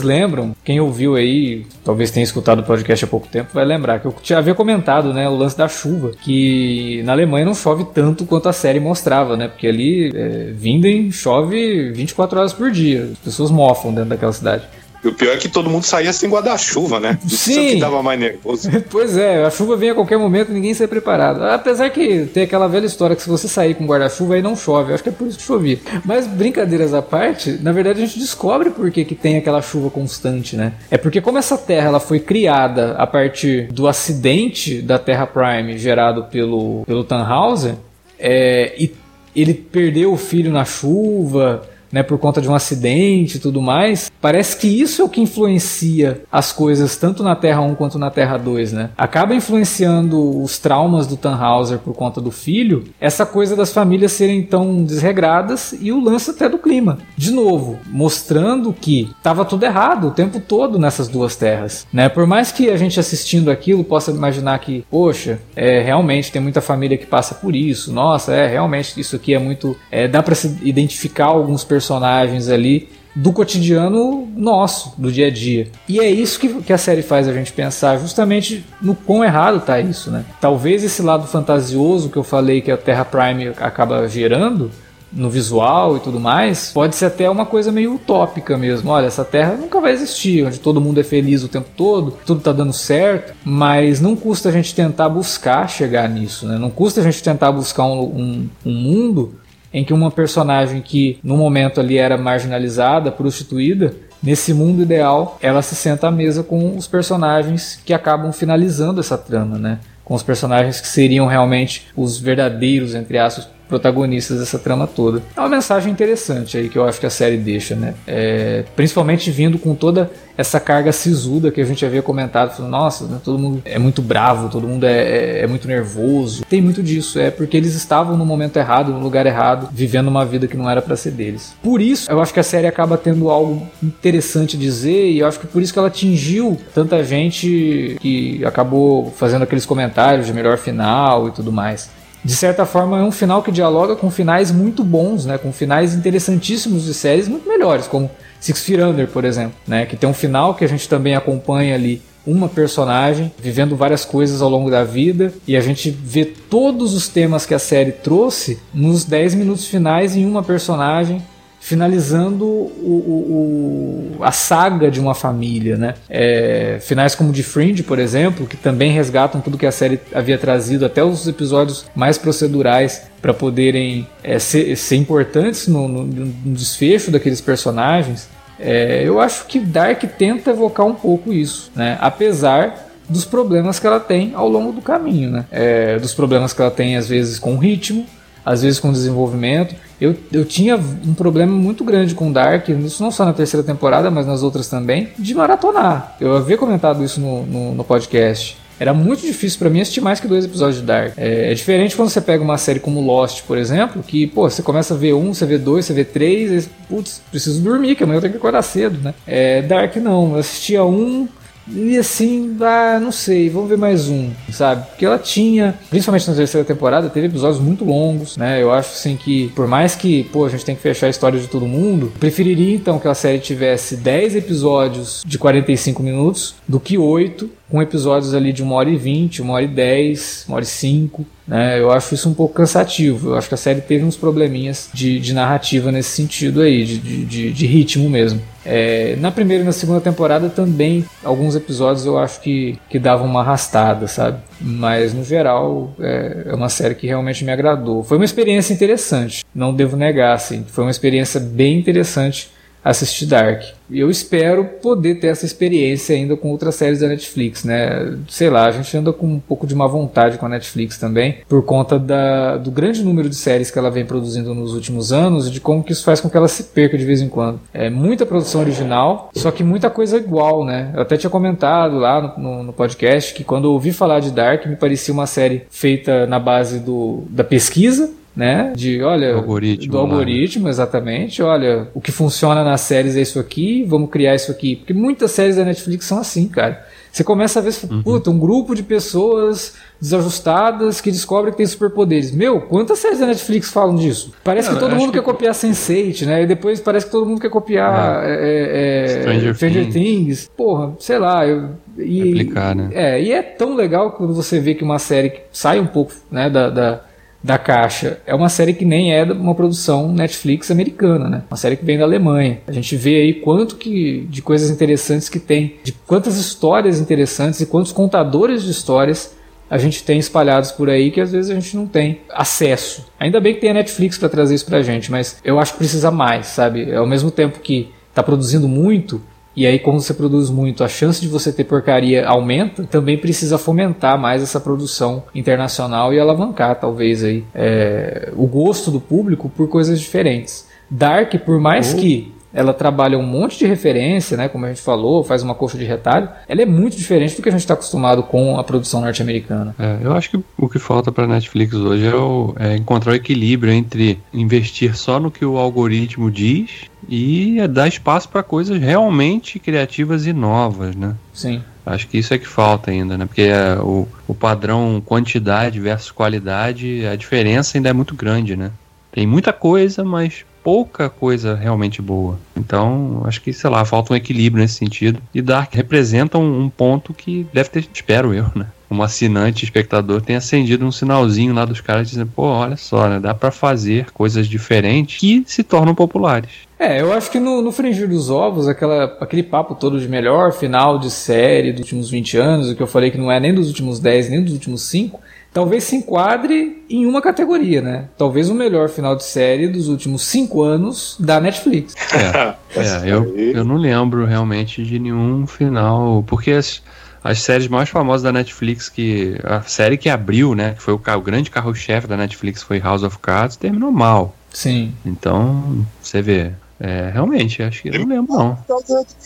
Vocês 0.00 0.02
lembram, 0.02 0.54
quem 0.64 0.80
ouviu 0.80 1.14
aí, 1.14 1.66
talvez 1.84 2.10
tenha 2.10 2.24
escutado 2.24 2.60
o 2.60 2.62
podcast 2.62 3.04
há 3.04 3.08
pouco 3.08 3.28
tempo, 3.28 3.50
vai 3.52 3.64
lembrar 3.64 4.00
que 4.00 4.06
eu 4.06 4.14
já 4.22 4.38
havia 4.38 4.54
comentado, 4.54 5.12
né, 5.12 5.28
o 5.28 5.36
lance 5.36 5.56
da 5.56 5.68
chuva, 5.68 6.12
que 6.22 7.02
na 7.04 7.12
Alemanha 7.12 7.44
não 7.44 7.54
chove 7.54 7.84
tanto 7.94 8.24
quanto 8.24 8.48
a 8.48 8.52
série 8.52 8.80
mostrava, 8.80 9.36
né, 9.36 9.48
porque 9.48 9.66
ali 9.66 10.10
é, 10.14 10.52
Vinden 10.52 11.12
chove 11.12 11.92
24 11.92 12.38
horas 12.38 12.52
por 12.52 12.70
dia, 12.70 13.10
as 13.12 13.18
pessoas 13.18 13.50
mofam 13.50 13.92
dentro 13.92 14.10
daquela 14.10 14.32
cidade. 14.32 14.64
E 15.02 15.08
o 15.08 15.14
pior 15.14 15.34
é 15.34 15.36
que 15.36 15.48
todo 15.48 15.70
mundo 15.70 15.84
saía 15.84 16.12
sem 16.12 16.28
guarda-chuva, 16.28 17.00
né? 17.00 17.18
Isso 17.24 17.50
é 17.50 17.54
que 17.54 17.80
dava 17.80 18.02
mais 18.02 18.20
nervoso. 18.20 18.70
pois 18.90 19.16
é, 19.16 19.44
a 19.44 19.50
chuva 19.50 19.76
vem 19.76 19.90
a 19.90 19.94
qualquer 19.94 20.18
momento 20.18 20.52
ninguém 20.52 20.74
sai 20.74 20.86
preparado. 20.86 21.42
Apesar 21.44 21.88
que 21.90 22.26
tem 22.26 22.42
aquela 22.42 22.68
velha 22.68 22.86
história 22.86 23.16
que 23.16 23.22
se 23.22 23.28
você 23.28 23.48
sair 23.48 23.74
com 23.74 23.86
guarda-chuva 23.86 24.34
aí 24.34 24.42
não 24.42 24.54
chove. 24.54 24.92
Acho 24.92 25.02
que 25.02 25.08
é 25.08 25.12
por 25.12 25.26
isso 25.26 25.38
que 25.38 25.44
chovia. 25.44 25.78
Mas 26.04 26.26
brincadeiras 26.26 26.92
à 26.92 27.00
parte, 27.00 27.58
na 27.62 27.72
verdade 27.72 28.02
a 28.02 28.06
gente 28.06 28.18
descobre 28.18 28.70
por 28.70 28.90
que, 28.90 29.04
que 29.04 29.14
tem 29.14 29.38
aquela 29.38 29.62
chuva 29.62 29.90
constante, 29.90 30.54
né? 30.54 30.74
É 30.90 30.98
porque 30.98 31.20
como 31.20 31.38
essa 31.38 31.56
terra 31.56 31.88
ela 31.88 32.00
foi 32.00 32.20
criada 32.20 32.92
a 32.92 33.06
partir 33.06 33.68
do 33.72 33.88
acidente 33.88 34.82
da 34.82 34.98
Terra 34.98 35.26
Prime 35.26 35.78
gerado 35.78 36.24
pelo, 36.24 36.84
pelo 36.86 37.04
Tannhauser, 37.04 37.74
é, 38.18 38.74
e 38.78 38.92
ele 39.34 39.54
perdeu 39.54 40.12
o 40.12 40.16
filho 40.16 40.50
na 40.50 40.64
chuva, 40.64 41.62
né, 41.92 42.02
por 42.02 42.18
conta 42.18 42.40
de 42.40 42.48
um 42.48 42.54
acidente 42.54 43.36
e 43.36 43.40
tudo 43.40 43.60
mais, 43.60 44.10
parece 44.20 44.56
que 44.56 44.68
isso 44.68 45.02
é 45.02 45.04
o 45.04 45.08
que 45.08 45.20
influencia 45.20 46.22
as 46.30 46.52
coisas 46.52 46.96
tanto 46.96 47.22
na 47.22 47.34
Terra 47.34 47.60
1 47.60 47.74
quanto 47.74 47.98
na 47.98 48.10
Terra 48.10 48.36
2, 48.36 48.72
né? 48.72 48.90
Acaba 48.96 49.34
influenciando 49.34 50.42
os 50.42 50.58
traumas 50.58 51.06
do 51.06 51.16
Tannhauser 51.16 51.78
por 51.78 51.94
conta 51.94 52.20
do 52.20 52.30
filho, 52.30 52.84
essa 53.00 53.26
coisa 53.26 53.56
das 53.56 53.72
famílias 53.72 54.12
serem 54.12 54.42
tão 54.42 54.84
desregradas 54.84 55.74
e 55.80 55.92
o 55.92 56.00
lance 56.00 56.30
até 56.30 56.48
do 56.48 56.58
clima. 56.58 56.98
De 57.16 57.30
novo, 57.30 57.78
mostrando 57.86 58.72
que 58.72 59.10
estava 59.16 59.44
tudo 59.44 59.64
errado 59.64 60.08
o 60.08 60.10
tempo 60.10 60.40
todo 60.40 60.78
nessas 60.78 61.08
duas 61.08 61.36
terras, 61.36 61.86
né? 61.92 62.08
Por 62.08 62.26
mais 62.26 62.52
que 62.52 62.70
a 62.70 62.76
gente 62.76 63.00
assistindo 63.00 63.50
aquilo 63.50 63.82
possa 63.84 64.10
imaginar 64.10 64.58
que, 64.58 64.84
poxa, 64.90 65.40
é 65.56 65.80
realmente 65.80 66.30
tem 66.30 66.40
muita 66.40 66.60
família 66.60 66.98
que 66.98 67.06
passa 67.06 67.34
por 67.34 67.54
isso. 67.56 67.92
Nossa, 67.92 68.32
é 68.34 68.46
realmente 68.46 69.00
isso 69.00 69.16
aqui 69.16 69.34
é 69.34 69.38
muito, 69.38 69.76
é, 69.90 70.06
dá 70.06 70.22
para 70.22 70.34
se 70.34 70.58
identificar 70.62 71.26
alguns 71.26 71.64
personagens 71.64 71.79
personagens 71.80 72.50
ali 72.50 72.88
do 73.16 73.32
cotidiano 73.32 74.28
nosso, 74.36 74.94
do 74.96 75.10
dia 75.10 75.26
a 75.26 75.30
dia. 75.30 75.68
E 75.88 75.98
é 75.98 76.08
isso 76.08 76.38
que, 76.38 76.62
que 76.62 76.72
a 76.72 76.78
série 76.78 77.02
faz 77.02 77.26
a 77.26 77.32
gente 77.32 77.52
pensar, 77.52 77.98
justamente 77.98 78.64
no 78.80 78.94
quão 78.94 79.24
errado 79.24 79.60
tá 79.60 79.80
isso, 79.80 80.10
né? 80.10 80.24
Talvez 80.40 80.84
esse 80.84 81.02
lado 81.02 81.26
fantasioso 81.26 82.08
que 82.08 82.16
eu 82.16 82.22
falei 82.22 82.60
que 82.60 82.70
a 82.70 82.76
Terra 82.76 83.04
Prime 83.04 83.48
acaba 83.58 84.06
gerando 84.08 84.70
no 85.12 85.28
visual 85.28 85.96
e 85.96 86.00
tudo 86.00 86.20
mais, 86.20 86.70
pode 86.72 86.94
ser 86.94 87.06
até 87.06 87.28
uma 87.28 87.44
coisa 87.44 87.72
meio 87.72 87.96
utópica 87.96 88.56
mesmo. 88.56 88.90
Olha, 88.90 89.06
essa 89.06 89.24
terra 89.24 89.56
nunca 89.56 89.80
vai 89.80 89.90
existir, 89.90 90.46
onde 90.46 90.60
todo 90.60 90.80
mundo 90.80 91.00
é 91.00 91.02
feliz 91.02 91.42
o 91.42 91.48
tempo 91.48 91.68
todo, 91.76 92.16
tudo 92.24 92.40
tá 92.40 92.52
dando 92.52 92.72
certo, 92.72 93.34
mas 93.44 94.00
não 94.00 94.14
custa 94.14 94.50
a 94.50 94.52
gente 94.52 94.72
tentar 94.72 95.08
buscar 95.08 95.68
chegar 95.68 96.08
nisso, 96.08 96.46
né? 96.46 96.56
Não 96.58 96.70
custa 96.70 97.00
a 97.00 97.02
gente 97.02 97.20
tentar 97.24 97.50
buscar 97.50 97.86
um, 97.86 98.02
um, 98.02 98.48
um 98.64 98.72
mundo 98.72 99.34
em 99.72 99.84
que 99.84 99.92
uma 99.92 100.10
personagem 100.10 100.80
que 100.80 101.18
no 101.22 101.36
momento 101.36 101.80
ali 101.80 101.96
era 101.96 102.18
marginalizada, 102.18 103.12
prostituída, 103.12 103.94
nesse 104.22 104.52
mundo 104.52 104.82
ideal, 104.82 105.38
ela 105.40 105.62
se 105.62 105.74
senta 105.74 106.08
à 106.08 106.10
mesa 106.10 106.42
com 106.42 106.76
os 106.76 106.86
personagens 106.86 107.80
que 107.84 107.94
acabam 107.94 108.32
finalizando 108.32 109.00
essa 109.00 109.16
trama, 109.16 109.58
né? 109.58 109.78
Com 110.04 110.14
os 110.14 110.22
personagens 110.22 110.80
que 110.80 110.88
seriam 110.88 111.26
realmente 111.26 111.86
os 111.96 112.18
verdadeiros, 112.18 112.94
entre 112.94 113.16
aspas, 113.16 113.48
protagonistas 113.70 114.40
dessa 114.40 114.58
trama 114.58 114.86
toda. 114.86 115.22
É 115.36 115.40
uma 115.40 115.48
mensagem 115.48 115.92
interessante 115.92 116.58
aí 116.58 116.68
que 116.68 116.76
eu 116.76 116.84
acho 116.84 116.98
que 116.98 117.06
a 117.06 117.10
série 117.10 117.38
deixa, 117.38 117.76
né? 117.76 117.94
É, 118.06 118.64
principalmente 118.74 119.30
vindo 119.30 119.58
com 119.58 119.74
toda 119.74 120.10
essa 120.36 120.58
carga 120.58 120.90
sisuda 120.90 121.50
que 121.50 121.60
a 121.60 121.64
gente 121.64 121.84
havia 121.84 122.02
comentado, 122.02 122.56
falando, 122.56 122.70
nossa, 122.70 123.04
né, 123.06 123.20
todo 123.22 123.38
mundo 123.38 123.62
é 123.64 123.78
muito 123.78 124.00
bravo, 124.00 124.48
todo 124.48 124.66
mundo 124.66 124.84
é, 124.84 124.92
é, 124.92 125.40
é, 125.42 125.46
muito 125.46 125.68
nervoso. 125.68 126.44
Tem 126.48 126.60
muito 126.60 126.82
disso, 126.82 127.18
é 127.18 127.30
porque 127.30 127.56
eles 127.56 127.74
estavam 127.74 128.16
no 128.16 128.24
momento 128.24 128.56
errado, 128.56 128.90
no 128.90 129.00
lugar 129.00 129.26
errado, 129.26 129.68
vivendo 129.70 130.08
uma 130.08 130.24
vida 130.24 130.48
que 130.48 130.56
não 130.56 130.68
era 130.68 130.80
para 130.80 130.96
ser 130.96 131.12
deles. 131.12 131.54
Por 131.62 131.80
isso, 131.80 132.10
eu 132.10 132.20
acho 132.20 132.32
que 132.32 132.40
a 132.40 132.44
série 132.44 132.66
acaba 132.66 132.96
tendo 132.96 133.30
algo 133.30 133.68
interessante 133.82 134.56
a 134.56 134.58
dizer 134.58 135.10
e 135.10 135.18
eu 135.18 135.28
acho 135.28 135.38
que 135.38 135.46
por 135.46 135.60
isso 135.60 135.72
que 135.72 135.78
ela 135.78 135.88
atingiu 135.88 136.58
tanta 136.74 137.04
gente 137.04 137.96
que 138.00 138.42
acabou 138.44 139.12
fazendo 139.16 139.42
aqueles 139.42 139.66
comentários 139.66 140.26
de 140.26 140.32
melhor 140.32 140.56
final 140.56 141.28
e 141.28 141.32
tudo 141.32 141.52
mais 141.52 141.99
de 142.24 142.34
certa 142.34 142.66
forma 142.66 142.98
é 142.98 143.02
um 143.02 143.10
final 143.10 143.42
que 143.42 143.50
dialoga 143.50 143.96
com 143.96 144.10
finais 144.10 144.50
muito 144.50 144.84
bons, 144.84 145.24
né, 145.24 145.38
com 145.38 145.52
finais 145.52 145.94
interessantíssimos 145.94 146.84
de 146.84 146.94
séries 146.94 147.28
muito 147.28 147.48
melhores, 147.48 147.86
como 147.86 148.10
Six 148.40 148.62
Feet 148.62 148.80
Under, 148.80 149.08
por 149.08 149.24
exemplo, 149.24 149.54
né, 149.66 149.86
que 149.86 149.96
tem 149.96 150.08
um 150.08 150.14
final 150.14 150.54
que 150.54 150.64
a 150.64 150.68
gente 150.68 150.88
também 150.88 151.14
acompanha 151.14 151.74
ali 151.74 152.02
uma 152.26 152.48
personagem 152.48 153.32
vivendo 153.38 153.74
várias 153.74 154.04
coisas 154.04 154.42
ao 154.42 154.48
longo 154.48 154.70
da 154.70 154.84
vida 154.84 155.32
e 155.46 155.56
a 155.56 155.60
gente 155.60 155.90
vê 155.90 156.24
todos 156.24 156.94
os 156.94 157.08
temas 157.08 157.46
que 157.46 157.54
a 157.54 157.58
série 157.58 157.92
trouxe 157.92 158.58
nos 158.74 159.04
10 159.04 159.34
minutos 159.34 159.66
finais 159.66 160.14
em 160.14 160.26
uma 160.26 160.42
personagem 160.42 161.22
finalizando 161.60 162.46
o, 162.46 164.16
o, 164.18 164.24
a 164.24 164.32
saga 164.32 164.90
de 164.90 164.98
uma 164.98 165.14
família, 165.14 165.76
né? 165.76 165.94
É, 166.08 166.78
finais 166.80 167.14
como 167.14 167.30
de 167.32 167.42
Fringe, 167.42 167.82
por 167.82 167.98
exemplo, 167.98 168.46
que 168.46 168.56
também 168.56 168.90
resgatam 168.90 169.42
tudo 169.42 169.58
que 169.58 169.66
a 169.66 169.70
série 169.70 170.00
havia 170.12 170.38
trazido, 170.38 170.86
até 170.86 171.04
os 171.04 171.28
episódios 171.28 171.84
mais 171.94 172.16
procedurais, 172.16 173.02
para 173.20 173.34
poderem 173.34 174.08
é, 174.24 174.38
ser, 174.38 174.74
ser, 174.74 174.96
importantes 174.96 175.68
no, 175.68 175.86
no, 175.86 176.04
no, 176.04 176.54
desfecho 176.54 177.10
daqueles 177.10 177.42
personagens. 177.42 178.28
É, 178.58 179.02
eu 179.04 179.20
acho 179.20 179.44
que 179.46 179.60
Dark 179.60 180.02
tenta 180.18 180.50
evocar 180.50 180.86
um 180.86 180.94
pouco 180.94 181.30
isso, 181.30 181.70
né? 181.76 181.98
Apesar 182.00 182.88
dos 183.06 183.24
problemas 183.24 183.78
que 183.78 183.86
ela 183.86 184.00
tem 184.00 184.32
ao 184.34 184.48
longo 184.48 184.72
do 184.72 184.80
caminho, 184.80 185.30
né? 185.30 185.44
É, 185.50 185.98
dos 185.98 186.14
problemas 186.14 186.54
que 186.54 186.62
ela 186.62 186.70
tem 186.70 186.96
às 186.96 187.08
vezes 187.08 187.38
com 187.38 187.54
o 187.54 187.58
ritmo, 187.58 188.06
às 188.44 188.62
vezes 188.62 188.80
com 188.80 188.90
desenvolvimento. 188.90 189.74
Eu, 190.00 190.16
eu 190.32 190.44
tinha 190.44 190.76
um 190.76 191.14
problema 191.14 191.52
muito 191.52 191.84
grande 191.84 192.14
com 192.14 192.32
Dark, 192.32 192.68
isso 192.68 193.02
não 193.02 193.10
só 193.10 193.24
na 193.24 193.32
terceira 193.32 193.64
temporada, 193.64 194.10
mas 194.10 194.26
nas 194.26 194.42
outras 194.42 194.68
também, 194.68 195.08
de 195.18 195.34
maratonar. 195.34 196.16
Eu 196.20 196.36
havia 196.36 196.56
comentado 196.56 197.04
isso 197.04 197.20
no, 197.20 197.44
no, 197.44 197.74
no 197.74 197.84
podcast. 197.84 198.56
Era 198.80 198.94
muito 198.94 199.20
difícil 199.20 199.58
para 199.58 199.68
mim 199.68 199.82
assistir 199.82 200.00
mais 200.00 200.18
que 200.20 200.26
dois 200.26 200.46
episódios 200.46 200.80
de 200.80 200.86
Dark. 200.86 201.12
É, 201.18 201.52
é, 201.52 201.54
diferente 201.54 201.94
quando 201.94 202.08
você 202.08 202.18
pega 202.18 202.42
uma 202.42 202.56
série 202.56 202.80
como 202.80 202.98
Lost, 203.02 203.42
por 203.42 203.58
exemplo, 203.58 204.02
que, 204.02 204.26
pô, 204.26 204.48
você 204.48 204.62
começa 204.62 204.94
a 204.94 204.96
ver 204.96 205.12
um, 205.12 205.34
você 205.34 205.44
vê 205.44 205.58
dois, 205.58 205.84
você 205.84 205.92
vê 205.92 206.02
três, 206.02 206.64
e, 206.64 206.68
putz, 206.88 207.20
preciso 207.30 207.60
dormir, 207.60 207.94
que 207.94 208.04
amanhã 208.04 208.16
eu 208.16 208.22
tenho 208.22 208.32
que 208.32 208.38
acordar 208.38 208.62
cedo, 208.62 208.98
né? 209.02 209.12
É, 209.26 209.60
Dark 209.60 209.96
não, 209.96 210.32
eu 210.32 210.38
assistia 210.38 210.82
um, 210.82 211.28
e 211.72 211.96
assim, 211.98 212.56
ah, 212.60 212.98
não 213.00 213.12
sei, 213.12 213.48
vamos 213.48 213.68
ver 213.68 213.78
mais 213.78 214.08
um, 214.08 214.30
sabe? 214.50 214.86
Porque 214.88 215.04
ela 215.04 215.18
tinha, 215.18 215.74
principalmente 215.88 216.28
na 216.28 216.34
terceira 216.34 216.64
temporada, 216.64 217.08
teve 217.08 217.26
episódios 217.26 217.60
muito 217.60 217.84
longos, 217.84 218.36
né? 218.36 218.62
Eu 218.62 218.72
acho 218.72 218.90
assim 218.90 219.16
que, 219.16 219.48
por 219.48 219.66
mais 219.66 219.94
que, 219.94 220.24
pô, 220.24 220.44
a 220.44 220.48
gente 220.48 220.64
tem 220.64 220.74
que 220.74 220.82
fechar 220.82 221.06
a 221.06 221.10
história 221.10 221.38
de 221.38 221.46
todo 221.46 221.66
mundo, 221.66 222.12
preferiria 222.18 222.74
então 222.74 222.98
que 222.98 223.08
a 223.08 223.14
série 223.14 223.38
tivesse 223.38 223.96
10 223.96 224.36
episódios 224.36 225.22
de 225.24 225.38
45 225.38 226.02
minutos 226.02 226.54
do 226.66 226.80
que 226.80 226.98
8 226.98 227.59
com 227.70 227.80
episódios 227.80 228.34
ali 228.34 228.52
de 228.52 228.62
1 228.62 228.72
hora 228.72 228.90
e 228.90 228.96
20, 228.96 229.42
1 229.42 229.50
hora 229.50 229.64
e 229.64 229.68
10, 229.68 230.46
1 230.48 230.52
hora 230.52 230.62
e 230.62 230.66
5. 230.66 231.26
Né? 231.46 231.80
Eu 231.80 231.90
acho 231.90 232.14
isso 232.14 232.28
um 232.28 232.34
pouco 232.34 232.54
cansativo. 232.54 233.30
Eu 233.30 233.38
acho 233.38 233.48
que 233.48 233.54
a 233.54 233.58
série 233.58 233.80
teve 233.80 234.04
uns 234.04 234.16
probleminhas 234.16 234.88
de, 234.92 235.18
de 235.18 235.32
narrativa 235.32 235.90
nesse 235.90 236.10
sentido 236.10 236.60
aí, 236.60 236.84
de, 236.84 236.98
de, 237.24 237.52
de 237.52 237.66
ritmo 237.66 238.08
mesmo. 238.10 238.40
É, 238.64 239.16
na 239.18 239.30
primeira 239.30 239.62
e 239.62 239.66
na 239.66 239.72
segunda 239.72 240.00
temporada 240.00 240.48
também, 240.48 241.04
alguns 241.24 241.56
episódios 241.56 242.04
eu 242.04 242.18
acho 242.18 242.40
que, 242.40 242.78
que 242.88 242.98
davam 242.98 243.26
uma 243.26 243.40
arrastada, 243.40 244.06
sabe? 244.06 244.38
Mas 244.60 245.14
no 245.14 245.24
geral 245.24 245.94
é, 245.98 246.44
é 246.46 246.54
uma 246.54 246.68
série 246.68 246.94
que 246.94 247.06
realmente 247.06 247.44
me 247.44 247.52
agradou. 247.52 248.04
Foi 248.04 248.16
uma 248.18 248.24
experiência 248.24 248.74
interessante, 248.74 249.44
não 249.54 249.74
devo 249.74 249.96
negar, 249.96 250.34
assim. 250.34 250.64
Foi 250.68 250.84
uma 250.84 250.90
experiência 250.90 251.40
bem 251.40 251.78
interessante 251.78 252.50
assistir 252.84 253.26
Dark. 253.26 253.62
Eu 253.90 254.08
espero 254.08 254.64
poder 254.64 255.16
ter 255.16 255.28
essa 255.28 255.44
experiência 255.44 256.14
ainda 256.14 256.36
com 256.36 256.48
outras 256.48 256.76
séries 256.76 257.00
da 257.00 257.08
Netflix, 257.08 257.64
né? 257.64 258.16
Sei 258.28 258.48
lá, 258.48 258.66
a 258.66 258.70
gente 258.70 258.96
anda 258.96 259.12
com 259.12 259.26
um 259.26 259.40
pouco 259.40 259.66
de 259.66 259.74
má 259.74 259.86
vontade 259.86 260.38
com 260.38 260.46
a 260.46 260.48
Netflix 260.48 260.96
também, 260.96 261.38
por 261.48 261.64
conta 261.64 261.98
da, 261.98 262.56
do 262.56 262.70
grande 262.70 263.02
número 263.02 263.28
de 263.28 263.34
séries 263.34 263.70
que 263.70 263.78
ela 263.78 263.90
vem 263.90 264.06
produzindo 264.06 264.54
nos 264.54 264.74
últimos 264.74 265.12
anos 265.12 265.48
e 265.48 265.50
de 265.50 265.60
como 265.60 265.82
que 265.82 265.92
isso 265.92 266.04
faz 266.04 266.20
com 266.20 266.30
que 266.30 266.36
ela 266.36 266.48
se 266.48 266.64
perca 266.64 266.96
de 266.96 267.04
vez 267.04 267.20
em 267.20 267.28
quando. 267.28 267.60
É 267.74 267.90
muita 267.90 268.24
produção 268.24 268.60
original, 268.60 269.30
só 269.34 269.50
que 269.50 269.64
muita 269.64 269.90
coisa 269.90 270.16
igual, 270.16 270.64
né? 270.64 270.92
Eu 270.94 271.02
até 271.02 271.16
tinha 271.16 271.30
comentado 271.30 271.98
lá 271.98 272.34
no, 272.38 272.42
no, 272.42 272.62
no 272.62 272.72
podcast 272.72 273.34
que 273.34 273.42
quando 273.42 273.64
eu 273.64 273.72
ouvi 273.72 273.92
falar 273.92 274.20
de 274.20 274.30
Dark 274.30 274.66
me 274.66 274.76
parecia 274.76 275.12
uma 275.12 275.26
série 275.26 275.62
feita 275.68 276.26
na 276.26 276.38
base 276.38 276.78
do, 276.78 277.24
da 277.28 277.42
pesquisa, 277.42 278.10
né? 278.34 278.72
De, 278.74 279.02
olha, 279.02 279.34
algoritmo, 279.34 279.92
do 279.92 279.98
algoritmo, 279.98 280.64
lá. 280.64 280.70
exatamente. 280.70 281.42
Olha, 281.42 281.88
o 281.94 282.00
que 282.00 282.12
funciona 282.12 282.62
nas 282.64 282.82
séries 282.82 283.16
é 283.16 283.20
isso 283.20 283.38
aqui, 283.38 283.84
vamos 283.84 284.10
criar 284.10 284.34
isso 284.34 284.50
aqui. 284.50 284.76
Porque 284.76 284.94
muitas 284.94 285.30
séries 285.32 285.56
da 285.56 285.64
Netflix 285.64 286.06
são 286.06 286.18
assim, 286.18 286.48
cara. 286.48 286.86
Você 287.12 287.24
começa 287.24 287.58
a 287.58 287.62
ver, 287.62 287.74
uhum. 287.90 288.02
puta, 288.02 288.30
um 288.30 288.38
grupo 288.38 288.72
de 288.72 288.84
pessoas 288.84 289.74
desajustadas 290.00 291.00
que 291.00 291.10
descobrem 291.10 291.50
que 291.50 291.56
tem 291.56 291.66
superpoderes. 291.66 292.30
Meu, 292.30 292.60
quantas 292.60 293.00
séries 293.00 293.18
da 293.18 293.26
Netflix 293.26 293.68
falam 293.70 293.96
disso? 293.96 294.32
Parece 294.44 294.68
Não, 294.68 294.76
que 294.76 294.80
todo 294.80 294.94
mundo 294.94 295.10
que... 295.10 295.18
quer 295.18 295.24
copiar 295.24 295.52
Sense8, 295.52 296.24
né? 296.24 296.44
E 296.44 296.46
depois 296.46 296.80
parece 296.80 297.06
que 297.06 297.12
todo 297.12 297.26
mundo 297.26 297.40
quer 297.40 297.50
copiar 297.50 298.24
é. 298.24 298.30
É, 298.30 299.04
é, 299.04 299.20
Stranger, 299.20 299.54
Stranger 299.56 299.82
Things. 299.86 299.94
Things. 299.94 300.50
Porra, 300.56 300.94
sei 301.00 301.18
lá. 301.18 301.44
Eu, 301.44 301.70
e, 301.98 302.30
Aplicar, 302.30 302.76
né? 302.76 302.90
É, 302.92 303.20
e 303.20 303.32
é 303.32 303.42
tão 303.42 303.74
legal 303.74 304.12
quando 304.12 304.32
você 304.32 304.60
vê 304.60 304.74
que 304.74 304.84
uma 304.84 305.00
série 305.00 305.32
sai 305.50 305.80
um 305.80 305.86
pouco 305.86 306.12
né, 306.30 306.48
da, 306.48 306.70
da 306.70 307.00
da 307.42 307.58
caixa. 307.58 308.18
É 308.26 308.34
uma 308.34 308.48
série 308.48 308.74
que 308.74 308.84
nem 308.84 309.14
é 309.14 309.24
uma 309.24 309.54
produção 309.54 310.12
Netflix 310.12 310.70
americana, 310.70 311.28
né? 311.28 311.42
Uma 311.50 311.56
série 311.56 311.76
que 311.76 311.84
vem 311.84 311.98
da 311.98 312.04
Alemanha. 312.04 312.60
A 312.66 312.72
gente 312.72 312.96
vê 312.96 313.22
aí 313.22 313.34
quanto 313.34 313.76
que 313.76 314.26
de 314.28 314.42
coisas 314.42 314.70
interessantes 314.70 315.28
que 315.28 315.38
tem, 315.38 315.76
de 315.82 315.92
quantas 315.92 316.36
histórias 316.36 317.00
interessantes 317.00 317.60
e 317.60 317.66
quantos 317.66 317.92
contadores 317.92 318.62
de 318.62 318.70
histórias 318.70 319.34
a 319.70 319.78
gente 319.78 320.02
tem 320.02 320.18
espalhados 320.18 320.72
por 320.72 320.90
aí 320.90 321.12
que 321.12 321.20
às 321.20 321.30
vezes 321.30 321.50
a 321.50 321.54
gente 321.54 321.76
não 321.76 321.86
tem 321.86 322.20
acesso. 322.28 323.06
Ainda 323.18 323.40
bem 323.40 323.54
que 323.54 323.60
tem 323.60 323.70
a 323.70 323.74
Netflix 323.74 324.18
para 324.18 324.28
trazer 324.28 324.56
isso 324.56 324.66
pra 324.66 324.82
gente, 324.82 325.12
mas 325.12 325.38
eu 325.44 325.60
acho 325.60 325.72
que 325.72 325.78
precisa 325.78 326.10
mais, 326.10 326.48
sabe? 326.48 326.92
Ao 326.92 327.06
mesmo 327.06 327.30
tempo 327.30 327.60
que 327.60 327.88
está 328.10 328.20
produzindo 328.20 328.68
muito, 328.68 329.22
e 329.54 329.66
aí, 329.66 329.78
quando 329.78 330.00
você 330.00 330.14
produz 330.14 330.48
muito, 330.48 330.84
a 330.84 330.88
chance 330.88 331.20
de 331.20 331.28
você 331.28 331.52
ter 331.52 331.64
porcaria 331.64 332.26
aumenta. 332.26 332.84
Também 332.84 333.18
precisa 333.18 333.58
fomentar 333.58 334.18
mais 334.18 334.42
essa 334.42 334.60
produção 334.60 335.24
internacional 335.34 336.14
e 336.14 336.20
alavancar, 336.20 336.78
talvez, 336.78 337.24
aí, 337.24 337.44
é, 337.54 338.32
o 338.36 338.46
gosto 338.46 338.90
do 338.90 339.00
público 339.00 339.48
por 339.48 339.68
coisas 339.68 339.98
diferentes. 339.98 340.68
Dark, 340.88 341.34
por 341.44 341.60
mais 341.60 341.92
oh. 341.92 341.96
que 341.96 342.32
ela 342.52 342.74
trabalha 342.74 343.18
um 343.18 343.22
monte 343.22 343.58
de 343.58 343.66
referência, 343.66 344.36
né, 344.36 344.48
como 344.48 344.66
a 344.66 344.68
gente 344.68 344.80
falou, 344.80 345.22
faz 345.22 345.42
uma 345.42 345.54
coxa 345.54 345.78
de 345.78 345.84
retalho, 345.84 346.28
ela 346.48 346.62
é 346.62 346.66
muito 346.66 346.96
diferente 346.96 347.36
do 347.36 347.42
que 347.42 347.48
a 347.48 347.52
gente 347.52 347.60
está 347.60 347.74
acostumado 347.74 348.22
com 348.22 348.58
a 348.58 348.64
produção 348.64 349.00
norte-americana. 349.00 349.74
É, 349.78 349.98
eu 350.02 350.12
acho 350.12 350.30
que 350.30 350.40
o 350.58 350.68
que 350.68 350.78
falta 350.78 351.12
para 351.12 351.24
a 351.24 351.28
Netflix 351.28 351.74
hoje 351.74 352.06
é, 352.06 352.14
o, 352.14 352.54
é, 352.58 352.76
encontrar 352.76 353.12
o 353.12 353.14
equilíbrio 353.14 353.72
entre 353.72 354.18
investir 354.32 354.96
só 354.96 355.20
no 355.20 355.30
que 355.30 355.44
o 355.44 355.56
algoritmo 355.56 356.30
diz 356.30 356.90
e 357.08 357.56
dar 357.68 357.88
espaço 357.88 358.28
para 358.28 358.42
coisas 358.42 358.80
realmente 358.80 359.58
criativas 359.58 360.26
e 360.26 360.32
novas, 360.32 360.94
né? 360.94 361.14
Sim. 361.32 361.62
Acho 361.84 362.06
que 362.08 362.18
isso 362.18 362.34
é 362.34 362.38
que 362.38 362.46
falta 362.46 362.90
ainda, 362.90 363.16
né? 363.16 363.26
Porque 363.26 363.42
é, 363.42 363.78
o, 363.80 364.06
o 364.28 364.34
padrão 364.34 365.02
quantidade 365.04 365.80
versus 365.80 366.10
qualidade, 366.10 367.06
a 367.06 367.16
diferença 367.16 367.78
ainda 367.78 367.88
é 367.88 367.92
muito 367.92 368.14
grande, 368.14 368.54
né? 368.54 368.70
Tem 369.10 369.26
muita 369.26 369.52
coisa, 369.52 370.04
mas 370.04 370.44
pouca 370.62 371.08
coisa 371.08 371.54
realmente 371.54 372.00
boa. 372.02 372.38
Então, 372.56 373.22
acho 373.24 373.40
que, 373.40 373.52
sei 373.52 373.70
lá, 373.70 373.84
falta 373.84 374.12
um 374.12 374.16
equilíbrio 374.16 374.62
nesse 374.62 374.74
sentido. 374.74 375.20
E 375.34 375.40
Dark 375.40 375.74
representa 375.74 376.38
um, 376.38 376.62
um 376.62 376.68
ponto 376.68 377.14
que 377.14 377.46
deve 377.52 377.68
ter, 377.70 377.88
espero 377.92 378.34
eu, 378.34 378.46
né? 378.54 378.66
Como 378.88 379.02
assinante, 379.04 379.64
espectador, 379.64 380.20
tem 380.20 380.34
acendido 380.34 380.84
um 380.84 380.90
sinalzinho 380.90 381.54
lá 381.54 381.64
dos 381.64 381.80
caras 381.80 382.10
dizendo, 382.10 382.30
pô, 382.34 382.42
olha 382.42 382.76
só, 382.76 383.08
né? 383.08 383.20
Dá 383.20 383.32
para 383.32 383.52
fazer 383.52 384.10
coisas 384.10 384.48
diferentes 384.48 385.20
que 385.20 385.44
se 385.46 385.62
tornam 385.62 385.94
populares. 385.94 386.50
É, 386.76 387.00
eu 387.00 387.12
acho 387.12 387.30
que 387.30 387.38
no, 387.38 387.60
no 387.60 387.70
dos 387.70 388.30
Ovos, 388.30 388.66
aquela, 388.66 389.04
aquele 389.20 389.42
papo 389.42 389.74
todo 389.74 390.00
de 390.00 390.08
melhor 390.08 390.50
final 390.50 390.98
de 390.98 391.10
série 391.10 391.72
dos 391.72 391.82
últimos 391.82 392.10
20 392.10 392.36
anos, 392.38 392.70
o 392.70 392.74
que 392.74 392.82
eu 392.82 392.86
falei 392.86 393.10
que 393.10 393.18
não 393.18 393.30
é 393.30 393.38
nem 393.38 393.54
dos 393.54 393.68
últimos 393.68 394.00
10, 394.00 394.30
nem 394.30 394.42
dos 394.42 394.54
últimos 394.54 394.82
5, 394.84 395.20
talvez 395.52 395.84
se 395.84 395.96
enquadre 395.96 396.84
em 396.88 397.06
uma 397.06 397.20
categoria, 397.20 397.80
né? 397.80 398.08
Talvez 398.16 398.48
o 398.50 398.54
melhor 398.54 398.88
final 398.88 399.16
de 399.16 399.24
série 399.24 399.68
dos 399.68 399.88
últimos 399.88 400.22
cinco 400.22 400.62
anos 400.62 401.16
da 401.18 401.40
Netflix. 401.40 401.94
É, 402.12 402.54
é 402.78 403.10
eu, 403.10 403.36
eu 403.36 403.64
não 403.64 403.76
lembro 403.76 404.24
realmente 404.24 404.82
de 404.82 404.98
nenhum 404.98 405.46
final, 405.46 406.24
porque 406.26 406.52
as, 406.52 406.82
as 407.22 407.40
séries 407.40 407.68
mais 407.68 407.88
famosas 407.88 408.22
da 408.22 408.32
Netflix, 408.32 408.88
que 408.88 409.36
a 409.44 409.62
série 409.62 409.96
que 409.96 410.08
abriu, 410.08 410.54
né, 410.54 410.74
que 410.74 410.82
foi 410.82 410.94
o, 410.94 411.00
o 411.16 411.20
grande 411.20 411.50
carro-chefe 411.50 412.06
da 412.06 412.16
Netflix, 412.16 412.62
foi 412.62 412.78
House 412.78 413.02
of 413.02 413.18
Cards, 413.18 413.56
terminou 413.56 413.90
mal. 413.90 414.34
Sim. 414.52 414.92
Então, 415.04 415.86
você 416.02 416.20
vê, 416.22 416.52
é, 416.82 417.10
realmente, 417.12 417.62
acho 417.62 417.82
que 417.82 417.90
não 417.90 418.06
lembro, 418.06 418.32
não. 418.32 418.58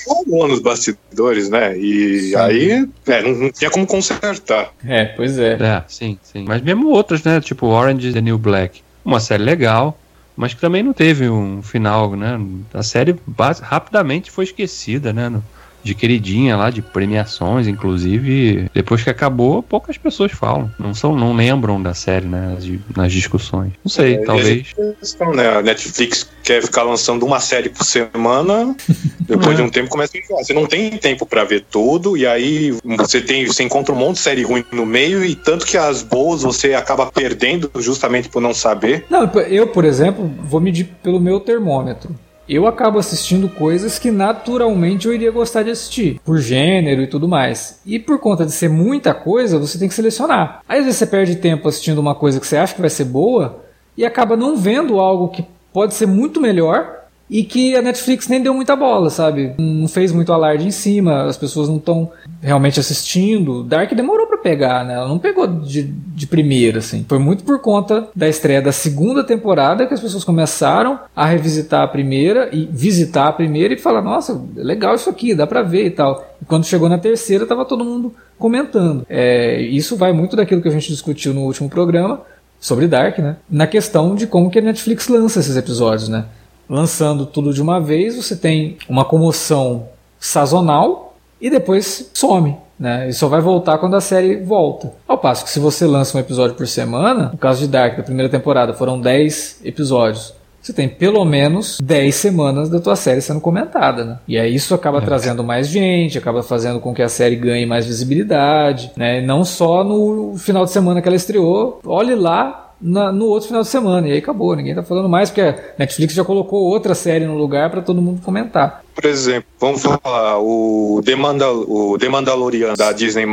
Rolou 0.09 0.49
nos 0.49 0.59
bastidores, 0.59 1.49
né? 1.49 1.79
E 1.79 2.31
sim. 2.31 2.37
aí 2.37 2.89
é, 3.07 3.23
não, 3.23 3.33
não, 3.33 3.53
tinha 3.53 3.71
como 3.71 3.87
consertar. 3.87 4.73
É, 4.85 5.05
pois 5.05 5.39
é. 5.39 5.53
É, 5.53 5.85
sim, 5.87 6.19
sim. 6.21 6.45
Mas 6.49 6.61
mesmo 6.63 6.89
outras, 6.89 7.23
né? 7.23 7.41
Tipo 7.41 7.69
Orange 7.69 8.13
the 8.13 8.21
New 8.21 8.39
Black. 8.39 8.83
Uma 9.05 9.21
série 9.21 9.45
legal, 9.45 9.97
mas 10.37 10.53
que 10.53 10.61
também 10.61 10.83
não 10.83 10.93
teve 10.93 11.29
um 11.29 11.63
final, 11.63 12.17
né? 12.17 12.41
A 12.73 12.83
série 12.83 13.15
rapidamente 13.63 14.33
foi 14.33 14.45
esquecida, 14.45 15.13
né? 15.13 15.29
No, 15.29 15.45
de 15.85 15.95
queridinha 15.95 16.57
lá, 16.57 16.71
de 16.71 16.81
premiações, 16.81 17.69
inclusive. 17.69 18.71
Depois 18.73 19.03
que 19.03 19.11
acabou, 19.11 19.63
poucas 19.63 19.99
pessoas 19.99 20.33
falam. 20.33 20.71
Não 20.79 20.95
são, 20.95 21.15
não 21.15 21.35
lembram 21.35 21.81
da 21.81 21.93
série, 21.93 22.27
né? 22.27 22.57
nas 22.97 23.13
discussões. 23.13 23.73
Não 23.85 23.91
sei, 23.91 24.15
é, 24.15 24.25
talvez. 24.25 24.75
Questão, 24.99 25.33
né? 25.33 25.59
A 25.59 25.63
Netflix 25.63 26.29
quer 26.43 26.63
ficar 26.63 26.83
lançando 26.83 27.25
uma 27.27 27.39
série 27.39 27.69
por 27.69 27.85
semana. 27.85 28.75
Depois 29.21 29.53
é. 29.53 29.55
de 29.57 29.63
um 29.63 29.69
tempo 29.69 29.91
começa 29.91 30.17
a 30.17 30.21
enjoar. 30.21 30.45
Você 30.45 30.55
não 30.55 30.67
tem 30.67 30.91
tempo 30.97 31.27
para 31.27 31.45
ver 31.45 31.65
tudo, 31.71 32.17
e 32.17 32.27
aí 32.27 32.73
você 32.97 33.21
tem, 33.21 33.47
você 33.47 33.63
encontra 33.63 33.95
um 33.95 33.99
monte 33.99 34.17
de 34.17 34.23
série 34.23 34.43
ruim 34.43 34.65
no 34.73 34.87
meio, 34.87 35.25
e 35.25 35.35
tanto 35.35 35.67
que 35.67 35.77
as 35.77 36.03
boas 36.03 36.43
você 36.43 36.75
acaba 36.75 37.07
perdendo 37.07 37.71
justamente 37.77 38.29
por 38.29 38.41
não 38.41 38.55
saber. 38.55 39.05
Não, 39.11 39.31
eu, 39.49 39.67
por 39.67 39.85
exemplo, 39.85 40.31
vou 40.45 40.61
medir 40.61 40.89
pelo 41.03 41.21
meu 41.21 41.41
termômetro 41.41 42.15
eu 42.49 42.67
acabo 42.67 42.99
assistindo 42.99 43.49
coisas 43.49 43.99
que 43.99 44.11
naturalmente 44.11 45.07
eu 45.07 45.15
iria 45.15 45.31
gostar 45.31 45.63
de 45.63 45.71
assistir, 45.71 46.21
por 46.25 46.39
gênero 46.39 47.03
e 47.03 47.07
tudo 47.07 47.29
mais. 47.29 47.81
E 47.87 47.99
por 47.99 48.19
conta 48.19 48.45
de 48.45 48.53
ser 48.53 48.69
muita 48.69 49.15
coisa, 49.15 49.59
você 49.59 49.79
tem 49.79 49.89
que 49.89 49.95
selecionar. 49.95 50.63
Às 50.69 50.85
vezes 50.85 50.97
você 50.97 51.07
perde 51.07 51.37
tempo 51.37 51.69
assistindo 51.69 51.99
uma 51.99 52.15
coisa 52.15 52.39
que 52.39 52.47
você 52.47 52.57
acha 52.57 52.75
que 52.75 52.81
vai 52.81 52.91
ser 52.91 53.05
boa 53.05 53.65
e 53.97 54.05
acaba 54.05 54.37
não 54.37 54.57
vendo 54.57 54.99
algo 54.99 55.29
que 55.29 55.45
pode 55.73 55.95
ser 55.95 56.07
muito 56.07 56.41
melhor 56.41 57.04
e 57.35 57.43
que 57.43 57.75
a 57.75 57.83
Netflix 57.83 58.29
nem 58.29 58.41
deu 58.41 58.55
muita 58.55 58.77
bola, 58.77 59.11
sabe? 59.11 59.55
Não 59.59 59.89
fez 59.89 60.13
muito 60.13 60.33
alarde 60.33 60.69
em 60.69 60.71
cima, 60.71 61.25
as 61.25 61.37
pessoas 61.37 61.69
não 61.69 61.79
estão 61.79 62.13
realmente 62.41 62.79
assistindo. 62.79 63.65
Dark 63.65 63.93
demorou 63.93 64.29
para 64.29 64.39
pegar, 64.39 64.85
né? 64.85 64.95
Ela 64.95 65.09
não 65.09 65.19
pegou 65.19 65.45
de, 65.49 65.83
de 65.83 66.29
primeira, 66.29 66.79
assim. 66.79 67.05
Foi 67.09 67.19
muito 67.19 67.43
por 67.43 67.61
conta 67.61 68.07
da 68.15 68.29
estreia 68.29 68.63
da 68.63 68.71
segunda 68.71 69.25
temporada 69.25 69.85
que 69.85 69.93
as 69.93 70.01
pessoas 70.01 70.23
começaram 70.23 71.01
a 71.17 71.27
revisitar 71.27 71.83
a 71.83 71.89
primeira 71.89 72.51
e 72.53 72.67
visitar 72.71 73.27
a 73.27 73.33
primeira 73.33 73.75
e 73.75 73.79
falar: 73.79 74.01
nossa, 74.01 74.41
legal 74.55 74.95
isso 74.95 75.11
aqui, 75.11 75.35
dá 75.35 75.45
pra 75.45 75.61
ver 75.61 75.87
e 75.87 75.91
tal. 75.91 76.25
E 76.41 76.45
quando 76.45 76.67
chegou 76.67 76.89
na 76.89 76.99
terceira, 76.99 77.45
tava 77.45 77.65
todo 77.65 77.85
mundo 77.85 78.15
comentando. 78.39 79.05
É, 79.11 79.61
isso 79.61 79.97
vai 79.97 80.13
muito 80.13 80.37
daquilo 80.37 80.63
que 80.63 80.69
a 80.69 80.73
gente 80.73 80.87
discutiu 80.87 81.35
no 81.35 81.41
último 81.41 81.69
programa 81.69 82.21
sobre 82.61 82.87
Dark, 82.87 83.19
né? 83.19 83.39
Na 83.51 83.67
questão 83.67 84.15
de 84.15 84.29
como 84.29 84.51
que 84.51 84.61
a 84.61 84.63
Netflix 84.63 85.09
lança 85.09 85.41
esses 85.41 85.57
episódios, 85.57 86.09
né? 86.09 86.27
Lançando 86.69 87.27
tudo 87.27 87.53
de 87.53 87.63
uma 87.63 87.81
vez, 87.81 88.17
você 88.17 88.37
tem 88.37 88.77
uma 88.89 89.05
comoção 89.05 89.89
sazonal 90.19 91.17
e 91.41 91.51
depois 91.51 92.11
some. 92.15 92.57
Né? 92.79 93.09
E 93.09 93.13
só 93.13 93.29
vai 93.29 93.41
voltar 93.41 93.79
quando 93.79 93.95
a 93.95 94.01
série 94.01 94.37
volta. 94.37 94.93
Ao 95.07 95.17
passo 95.17 95.45
que 95.45 95.51
se 95.51 95.61
você 95.61 95.87
lança 95.87 96.17
um 96.17 96.21
episódio 96.21 96.57
por 96.57 96.67
semana, 96.67 97.31
no 97.31 97.39
caso 97.39 97.61
de 97.61 97.69
Dark 97.69 97.97
da 97.97 98.03
primeira 98.03 98.29
temporada 98.29 98.73
foram 98.75 99.01
10 99.01 99.61
episódios. 99.65 100.35
Você 100.65 100.73
tem 100.73 100.89
pelo 100.89 101.23
menos 101.27 101.79
10 101.83 102.15
semanas 102.15 102.71
da 102.71 102.81
tua 102.81 102.97
série 102.97 103.21
sendo 103.21 103.39
comentada, 103.39 104.03
né? 104.03 104.19
E 104.27 104.39
aí 104.39 104.55
isso 104.55 104.75
acaba 104.75 104.97
é. 104.97 105.01
trazendo 105.03 105.45
mais 105.45 105.69
gente, 105.69 106.17
acaba 106.17 106.43
fazendo 106.43 106.81
com 106.81 106.95
que 106.95 107.03
a 107.03 107.09
série 107.09 107.37
ganhe 107.37 107.67
mais 107.67 107.85
visibilidade, 107.85 108.91
né? 108.97 109.21
E 109.21 109.27
não 109.27 109.45
só 109.45 109.85
no 109.85 110.39
final 110.39 110.65
de 110.65 110.71
semana 110.71 111.03
que 111.03 111.09
ela 111.09 111.17
estreou. 111.17 111.81
Olhe 111.85 112.15
lá 112.15 112.64
na, 112.81 113.11
no 113.11 113.27
outro 113.27 113.49
final 113.49 113.63
de 113.63 113.69
semana. 113.69 114.09
E 114.09 114.13
aí 114.13 114.19
acabou, 114.19 114.55
ninguém 114.55 114.75
tá 114.75 114.83
falando 114.83 115.09
mais, 115.09 115.31
porque 115.31 115.41
a 115.41 115.57
Netflix 115.79 116.15
já 116.15 116.25
colocou 116.25 116.63
outra 116.63 116.95
série 116.95 117.27
no 117.27 117.37
lugar 117.37 117.71
para 117.71 117.83
todo 117.83 118.03
mundo 118.03 118.23
comentar. 118.23 118.84
Por 118.95 119.05
exemplo, 119.07 119.49
vamos 119.59 119.83
falar 119.83 120.39
o 120.39 121.01
The, 121.05 121.17
Mandal 121.17 121.57
o 121.69 121.99
The 121.99 122.09
Mandalorian 122.09 122.75
da 122.75 122.93
Disney+. 122.93 123.27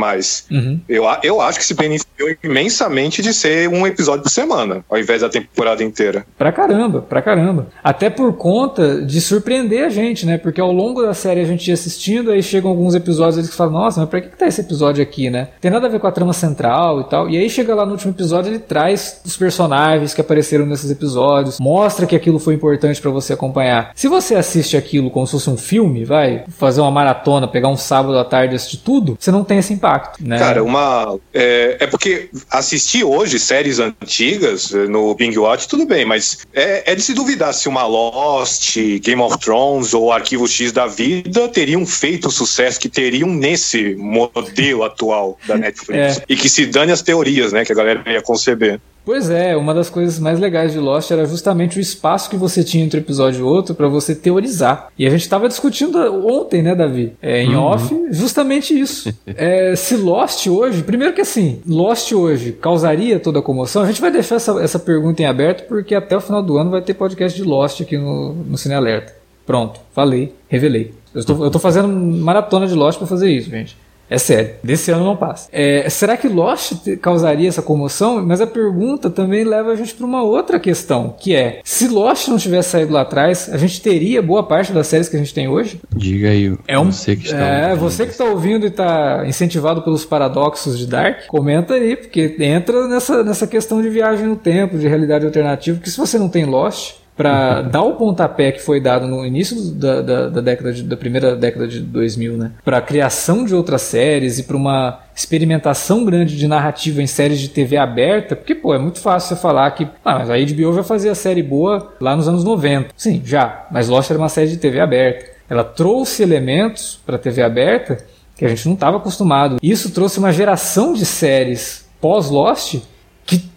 Uhum. 0.50 0.80
Eu, 0.88 1.04
eu 1.22 1.40
acho 1.40 1.58
que 1.58 1.64
se 1.64 1.74
beneficiou 1.74 2.28
imensamente 2.42 3.22
de 3.22 3.32
ser 3.32 3.68
um 3.68 3.86
episódio 3.86 4.22
por 4.22 4.30
semana, 4.30 4.84
ao 4.88 4.98
invés 4.98 5.20
da 5.20 5.28
temporada 5.28 5.82
inteira. 5.82 6.26
Pra 6.36 6.52
caramba, 6.52 7.02
pra 7.02 7.22
caramba. 7.22 7.68
Até 7.82 8.10
por 8.10 8.32
conta 8.34 9.02
de 9.02 9.20
surpreender 9.20 9.84
a 9.84 9.88
gente, 9.88 10.26
né? 10.26 10.38
Porque 10.38 10.60
ao 10.60 10.72
longo 10.72 11.02
da 11.02 11.14
série 11.14 11.40
a 11.40 11.44
gente 11.44 11.68
ia 11.68 11.74
assistindo, 11.74 12.30
aí 12.30 12.42
chegam 12.42 12.70
alguns 12.70 12.94
episódios 12.94 13.48
que 13.48 13.54
falam, 13.54 13.72
nossa, 13.72 14.00
mas 14.00 14.08
pra 14.08 14.20
que, 14.20 14.28
que 14.28 14.36
tá 14.36 14.46
esse 14.46 14.60
episódio 14.60 15.02
aqui, 15.02 15.30
né? 15.30 15.48
Tem 15.60 15.70
nada 15.70 15.86
a 15.86 15.90
ver 15.90 16.00
com 16.00 16.06
a 16.06 16.12
trama 16.12 16.32
central 16.32 17.00
e 17.00 17.04
tal. 17.04 17.30
E 17.30 17.36
aí 17.36 17.48
chega 17.48 17.74
lá 17.74 17.84
no 17.86 17.92
último 17.92 18.12
episódio, 18.12 18.50
ele 18.50 18.58
traz 18.58 19.20
os 19.24 19.36
personagens 19.36 20.14
que 20.14 20.20
apareceram 20.20 20.66
nesses 20.66 20.90
episódios, 20.90 21.58
mostra 21.60 22.06
que 22.06 22.16
aquilo 22.16 22.38
foi 22.38 22.54
importante 22.54 23.00
para 23.00 23.10
você 23.10 23.32
acompanhar. 23.32 23.92
Se 23.94 24.08
você 24.08 24.34
assiste 24.34 24.76
aquilo 24.76 25.10
como 25.10 25.26
se 25.26 25.32
fosse 25.32 25.50
um 25.50 25.51
filme, 25.56 26.04
vai 26.04 26.44
fazer 26.56 26.80
uma 26.80 26.90
maratona, 26.90 27.48
pegar 27.48 27.68
um 27.68 27.76
sábado 27.76 28.18
à 28.18 28.24
tarde 28.24 28.54
e 28.54 28.56
assistir 28.56 28.78
tudo, 28.78 29.16
você 29.18 29.30
não 29.30 29.44
tem 29.44 29.58
esse 29.58 29.72
impacto, 29.72 30.26
né? 30.26 30.38
Cara, 30.38 30.62
uma. 30.62 31.18
É, 31.32 31.76
é 31.80 31.86
porque 31.86 32.28
assistir 32.50 33.04
hoje 33.04 33.38
séries 33.38 33.78
antigas 33.78 34.72
eh, 34.72 34.86
no 34.86 35.14
Bing 35.14 35.36
Watch, 35.36 35.68
tudo 35.68 35.86
bem, 35.86 36.04
mas 36.04 36.38
é, 36.52 36.92
é 36.92 36.94
de 36.94 37.02
se 37.02 37.14
duvidar 37.14 37.52
se 37.54 37.68
uma 37.68 37.86
Lost, 37.86 38.76
Game 39.00 39.20
of 39.20 39.38
Thrones 39.38 39.94
ou 39.94 40.12
Arquivo 40.12 40.46
X 40.46 40.72
da 40.72 40.86
vida 40.86 41.48
teriam 41.48 41.84
feito 41.86 42.28
o 42.28 42.30
sucesso 42.30 42.78
que 42.78 42.88
teriam 42.88 43.28
nesse 43.28 43.94
modelo 43.94 44.84
atual 44.84 45.38
da 45.46 45.56
Netflix. 45.56 46.18
É. 46.18 46.22
E 46.28 46.36
que 46.36 46.48
se 46.48 46.66
dane 46.66 46.92
as 46.92 47.02
teorias, 47.02 47.52
né, 47.52 47.64
que 47.64 47.72
a 47.72 47.74
galera 47.74 48.02
ia 48.06 48.22
conceber. 48.22 48.80
Pois 49.04 49.30
é, 49.30 49.56
uma 49.56 49.74
das 49.74 49.90
coisas 49.90 50.18
mais 50.18 50.38
legais 50.38 50.72
de 50.72 50.78
Lost 50.78 51.10
era 51.10 51.26
justamente 51.26 51.78
o 51.78 51.80
espaço 51.80 52.30
que 52.30 52.36
você 52.36 52.62
tinha 52.62 52.84
entre 52.84 52.98
um 52.98 53.02
episódio 53.02 53.40
e 53.40 53.42
outro 53.42 53.74
para 53.74 53.88
você 53.88 54.14
teorizar. 54.14 54.88
E 54.98 55.06
a 55.06 55.10
gente 55.10 55.22
estava 55.22 55.48
discutindo 55.48 55.98
ontem, 56.26 56.62
né, 56.62 56.74
Davi? 56.74 57.12
É, 57.20 57.42
em 57.42 57.56
uhum. 57.56 57.62
off, 57.62 58.06
justamente 58.10 58.78
isso. 58.78 59.12
é, 59.26 59.74
se 59.74 59.96
Lost 59.96 60.46
hoje, 60.46 60.82
primeiro 60.82 61.14
que 61.14 61.20
assim, 61.20 61.60
Lost 61.66 62.12
hoje 62.12 62.52
causaria 62.52 63.18
toda 63.18 63.40
a 63.40 63.42
comoção, 63.42 63.82
a 63.82 63.86
gente 63.86 64.00
vai 64.00 64.10
deixar 64.10 64.36
essa, 64.36 64.62
essa 64.62 64.78
pergunta 64.78 65.20
em 65.22 65.26
aberto 65.26 65.66
porque 65.66 65.94
até 65.94 66.16
o 66.16 66.20
final 66.20 66.42
do 66.42 66.56
ano 66.56 66.70
vai 66.70 66.82
ter 66.82 66.94
podcast 66.94 67.36
de 67.36 67.44
Lost 67.44 67.80
aqui 67.80 67.98
no, 67.98 68.34
no 68.34 68.56
Cine 68.56 68.74
Alerta. 68.74 69.14
Pronto, 69.44 69.80
falei, 69.92 70.32
revelei. 70.48 70.94
Eu 71.14 71.20
estou, 71.20 71.44
eu 71.44 71.50
tô 71.50 71.58
fazendo 71.58 71.88
maratona 71.88 72.66
de 72.66 72.74
Lost 72.74 72.98
para 72.98 73.06
fazer 73.06 73.30
isso, 73.30 73.50
gente. 73.50 73.76
É 74.10 74.18
sério. 74.18 74.50
Desse 74.62 74.90
ano 74.90 75.04
não 75.04 75.16
passa. 75.16 75.48
É, 75.50 75.88
será 75.88 76.16
que 76.18 76.28
Lost 76.28 76.72
causaria 77.00 77.48
essa 77.48 77.62
comoção? 77.62 78.22
Mas 78.24 78.42
a 78.42 78.46
pergunta 78.46 79.08
também 79.08 79.42
leva 79.42 79.70
a 79.70 79.74
gente 79.76 79.94
para 79.94 80.04
uma 80.04 80.22
outra 80.22 80.60
questão, 80.60 81.14
que 81.18 81.34
é: 81.34 81.60
se 81.64 81.88
Lost 81.88 82.28
não 82.28 82.36
tivesse 82.36 82.70
saído 82.70 82.92
lá 82.92 83.00
atrás, 83.02 83.48
a 83.50 83.56
gente 83.56 83.80
teria 83.80 84.20
boa 84.20 84.42
parte 84.42 84.70
das 84.72 84.86
séries 84.86 85.08
que 85.08 85.16
a 85.16 85.18
gente 85.18 85.32
tem 85.32 85.48
hoje? 85.48 85.80
Diga 85.96 86.28
aí. 86.28 86.54
É 86.68 86.78
um, 86.78 86.92
você 86.92 87.16
que 87.16 87.24
está 87.26 87.38
É, 87.38 87.64
ouvindo. 87.70 87.80
você 87.80 88.04
que 88.04 88.12
está 88.12 88.24
ouvindo 88.24 88.64
e 88.66 88.68
está 88.68 89.24
incentivado 89.26 89.80
pelos 89.82 90.04
paradoxos 90.04 90.78
de 90.78 90.86
Dark, 90.86 91.26
comenta 91.26 91.74
aí, 91.74 91.96
porque 91.96 92.36
entra 92.40 92.86
nessa, 92.88 93.24
nessa 93.24 93.46
questão 93.46 93.80
de 93.80 93.88
viagem 93.88 94.26
no 94.26 94.36
tempo, 94.36 94.76
de 94.78 94.86
realidade 94.86 95.24
alternativa, 95.24 95.80
que 95.80 95.90
se 95.90 95.96
você 95.96 96.18
não 96.18 96.28
tem 96.28 96.44
Lost, 96.44 96.96
para 97.16 97.62
dar 97.62 97.82
o 97.82 97.94
pontapé 97.94 98.52
que 98.52 98.60
foi 98.60 98.80
dado 98.80 99.06
no 99.06 99.24
início 99.24 99.72
da, 99.72 100.00
da, 100.00 100.28
da 100.28 100.40
década 100.40 100.72
de, 100.72 100.82
da 100.82 100.96
primeira 100.96 101.36
década 101.36 101.68
de 101.68 101.80
2000, 101.80 102.36
né, 102.36 102.52
para 102.64 102.78
a 102.78 102.82
criação 102.82 103.44
de 103.44 103.54
outras 103.54 103.82
séries 103.82 104.38
e 104.38 104.44
para 104.44 104.56
uma 104.56 105.00
experimentação 105.14 106.04
grande 106.04 106.36
de 106.36 106.48
narrativa 106.48 107.02
em 107.02 107.06
séries 107.06 107.38
de 107.38 107.48
TV 107.48 107.76
aberta, 107.76 108.34
porque 108.34 108.54
pô, 108.54 108.74
é 108.74 108.78
muito 108.78 108.98
fácil 108.98 109.36
você 109.36 109.42
falar 109.42 109.70
que, 109.72 109.86
ah, 110.04 110.20
mas 110.20 110.30
a 110.30 110.36
HBO 110.36 110.74
já 110.74 110.82
fazia 110.82 111.14
série 111.14 111.42
boa 111.42 111.92
lá 112.00 112.16
nos 112.16 112.28
anos 112.28 112.44
90. 112.44 112.90
Sim, 112.96 113.22
já, 113.24 113.66
mas 113.70 113.88
Lost 113.88 114.10
era 114.10 114.18
uma 114.18 114.28
série 114.28 114.48
de 114.48 114.56
TV 114.56 114.80
aberta. 114.80 115.26
Ela 115.48 115.64
trouxe 115.64 116.22
elementos 116.22 116.98
para 117.04 117.18
TV 117.18 117.42
aberta 117.42 117.98
que 118.36 118.44
a 118.44 118.48
gente 118.48 118.66
não 118.66 118.74
estava 118.74 118.96
acostumado. 118.96 119.58
Isso 119.62 119.90
trouxe 119.90 120.18
uma 120.18 120.32
geração 120.32 120.94
de 120.94 121.04
séries 121.04 121.86
pós-Lost 122.00 122.80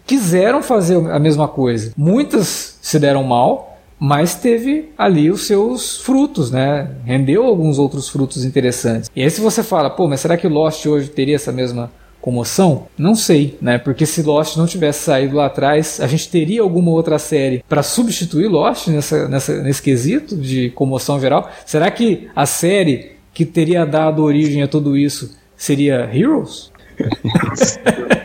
quiseram 0.06 0.62
fazer 0.62 0.96
a 1.10 1.18
mesma 1.18 1.48
coisa. 1.48 1.92
Muitas 1.96 2.78
se 2.80 2.98
deram 2.98 3.24
mal, 3.24 3.76
mas 3.98 4.34
teve 4.34 4.90
ali 4.96 5.30
os 5.30 5.46
seus 5.46 6.00
frutos, 6.00 6.50
né? 6.50 6.90
Rendeu 7.04 7.44
alguns 7.44 7.78
outros 7.78 8.08
frutos 8.08 8.44
interessantes. 8.44 9.10
E 9.14 9.22
aí 9.22 9.30
se 9.30 9.40
você 9.40 9.62
fala, 9.62 9.90
pô, 9.90 10.06
mas 10.06 10.20
será 10.20 10.36
que 10.36 10.46
Lost 10.46 10.84
hoje 10.86 11.08
teria 11.08 11.36
essa 11.36 11.50
mesma 11.50 11.90
comoção? 12.20 12.86
Não 12.98 13.14
sei, 13.14 13.56
né? 13.60 13.78
Porque 13.78 14.04
se 14.04 14.22
Lost 14.22 14.56
não 14.56 14.66
tivesse 14.66 15.04
saído 15.04 15.36
lá 15.36 15.46
atrás, 15.46 16.00
a 16.00 16.06
gente 16.06 16.28
teria 16.28 16.62
alguma 16.62 16.90
outra 16.90 17.18
série 17.18 17.64
para 17.68 17.82
substituir 17.82 18.48
Lost 18.48 18.88
nessa, 18.88 19.28
nessa, 19.28 19.62
nesse 19.62 19.82
quesito 19.82 20.36
de 20.36 20.70
comoção 20.70 21.18
geral? 21.18 21.50
Será 21.64 21.90
que 21.90 22.28
a 22.36 22.44
série 22.44 23.16
que 23.32 23.44
teria 23.44 23.84
dado 23.84 24.22
origem 24.22 24.62
a 24.62 24.68
tudo 24.68 24.96
isso 24.96 25.36
seria 25.56 26.08
Heroes? 26.12 26.70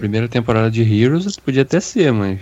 Primeira 0.00 0.28
temporada 0.28 0.70
de 0.70 0.82
Heroes 0.82 1.36
podia 1.36 1.62
até 1.62 1.80
ser, 1.80 2.12
mas. 2.12 2.38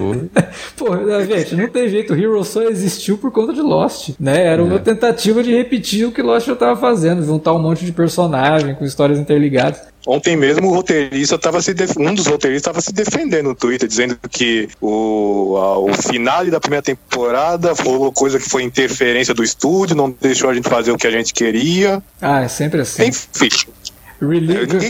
Pô, 0.76 0.86
gente, 1.26 1.54
não 1.54 1.68
tem 1.68 1.88
jeito. 1.88 2.14
Heroes 2.14 2.48
só 2.48 2.62
existiu 2.62 3.16
por 3.16 3.32
conta 3.32 3.52
de 3.52 3.60
Lost, 3.60 4.10
né? 4.20 4.44
Era 4.46 4.60
é. 4.60 4.64
uma 4.64 4.78
tentativa 4.78 5.42
de 5.42 5.54
repetir 5.54 6.06
o 6.06 6.12
que 6.12 6.20
Lost 6.20 6.46
já 6.46 6.52
estava 6.52 6.78
fazendo, 6.78 7.24
juntar 7.24 7.54
um 7.54 7.58
monte 7.58 7.84
de 7.84 7.92
personagem 7.92 8.74
com 8.74 8.84
histórias 8.84 9.18
interligadas. 9.18 9.92
Ontem 10.06 10.36
mesmo 10.36 10.68
o 10.68 10.74
roteirista 10.74 11.36
estava 11.36 11.62
se 11.62 11.72
def... 11.72 11.96
um 11.96 12.12
dos 12.12 12.26
roteiristas 12.26 12.70
estava 12.70 12.80
se 12.80 12.92
defendendo 12.92 13.46
no 13.46 13.54
Twitter, 13.54 13.88
dizendo 13.88 14.18
que 14.28 14.68
o, 14.80 15.56
a, 15.56 15.78
o 15.78 15.94
finale 15.94 16.50
da 16.50 16.58
primeira 16.58 16.82
temporada 16.82 17.74
foi 17.74 18.10
coisa 18.12 18.38
que 18.38 18.48
foi 18.48 18.64
interferência 18.64 19.32
do 19.32 19.44
estúdio, 19.44 19.94
não 19.94 20.10
deixou 20.20 20.50
a 20.50 20.54
gente 20.54 20.68
fazer 20.68 20.90
o 20.90 20.98
que 20.98 21.06
a 21.06 21.10
gente 21.10 21.32
queria. 21.32 22.02
Ah, 22.20 22.42
é 22.42 22.48
sempre 22.48 22.80
assim. 22.80 23.04
Enfim. 23.04 23.48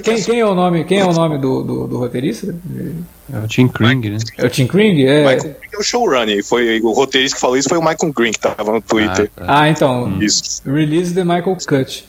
Quem, 0.02 0.22
quem, 0.22 0.40
é 0.40 0.46
o 0.46 0.54
nome, 0.54 0.84
quem 0.84 0.98
é 0.98 1.04
o 1.04 1.12
nome 1.12 1.38
do, 1.38 1.62
do, 1.62 1.86
do 1.86 1.98
roteirista? 1.98 2.54
É 3.32 3.38
o 3.38 3.48
Tim 3.48 3.66
Kring, 3.66 4.10
né? 4.10 4.18
É 4.36 4.44
o 4.46 4.50
Tim 4.50 4.66
Kring? 4.66 5.04
É. 5.04 5.20
Michael 5.20 5.54
Kring 5.54 5.70
é 5.72 5.78
o 5.78 5.82
showrunner. 5.82 6.44
Foi, 6.44 6.80
o 6.80 6.92
roteirista 6.92 7.36
que 7.36 7.40
falou 7.40 7.56
isso 7.56 7.68
foi 7.68 7.78
o 7.78 7.80
Michael 7.80 8.12
Kring, 8.12 8.32
que 8.32 8.38
tava 8.38 8.72
no 8.72 8.82
Twitter. 8.82 9.30
Ah, 9.36 9.40
tá. 9.40 9.62
ah 9.62 9.68
então. 9.70 10.22
Isso. 10.22 10.62
Release 10.66 11.14
the 11.14 11.24
Michael 11.24 11.56
Cut. 11.66 12.04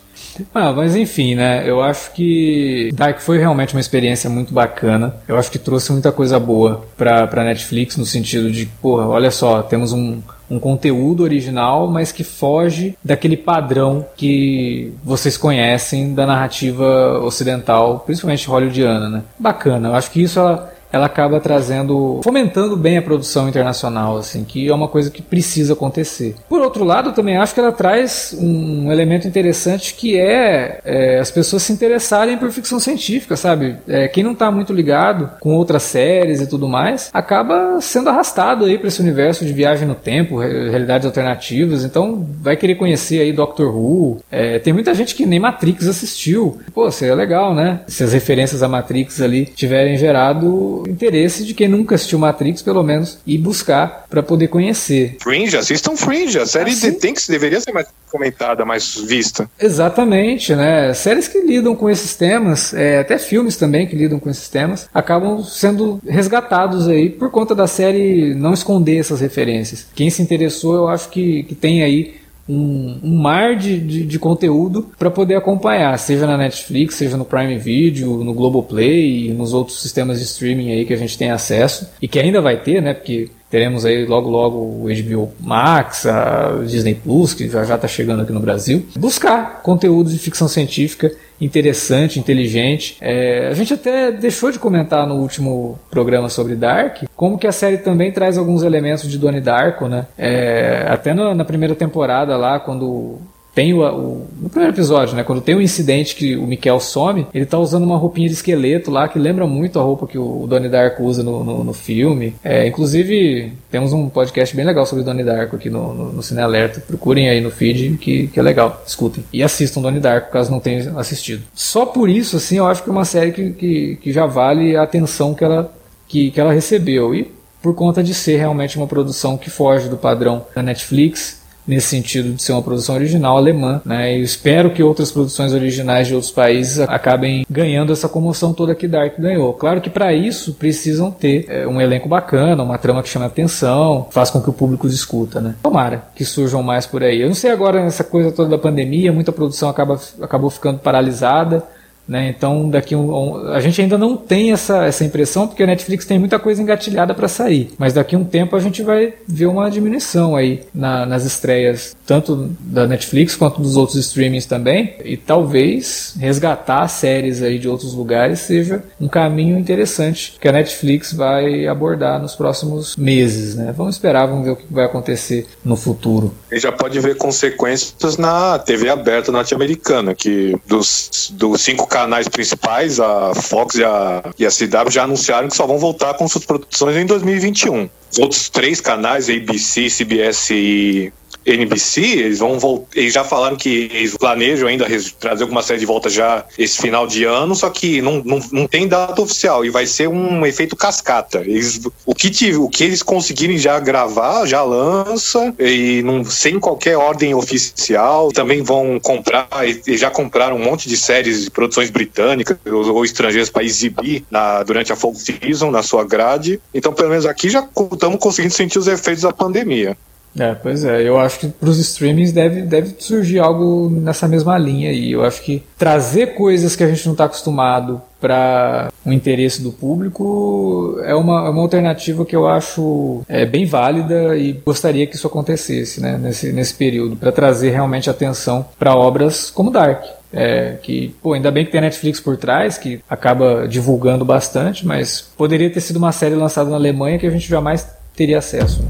Ah, 0.53 0.71
mas 0.71 0.95
enfim, 0.95 1.36
né? 1.36 1.63
Eu 1.67 1.81
acho 1.81 2.11
que 2.13 2.89
Dark 2.93 3.19
foi 3.19 3.38
realmente 3.38 3.73
uma 3.73 3.79
experiência 3.79 4.29
muito 4.29 4.53
bacana. 4.53 5.15
Eu 5.27 5.38
acho 5.38 5.51
que 5.51 5.59
trouxe 5.59 5.91
muita 5.91 6.11
coisa 6.11 6.39
boa 6.39 6.86
pra, 6.97 7.27
pra 7.27 7.43
Netflix, 7.43 7.97
no 7.97 8.05
sentido 8.05 8.51
de, 8.51 8.65
porra, 8.65 9.07
olha 9.07 9.31
só, 9.31 9.61
temos 9.61 9.93
um, 9.93 10.21
um 10.49 10.59
conteúdo 10.59 11.23
original, 11.23 11.88
mas 11.88 12.11
que 12.11 12.23
foge 12.23 12.95
daquele 13.03 13.38
padrão 13.38 14.05
que 14.15 14.93
vocês 15.03 15.38
conhecem 15.38 16.13
da 16.13 16.25
narrativa 16.25 17.19
ocidental, 17.19 17.99
principalmente 17.99 18.47
hollywoodiana, 18.47 19.09
né? 19.09 19.23
Bacana. 19.38 19.89
Eu 19.89 19.95
acho 19.95 20.11
que 20.11 20.21
isso 20.21 20.39
ela 20.39 20.72
ela 20.94 21.08
acaba 21.08 21.39
trazendo, 21.39 22.22
fomentando 22.24 22.78
bem 22.78 23.00
a 23.00 23.02
produção 23.02 23.50
internacional, 23.50 24.18
assim, 24.18 24.44
que 24.44 24.70
é 24.70 24.74
uma 24.74 24.88
coisa 24.88 25.10
que 25.10 25.24
precisa 25.24 25.74
acontecer. 25.74 26.36
Por 26.48 26.62
outro 26.62 26.84
lado, 26.84 27.10
eu 27.10 27.14
também 27.14 27.36
acho 27.36 27.52
que 27.56 27.60
ela 27.60 27.72
traz 27.72 28.38
um 28.39 28.91
elemento 28.91 29.28
interessante 29.28 29.96
que 29.96 30.20
é, 30.20 30.80
é 30.86 31.20
as 31.20 31.32
pessoas 31.32 31.64
se 31.64 31.74
interessarem 31.74 32.38
por 32.38 32.52
ficção 32.52 32.80
científica, 32.80 33.36
sabe? 33.36 33.78
É, 33.88 34.08
quem 34.08 34.24
não 34.24 34.34
está 34.34 34.52
muito 34.52 34.72
ligado 34.72 35.32
com 35.39 35.56
outras 35.56 35.82
séries 35.82 36.41
e 36.41 36.48
tudo 36.48 36.68
mais, 36.68 37.10
acaba 37.12 37.82
sendo 37.82 38.10
arrastado 38.10 38.66
aí 38.66 38.78
para 38.78 38.88
esse 38.88 39.02
universo 39.02 39.44
de 39.44 39.52
viagem 39.52 39.88
no 39.88 39.96
tempo, 39.96 40.38
realidades 40.38 41.08
alternativas, 41.08 41.84
então 41.84 42.24
vai 42.39 42.56
querer 42.56 42.76
conhecer 42.76 43.20
aí 43.20 43.34
Doctor 43.34 43.76
Who. 43.76 44.20
É, 44.32 44.60
tem 44.60 44.72
muita 44.72 44.94
gente 44.94 45.16
que 45.16 45.26
nem 45.26 45.39
Matrix 45.39 45.88
assistiu. 45.88 46.60
Pô, 46.72 46.91
seria 46.91 47.16
legal, 47.16 47.56
né? 47.56 47.80
Se 47.88 48.04
as 48.04 48.14
referências 48.14 48.62
a 48.62 48.68
Matrix 48.68 49.20
ali 49.20 49.46
tiverem 49.46 49.98
gerado 49.98 50.82
interesse 50.88 51.43
de 51.43 51.53
quem 51.53 51.67
nunca 51.67 51.95
assistiu 51.95 52.19
Matrix, 52.19 52.61
pelo 52.61 52.84
menos, 52.84 53.19
e 53.25 53.38
buscar 53.38 54.05
para 54.09 54.23
poder 54.23 54.47
conhecer. 54.47 55.17
Fringe, 55.21 55.57
assistam 55.57 55.95
Fringe. 55.95 56.39
A 56.39 56.45
série 56.45 56.71
assim? 56.71 56.93
tem 56.93 57.13
que 57.13 57.21
deveria 57.27 57.59
ser 57.59 57.71
mais 57.71 57.88
comentada, 58.11 58.63
mais 58.63 58.95
vista. 58.95 59.49
Exatamente, 59.59 60.55
né? 60.55 60.93
Séries 60.93 61.27
que 61.27 61.39
lidam 61.39 61.75
com 61.75 61.89
esses 61.89 62.15
temas, 62.15 62.73
é, 62.73 62.99
até 62.99 63.17
filmes 63.17 63.55
também 63.55 63.88
que 63.88 63.95
lidam 63.95 64.19
com 64.19 64.29
esses 64.29 64.47
temas, 64.47 64.88
acabam 64.93 65.43
sendo 65.43 65.99
resgatados 66.07 66.88
aí 66.88 67.09
por 67.09 67.31
conta 67.31 67.55
da 67.55 67.65
série 67.65 68.36
não 68.36 68.53
esconder 68.53 68.99
essas 68.99 69.19
referências. 69.19 69.88
Quem 69.95 70.09
se 70.11 70.21
interessou, 70.21 70.75
eu 70.75 70.88
acho 70.88 71.09
que, 71.09 71.43
que 71.43 71.55
tem 71.55 71.84
aí 71.84 72.22
um, 72.48 73.00
um 73.04 73.18
mar 73.18 73.56
de, 73.56 73.80
de, 73.80 74.04
de 74.06 74.20
conteúdo 74.20 74.91
para 74.98 75.10
poder 75.10 75.36
acompanhar, 75.36 75.98
seja 75.98 76.28
na 76.28 76.38
Netflix, 76.38 76.96
seja 76.96 77.18
no 77.18 77.26
Prime 77.26 77.58
Video, 77.58 78.24
no 78.24 78.34
Globoplay 78.34 79.28
e 79.28 79.34
nos 79.34 79.54
outros 79.54 79.82
sistemas 79.82 80.20
de 80.20 80.26
streaming 80.26 80.72
aí 80.72 80.86
que 80.86 80.94
a 80.94 80.98
gente 80.98 81.18
tem 81.18 81.32
acesso 81.32 81.89
e 82.02 82.08
que 82.08 82.20
ainda 82.20 82.41
vai 82.41 82.58
ter, 82.58 82.82
né? 82.82 82.94
Porque 82.94 83.30
teremos 83.54 83.86
aí 83.86 84.04
logo 84.08 84.32
logo 84.32 84.58
o 84.58 84.88
HBO 84.88 85.32
Max, 85.39 86.08
a 86.08 86.64
Disney 86.66 86.95
Plus, 86.95 87.36
que 87.36 87.47
já 87.47 87.64
já 87.64 87.76
está 87.76 87.88
chegando 87.88 88.24
aqui 88.24 88.34
no 88.34 88.39
Brasil. 88.39 88.84
Buscar 88.97 89.62
conteúdo 89.62 90.10
de 90.10 90.18
ficção 90.18 90.47
científica 90.47 91.12
interessante, 91.39 92.20
inteligente. 92.20 92.97
É, 92.99 93.49
a 93.49 93.54
gente 93.54 93.72
até 93.72 94.12
deixou 94.12 94.51
de 94.51 94.58
comentar 94.58 95.06
no 95.06 95.18
último 95.18 95.78
programa 95.91 96.30
sobre 96.30 96.56
Dark, 96.56 97.04
como 97.16 97.38
que 97.38 97.45
a 97.45 97.51
série 97.51 97.78
também 97.78 98.12
traz 98.12 98.39
alguns 98.39 98.64
elementos 98.64 99.08
de 99.08 99.20
Donnie 99.20 99.41
Darko, 99.41 99.88
né? 99.88 100.08
É, 100.18 100.88
até 100.89 101.14
na 101.14 101.45
primeira 101.45 101.76
temporada 101.76 102.36
lá, 102.36 102.60
quando 102.60 103.20
tem 103.54 103.74
o, 103.74 103.82
o, 103.82 104.28
no 104.41 104.49
primeiro 104.49 104.74
episódio, 104.74 105.16
né, 105.16 105.24
quando 105.24 105.41
tem 105.41 105.56
o 105.56 105.60
um 105.60 105.62
incidente 105.62 106.16
que 106.16 106.36
o 106.36 106.47
Mikel 106.47 106.80
some, 106.80 107.28
ele 107.34 107.45
tá 107.45 107.58
usando 107.60 107.84
uma 107.84 107.97
roupinha 107.97 108.28
de 108.28 108.34
esqueleto 108.34 108.89
lá 108.89 109.08
que 109.08 109.20
lembra 109.20 109.45
muito 109.45 109.80
a 109.80 109.84
roupa 109.84 110.08
que 110.08 110.18
o 110.18 110.47
Donnie 110.47 110.70
Darko 110.70 111.04
usa 111.04 111.22
no, 111.22 111.43
no, 111.43 111.64
no 111.64 111.74
filme. 111.74 112.36
É, 112.43 112.68
inclusive, 112.68 113.54
temos 113.70 113.93
um 113.93 114.10
podcast 114.10 114.56
bem 114.56 114.66
legal 114.66 114.86
sobre 114.86 115.04
Donnie 115.04 115.24
Darko 115.24 115.56
aqui 115.56 115.70
no, 115.70 115.93
no, 115.93 116.14
no 116.14 116.24
Cine 116.24 116.41
Alerta. 116.41 116.82
Procurem 116.82 117.30
aí 117.30 117.41
no 117.41 117.51
feed 117.51 117.97
que, 117.97 118.28
que 118.28 118.39
é 118.39 118.43
legal, 118.43 118.82
escutem. 118.86 119.24
E 119.32 119.43
assistam 119.43 119.82
Donnie 119.82 119.99
Darko 119.99 120.32
caso 120.32 120.51
não 120.51 120.60
tenham 120.60 120.97
assistido. 120.97 121.43
Só 121.54 121.86
por 121.86 122.10
isso, 122.10 122.38
assim, 122.38 122.58
eu 122.58 122.66
acho 122.66 122.84
que 122.84 122.89
é 122.89 122.91
uma 122.91 123.06
série 123.06 123.32
que, 123.32 123.51
que, 123.51 123.95
que 124.01 124.12
já 124.12 124.26
vale 124.26 124.76
a 124.76 124.84
atenção 124.84 125.34
que 125.34 125.43
ela, 125.43 125.72
que, 126.08 126.32
que 126.32 126.39
ela 126.39 126.51
recebeu. 126.51 127.14
E 127.14 127.32
por 127.62 127.76
conta 127.76 128.04
de 128.04 128.14
ser 128.14 128.38
realmente 128.38 128.78
uma 128.78 128.88
produção 128.88 129.38
que 129.38 129.49
foge 129.49 129.88
do 129.88 129.95
padrão 129.95 130.45
da 130.54 130.62
Netflix, 130.62 131.43
nesse 131.68 131.88
sentido 131.88 132.34
de 132.34 132.41
ser 132.41 132.51
uma 132.51 132.61
produção 132.61 132.95
original 132.95 133.38
alemã, 133.38 133.82
né? 133.86 134.18
E 134.18 134.22
espero 134.22 134.72
que 134.72 134.84
outras 134.84 135.11
produções 135.11 135.53
originais 135.53 136.07
de 136.07 136.14
outros 136.14 136.32
países 136.32 136.80
acabem 136.80 137.45
ganhando 137.49 137.93
essa 137.93 138.09
comoção 138.09 138.53
toda 138.53 138.76
que 138.76 138.88
Dark 138.88 139.20
ganhou. 139.20 139.53
Claro 139.53 139.82
que 139.82 139.89
para 139.89 140.14
isso 140.14 140.53
precisam 140.53 141.11
ter 141.11 141.45
é, 141.47 141.68
um 141.68 141.80
elenco 141.80 142.07
bacana, 142.09 142.64
uma 142.64 142.78
trama 142.78 143.01
que 143.01 143.09
chame 143.09 143.26
atenção, 143.26 144.07
faz 144.11 144.30
com 144.30 144.41
que 144.41 144.49
o 144.49 144.53
público 144.53 144.89
discuta, 144.89 145.39
né? 145.39 145.55
Tomara 145.64 146.03
que 146.16 146.26
surjam 146.26 146.61
mais 146.61 146.86
por 146.86 147.03
aí. 147.03 147.22
Eu 147.22 147.28
não 147.28 147.36
sei 147.36 147.51
agora 147.51 147.84
nessa 147.84 148.03
coisa 148.03 148.32
toda 148.32 148.49
da 148.49 148.57
pandemia, 148.57 149.11
muita 149.11 149.32
produção 149.32 149.70
acaba, 149.70 149.99
acabou 150.22 150.49
ficando 150.49 150.80
paralisada. 150.80 151.64
Né? 152.08 152.30
Então, 152.30 152.70
daqui 152.70 152.95
um, 152.95 153.12
um, 153.12 153.47
a 153.54 153.60
gente 153.60 153.82
ainda 153.82 153.97
não 153.97 154.18
tem 154.18 154.51
essa, 154.51 154.86
essa 154.86 155.06
impressão, 155.06 155.47
porque 155.47 155.64
a 155.64 155.68
Netflix 155.68 156.06
tem 156.06 156.20
muita 156.20 156.38
coisa 156.38 156.62
engatilhada 156.62 157.14
para 157.14 157.28
sair. 157.28 157.72
Mas 157.78 157.93
daqui 157.93 158.16
a 158.16 158.20
um 158.20 158.26
tempo 158.26 158.56
a 158.56 158.60
gente 158.60 158.82
vai 158.82 159.14
ver 159.28 159.45
uma 159.45 159.70
diminuição 159.70 160.36
aí 160.36 160.62
na, 160.74 161.06
nas 161.06 161.24
estreias, 161.24 161.95
tanto 162.06 162.51
da 162.60 162.86
Netflix 162.86 163.36
quanto 163.36 163.62
dos 163.62 163.78
outros 163.78 163.97
streamings 163.97 164.45
também. 164.45 164.95
E 165.04 165.16
talvez 165.16 166.16
resgatar 166.20 166.88
séries 166.88 167.41
aí 167.41 167.58
de 167.58 167.70
outros 167.70 167.93
lugares 167.93 168.39
seja 168.39 168.84
um 168.99 169.08
caminho 169.08 169.58
interessante 169.58 170.36
que 170.39 170.47
a 170.47 170.51
Netflix 170.51 171.14
vai 171.14 171.68
abordar 171.68 172.22
nos 172.22 172.36
próximos 172.36 172.95
meses. 172.97 173.56
Né? 173.56 173.74
Vamos 173.76 173.95
esperar, 173.95 174.28
vamos 174.28 174.45
ver 174.45 174.51
o 174.51 174.56
que 174.56 174.66
vai 174.70 174.86
acontecer 174.86 175.47
no 175.64 175.76
futuro. 175.76 176.34
E 176.51 176.60
já 176.60 176.72
pode 176.72 176.99
ver 176.99 177.16
consequências 177.16 178.18
na 178.18 178.60
TV 178.60 178.89
aberta 178.89 179.32
norte-americana, 179.32 180.14
que 180.14 180.56
dos, 180.68 181.32
dos 181.34 181.62
cinco 181.62 181.88
canais 181.94 182.28
principais, 182.28 183.00
a 183.00 183.36
Fox 183.36 183.76
e 183.76 183.84
a, 183.84 184.24
e 184.39 184.46
a 184.48 184.50
CW, 184.50 184.89
já 184.89 185.04
anunciaram 185.04 185.48
que 185.48 185.56
só 185.56 185.68
vão 185.68 185.78
voltar 185.78 186.16
com 186.16 186.28
suas 186.28 186.44
produções 186.44 186.98
em 186.98 187.06
2021. 187.06 187.88
Os 188.12 188.18
outros 188.18 188.50
três 188.50 188.82
canais, 188.82 189.30
ABC, 189.30 189.88
CBS 189.89 190.50
e 190.50 191.14
NBC, 191.46 192.02
eles 192.02 192.39
vão 192.39 192.60
voltar. 192.60 192.98
Eles 192.98 193.14
já 193.14 193.24
falaram 193.24 193.56
que 193.56 193.89
eles 193.94 194.16
planejam 194.18 194.68
ainda 194.68 194.86
trazer 195.20 195.44
alguma 195.44 195.62
série 195.62 195.80
de 195.80 195.86
volta 195.86 196.10
já 196.10 196.46
esse 196.58 196.82
final 196.82 197.08
de 197.08 197.24
ano, 197.24 197.56
só 197.56 197.70
que 197.70 198.02
não, 198.02 198.22
não, 198.24 198.39
não 198.52 198.68
tem 198.68 198.88
data 198.88 199.22
oficial 199.22 199.66
e 199.66 199.70
vai 199.70 199.86
ser 199.86 200.08
um 200.08 200.46
efeito 200.46 200.76
cascata. 200.76 201.39
Eles, 201.39 201.82
o, 202.06 202.16
que 202.16 202.30
tive, 202.30 202.58
o 202.58 202.70
que 202.70 202.84
eles 202.84 203.04
conseguirem 203.04 203.58
já 203.58 203.80
gravar, 203.80 204.46
já 204.46 204.64
lança, 204.64 205.54
e 205.60 206.02
não, 206.04 206.24
sem 206.24 206.60
qualquer 206.60 206.98
ordem 206.98 207.34
oficial. 207.34 208.32
Também 208.32 208.62
vão 208.62 209.00
comprar, 209.00 209.48
e 209.88 209.98
já 209.98 210.10
compraram 210.10 210.56
um 210.56 210.64
monte 210.64 210.88
de 210.88 210.98
séries 210.98 211.46
de 211.46 211.52
produções 211.52 211.89
britânicas 211.89 212.58
ou, 212.66 212.94
ou 212.94 213.06
estrangeiras 213.06 213.50
para 213.50 213.64
exibir 213.64 214.24
na, 214.30 214.64
durante 214.64 214.91
a 214.91 214.96
Fall 214.96 215.16
Season, 215.16 215.72
na 215.72 215.84
sua 215.84 216.04
grade. 216.04 216.60
Então, 216.74 216.94
pelo 216.94 217.10
menos 217.10 217.26
aqui 217.26 217.50
já 217.50 217.68
estamos 217.91 218.20
conseguindo 218.20 218.54
sentir 218.54 218.80
os 218.80 218.88
efeitos 218.88 219.24
da 219.24 219.32
pandemia. 219.32 219.98
É, 220.38 220.55
pois 220.55 220.84
é. 220.84 221.01
Eu 221.01 221.19
acho 221.19 221.39
que 221.39 221.47
para 221.47 221.69
os 221.69 221.77
streamings 221.77 222.31
deve, 222.31 222.63
deve 222.63 222.95
surgir 222.97 223.39
algo 223.39 223.89
nessa 223.89 224.27
mesma 224.27 224.57
linha 224.57 224.89
aí. 224.89 225.11
Eu 225.11 225.23
acho 225.23 225.41
que 225.41 225.63
trazer 225.77 226.34
coisas 226.36 226.75
que 226.75 226.84
a 226.84 226.88
gente 226.88 227.05
não 227.05 227.13
está 227.13 227.25
acostumado 227.25 228.01
para 228.19 228.91
o 229.05 229.11
interesse 229.11 229.61
do 229.61 229.71
público 229.71 230.97
é 231.03 231.13
uma, 231.13 231.45
é 231.45 231.49
uma 231.49 231.61
alternativa 231.61 232.25
que 232.25 232.36
eu 232.36 232.47
acho 232.47 233.21
é, 233.27 233.45
bem 233.45 233.65
válida 233.65 234.36
e 234.38 234.53
gostaria 234.53 235.05
que 235.05 235.15
isso 235.15 235.27
acontecesse 235.27 236.01
né, 236.01 236.17
nesse, 236.17 236.53
nesse 236.53 236.73
período, 236.73 237.17
para 237.17 237.31
trazer 237.31 237.71
realmente 237.71 238.09
atenção 238.09 238.65
para 238.79 238.95
obras 238.95 239.51
como 239.51 239.69
Dark. 239.69 240.05
É, 240.36 240.77
que, 240.81 241.13
pô, 241.21 241.34
ainda 241.34 241.51
bem 241.51 241.63
que 241.63 241.71
tem 241.71 241.77
a 241.77 241.84
Netflix 241.84 242.19
por 242.19 242.38
trás, 242.38 242.75
que 242.75 242.99
acaba 243.07 243.67
divulgando 243.67 244.25
bastante, 244.25 244.84
mas 244.84 245.21
poderia 245.38 245.69
ter 245.69 245.79
sido 245.79 245.97
uma 245.97 246.11
série 246.11 246.34
lançada 246.34 246.71
na 246.71 246.75
Alemanha 246.75 247.19
que 247.19 247.27
a 247.27 247.29
gente 247.29 247.47
jamais 247.47 247.88
teria 248.15 248.39
acesso. 248.39 248.84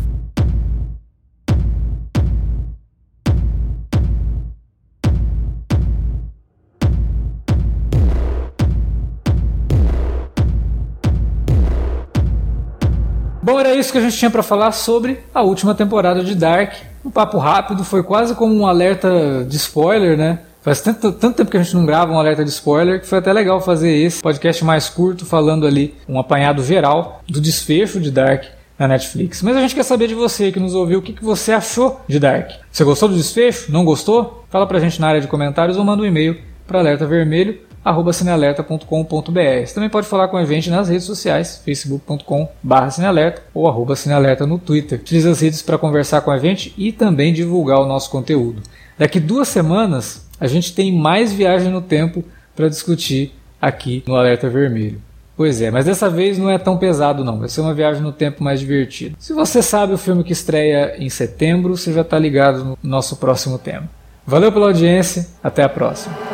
Isso 13.83 13.91
que 13.91 13.97
a 13.97 14.01
gente 14.01 14.17
tinha 14.17 14.31
para 14.31 14.41
falar 14.41 14.71
sobre 14.71 15.19
a 15.33 15.41
última 15.41 15.75
temporada 15.75 16.23
de 16.23 16.33
Dark. 16.33 16.73
Um 17.03 17.11
papo 17.11 17.37
rápido, 17.37 17.83
foi 17.83 18.01
quase 18.01 18.33
como 18.33 18.55
um 18.55 18.65
alerta 18.65 19.45
de 19.45 19.57
spoiler, 19.57 20.17
né? 20.17 20.39
Faz 20.61 20.79
tanto, 20.79 21.11
tanto 21.11 21.35
tempo 21.35 21.51
que 21.51 21.57
a 21.57 21.61
gente 21.61 21.75
não 21.75 21.85
grava 21.85 22.13
um 22.13 22.17
alerta 22.17 22.45
de 22.45 22.49
spoiler 22.49 23.01
que 23.01 23.05
foi 23.05 23.19
até 23.19 23.33
legal 23.33 23.59
fazer 23.59 23.91
esse 23.91 24.21
podcast 24.21 24.63
mais 24.63 24.87
curto, 24.87 25.25
falando 25.25 25.67
ali 25.67 25.93
um 26.07 26.17
apanhado 26.17 26.63
geral 26.63 27.21
do 27.27 27.41
desfecho 27.41 27.99
de 27.99 28.09
Dark 28.09 28.45
na 28.79 28.87
Netflix. 28.87 29.41
Mas 29.41 29.57
a 29.57 29.59
gente 29.59 29.75
quer 29.75 29.83
saber 29.83 30.07
de 30.07 30.15
você 30.15 30.49
que 30.49 30.61
nos 30.61 30.73
ouviu 30.73 30.99
o 30.99 31.01
que, 31.01 31.11
que 31.11 31.23
você 31.23 31.51
achou 31.51 31.99
de 32.07 32.17
Dark. 32.17 32.51
Você 32.71 32.85
gostou 32.85 33.09
do 33.09 33.15
desfecho? 33.15 33.69
Não 33.69 33.83
gostou? 33.83 34.45
Fala 34.49 34.65
pra 34.65 34.79
gente 34.79 35.01
na 35.01 35.07
área 35.07 35.19
de 35.19 35.27
comentários 35.27 35.77
ou 35.77 35.83
manda 35.83 36.01
um 36.01 36.05
e-mail 36.05 36.39
para 36.65 36.79
alertavermelho 36.79 37.59
arroba 37.83 38.13
cinealerta.com.br. 38.13 39.65
Você 39.65 39.73
também 39.73 39.89
pode 39.89 40.07
falar 40.07 40.27
com 40.27 40.37
a 40.37 40.45
gente 40.45 40.69
nas 40.69 40.89
redes 40.89 41.05
sociais, 41.05 41.61
facebook.com 41.63 42.49
barra 42.61 42.89
cinealerta 42.89 43.41
ou 43.53 43.67
arroba 43.67 43.95
cinealerta 43.95 44.47
no 44.47 44.57
Twitter. 44.57 44.99
Utilize 44.99 45.27
as 45.27 45.41
redes 45.41 45.61
para 45.61 45.77
conversar 45.77 46.21
com 46.21 46.31
a 46.31 46.37
gente 46.37 46.73
e 46.77 46.91
também 46.91 47.33
divulgar 47.33 47.79
o 47.79 47.85
nosso 47.85 48.09
conteúdo. 48.09 48.61
Daqui 48.97 49.19
duas 49.19 49.47
semanas 49.47 50.27
a 50.39 50.47
gente 50.47 50.73
tem 50.73 50.91
mais 50.91 51.33
viagem 51.33 51.71
no 51.71 51.81
tempo 51.81 52.23
para 52.55 52.69
discutir 52.69 53.33
aqui 53.61 54.03
no 54.07 54.15
Alerta 54.15 54.49
Vermelho. 54.49 55.01
Pois 55.35 55.61
é, 55.61 55.71
mas 55.71 55.85
dessa 55.85 56.09
vez 56.09 56.37
não 56.37 56.49
é 56.49 56.59
tão 56.59 56.77
pesado 56.77 57.23
não, 57.23 57.39
vai 57.39 57.49
ser 57.49 57.61
uma 57.61 57.73
viagem 57.73 58.03
no 58.03 58.11
tempo 58.11 58.43
mais 58.43 58.59
divertida. 58.59 59.15
Se 59.17 59.33
você 59.33 59.63
sabe 59.63 59.93
o 59.93 59.97
filme 59.97 60.23
que 60.23 60.31
estreia 60.31 60.95
em 60.99 61.09
setembro, 61.09 61.75
você 61.75 61.91
já 61.91 62.01
está 62.01 62.19
ligado 62.19 62.63
no 62.63 62.77
nosso 62.83 63.15
próximo 63.15 63.57
tema. 63.57 63.89
Valeu 64.27 64.51
pela 64.51 64.67
audiência, 64.67 65.27
até 65.43 65.63
a 65.63 65.69
próxima. 65.69 66.32